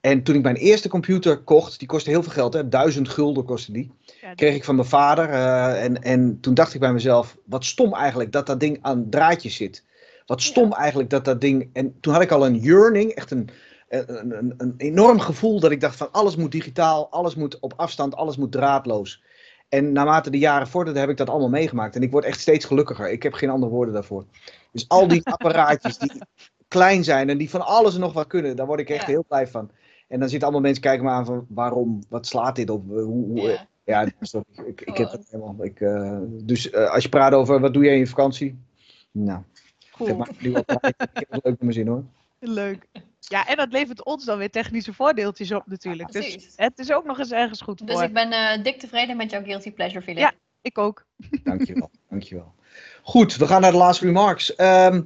En 0.00 0.22
toen 0.22 0.34
ik 0.34 0.42
mijn 0.42 0.56
eerste 0.56 0.88
computer 0.88 1.38
kocht, 1.42 1.78
die 1.78 1.88
kostte 1.88 2.10
heel 2.10 2.22
veel 2.22 2.32
geld, 2.32 2.52
hè, 2.52 2.68
duizend 2.68 3.08
gulden 3.08 3.44
kostte 3.44 3.72
die, 3.72 3.90
Ja, 4.20 4.34
kreeg 4.34 4.54
ik 4.54 4.64
van 4.64 4.74
mijn 4.74 4.88
vader. 4.88 5.28
eh, 5.28 5.84
en, 5.84 6.02
en 6.02 6.40
toen 6.40 6.54
dacht 6.54 6.74
ik 6.74 6.80
bij 6.80 6.92
mezelf, 6.92 7.36
wat 7.44 7.64
stom 7.64 7.94
eigenlijk 7.94 8.32
dat 8.32 8.46
dat 8.46 8.60
ding 8.60 8.78
aan 8.82 9.06
draadjes 9.10 9.56
zit. 9.56 9.84
Wat 10.26 10.42
stom 10.42 10.72
eigenlijk 10.72 11.10
dat 11.10 11.24
dat 11.24 11.40
ding. 11.40 11.70
En 11.72 12.00
toen 12.00 12.12
had 12.12 12.22
ik 12.22 12.30
al 12.30 12.46
een 12.46 12.58
yearning, 12.58 13.10
echt 13.12 13.30
een, 13.30 13.48
een, 13.88 14.36
een, 14.38 14.54
een 14.56 14.74
enorm 14.76 15.20
gevoel 15.20 15.60
dat 15.60 15.70
ik 15.70 15.80
dacht 15.80 15.96
van 15.96 16.12
alles 16.12 16.36
moet 16.36 16.52
digitaal, 16.52 17.10
alles 17.10 17.34
moet 17.34 17.58
op 17.58 17.72
afstand, 17.76 18.14
alles 18.14 18.36
moet 18.36 18.52
draadloos. 18.52 19.22
En 19.68 19.92
naarmate 19.92 20.30
de 20.30 20.38
jaren 20.38 20.68
vorderden 20.68 21.00
heb 21.02 21.10
ik 21.10 21.16
dat 21.16 21.28
allemaal 21.28 21.48
meegemaakt. 21.48 21.96
En 21.96 22.02
ik 22.02 22.10
word 22.10 22.24
echt 22.24 22.40
steeds 22.40 22.64
gelukkiger. 22.64 23.10
Ik 23.10 23.22
heb 23.22 23.32
geen 23.32 23.50
andere 23.50 23.72
woorden 23.72 23.94
daarvoor. 23.94 24.24
Dus 24.72 24.88
al 24.88 25.08
die 25.08 25.20
apparaatjes 25.36 25.98
die 25.98 26.12
klein 26.68 27.04
zijn 27.04 27.28
en 27.30 27.38
die 27.38 27.50
van 27.50 27.66
alles 27.66 27.94
en 27.94 28.00
nog 28.00 28.12
wat 28.12 28.26
kunnen, 28.26 28.56
daar 28.56 28.66
word 28.66 28.80
ik 28.80 28.90
echt 28.90 29.06
Ja. 29.06 29.12
heel 29.12 29.24
blij 29.28 29.46
van. 29.46 29.70
En 30.10 30.18
dan 30.20 30.28
zitten 30.28 30.42
allemaal 30.48 30.60
mensen 30.66 30.82
kijken 30.82 31.04
me 31.04 31.10
aan 31.10 31.24
van 31.24 31.46
waarom, 31.48 32.02
wat 32.08 32.26
slaat 32.26 32.56
dit 32.56 32.70
op? 32.70 32.88
Hoe, 32.88 33.02
hoe, 33.02 33.40
Ja. 33.40 33.66
ja, 33.84 34.08
sorry. 34.20 34.44
Ik, 34.66 34.80
ik 34.80 34.96
heb 34.96 35.10
het 35.10 35.26
helemaal. 35.30 35.56
Ik, 35.64 35.80
eh, 35.80 36.18
dus 36.30 36.70
eh, 36.70 36.90
als 36.90 37.02
je 37.02 37.08
praat 37.08 37.32
over 37.32 37.60
wat 37.60 37.72
doe 37.74 37.84
je 37.84 37.90
in 37.90 37.98
je 37.98 38.06
vakantie? 38.06 38.58
Nou, 39.10 39.42
Cool. 39.92 40.26
Ik 40.38 40.66
heb 40.66 40.94
het 40.98 41.28
leuk 41.30 41.42
naar 41.42 41.56
mijn 41.58 41.72
zin 41.72 41.86
hoor. 41.86 42.04
Leuk. 42.38 42.86
Ja, 43.18 43.46
en 43.46 43.56
dat 43.56 43.72
levert 43.72 44.04
ons 44.04 44.24
dan 44.24 44.38
weer 44.38 44.50
technische 44.50 44.92
voordeeltjes 44.92 45.52
op 45.52 45.62
natuurlijk. 45.66 46.12
Dus 46.12 46.48
het 46.56 46.78
is 46.78 46.92
ook 46.92 47.04
nog 47.04 47.18
eens 47.18 47.32
ergens 47.32 47.60
goed 47.60 47.86
Dus 47.86 47.94
voor. 47.94 48.04
ik 48.04 48.12
ben 48.12 48.30
eh, 48.32 48.62
dik 48.62 48.78
tevreden 48.78 49.16
met 49.16 49.30
jouw 49.30 49.42
guilty 49.42 49.72
pleasure, 49.72 50.02
Filip. 50.02 50.18
Ja. 50.18 50.32
Ik 50.62 50.78
ook. 50.78 51.04
Dankjewel. 51.44 51.90
Dankjewel. 52.08 52.54
Goed, 53.02 53.36
we 53.36 53.46
gaan 53.46 53.60
naar 53.60 53.70
de 53.70 53.76
laatste 53.76 54.04
remarks. 54.06 54.54
Ehm, 54.54 55.02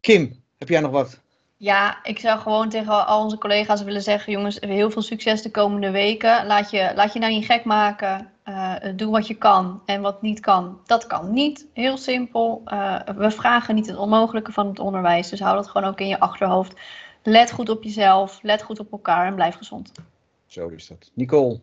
Kim, 0.00 0.42
heb 0.58 0.68
jij 0.68 0.80
nog 0.80 0.90
wat? 0.90 1.20
Ja, 1.64 2.04
ik 2.04 2.18
zou 2.18 2.40
gewoon 2.40 2.68
tegen 2.68 3.06
al 3.06 3.22
onze 3.22 3.38
collega's 3.38 3.82
willen 3.82 4.02
zeggen, 4.02 4.32
jongens, 4.32 4.56
heel 4.60 4.90
veel 4.90 5.02
succes 5.02 5.42
de 5.42 5.50
komende 5.50 5.90
weken. 5.90 6.46
Laat 6.46 6.70
je, 6.70 6.92
laat 6.94 7.12
je 7.12 7.18
nou 7.18 7.32
niet 7.32 7.44
gek 7.44 7.64
maken. 7.64 8.30
Eh, 8.42 8.74
doe 8.96 9.10
wat 9.10 9.26
je 9.26 9.34
kan 9.34 9.82
en 9.86 10.00
wat 10.00 10.22
niet 10.22 10.40
kan, 10.40 10.80
dat 10.86 11.06
kan 11.06 11.32
niet. 11.32 11.66
Heel 11.72 11.96
simpel. 11.96 12.62
Eh, 12.64 13.00
we 13.16 13.30
vragen 13.30 13.74
niet 13.74 13.86
het 13.86 13.96
onmogelijke 13.96 14.52
van 14.52 14.66
het 14.66 14.78
onderwijs, 14.78 15.28
dus 15.28 15.40
hou 15.40 15.56
dat 15.56 15.68
gewoon 15.68 15.88
ook 15.88 16.00
in 16.00 16.08
je 16.08 16.20
achterhoofd. 16.20 16.80
Let 17.22 17.52
goed 17.52 17.68
op 17.68 17.82
jezelf, 17.82 18.38
let 18.42 18.62
goed 18.62 18.80
op 18.80 18.92
elkaar 18.92 19.26
en 19.26 19.34
blijf 19.34 19.54
gezond. 19.54 19.92
Zo 20.46 20.68
is 20.68 20.86
dat. 20.86 21.10
Nicole. 21.14 21.60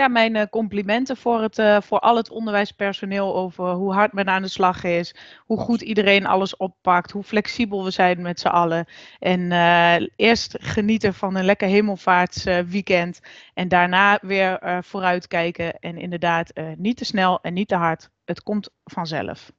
Ja, 0.00 0.08
mijn 0.08 0.36
eh, 0.36 0.46
complimenten 0.50 1.16
voor, 1.16 1.42
het, 1.42 1.58
eh, 1.58 1.80
voor 1.80 1.98
al 1.98 2.16
het 2.16 2.30
onderwijspersoneel 2.30 3.34
over 3.36 3.70
hoe 3.70 3.92
hard 3.92 4.12
men 4.12 4.28
aan 4.28 4.42
de 4.42 4.48
slag 4.48 4.84
is, 4.84 5.14
hoe 5.46 5.58
goed 5.58 5.80
iedereen 5.80 6.26
alles 6.26 6.56
oppakt, 6.56 7.10
hoe 7.10 7.22
flexibel 7.22 7.84
we 7.84 7.90
zijn 7.90 8.22
met 8.22 8.40
z'n 8.40 8.46
allen. 8.48 8.86
En 9.18 9.52
eh, 9.52 10.06
eerst 10.16 10.56
genieten 10.60 11.14
van 11.14 11.36
een 11.36 11.44
lekker 11.44 11.68
hemelvaartsweekend 11.68 13.20
en 13.54 13.68
daarna 13.68 14.18
weer 14.22 14.58
eh, 14.58 14.78
vooruitkijken. 14.82 15.78
En 15.78 15.98
inderdaad, 15.98 16.50
eh, 16.50 16.64
niet 16.76 16.96
te 16.96 17.04
snel 17.04 17.38
en 17.42 17.52
niet 17.54 17.68
te 17.68 17.76
hard. 17.76 18.10
Het 18.24 18.42
komt 18.42 18.70
vanzelf. 18.84 19.52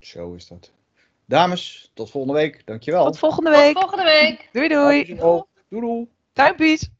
Zo 0.00 0.34
is 0.34 0.48
dat. 0.48 0.72
Dames, 1.26 1.90
tot 1.94 2.10
volgende 2.10 2.38
week. 2.38 2.66
Dankjewel. 2.66 3.04
Tot 3.04 3.18
volgende 3.18 3.50
Tot 3.50 3.60
week. 3.60 3.78
volgende 3.78 4.04
week! 4.04 4.48
Doei 4.52 4.68
doei. 4.68 5.04
Doei 5.68 6.08
doei. 6.56 6.90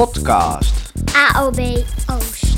Podcast. 0.00 0.72
AOB 1.12 1.84
Oost. 2.08 2.49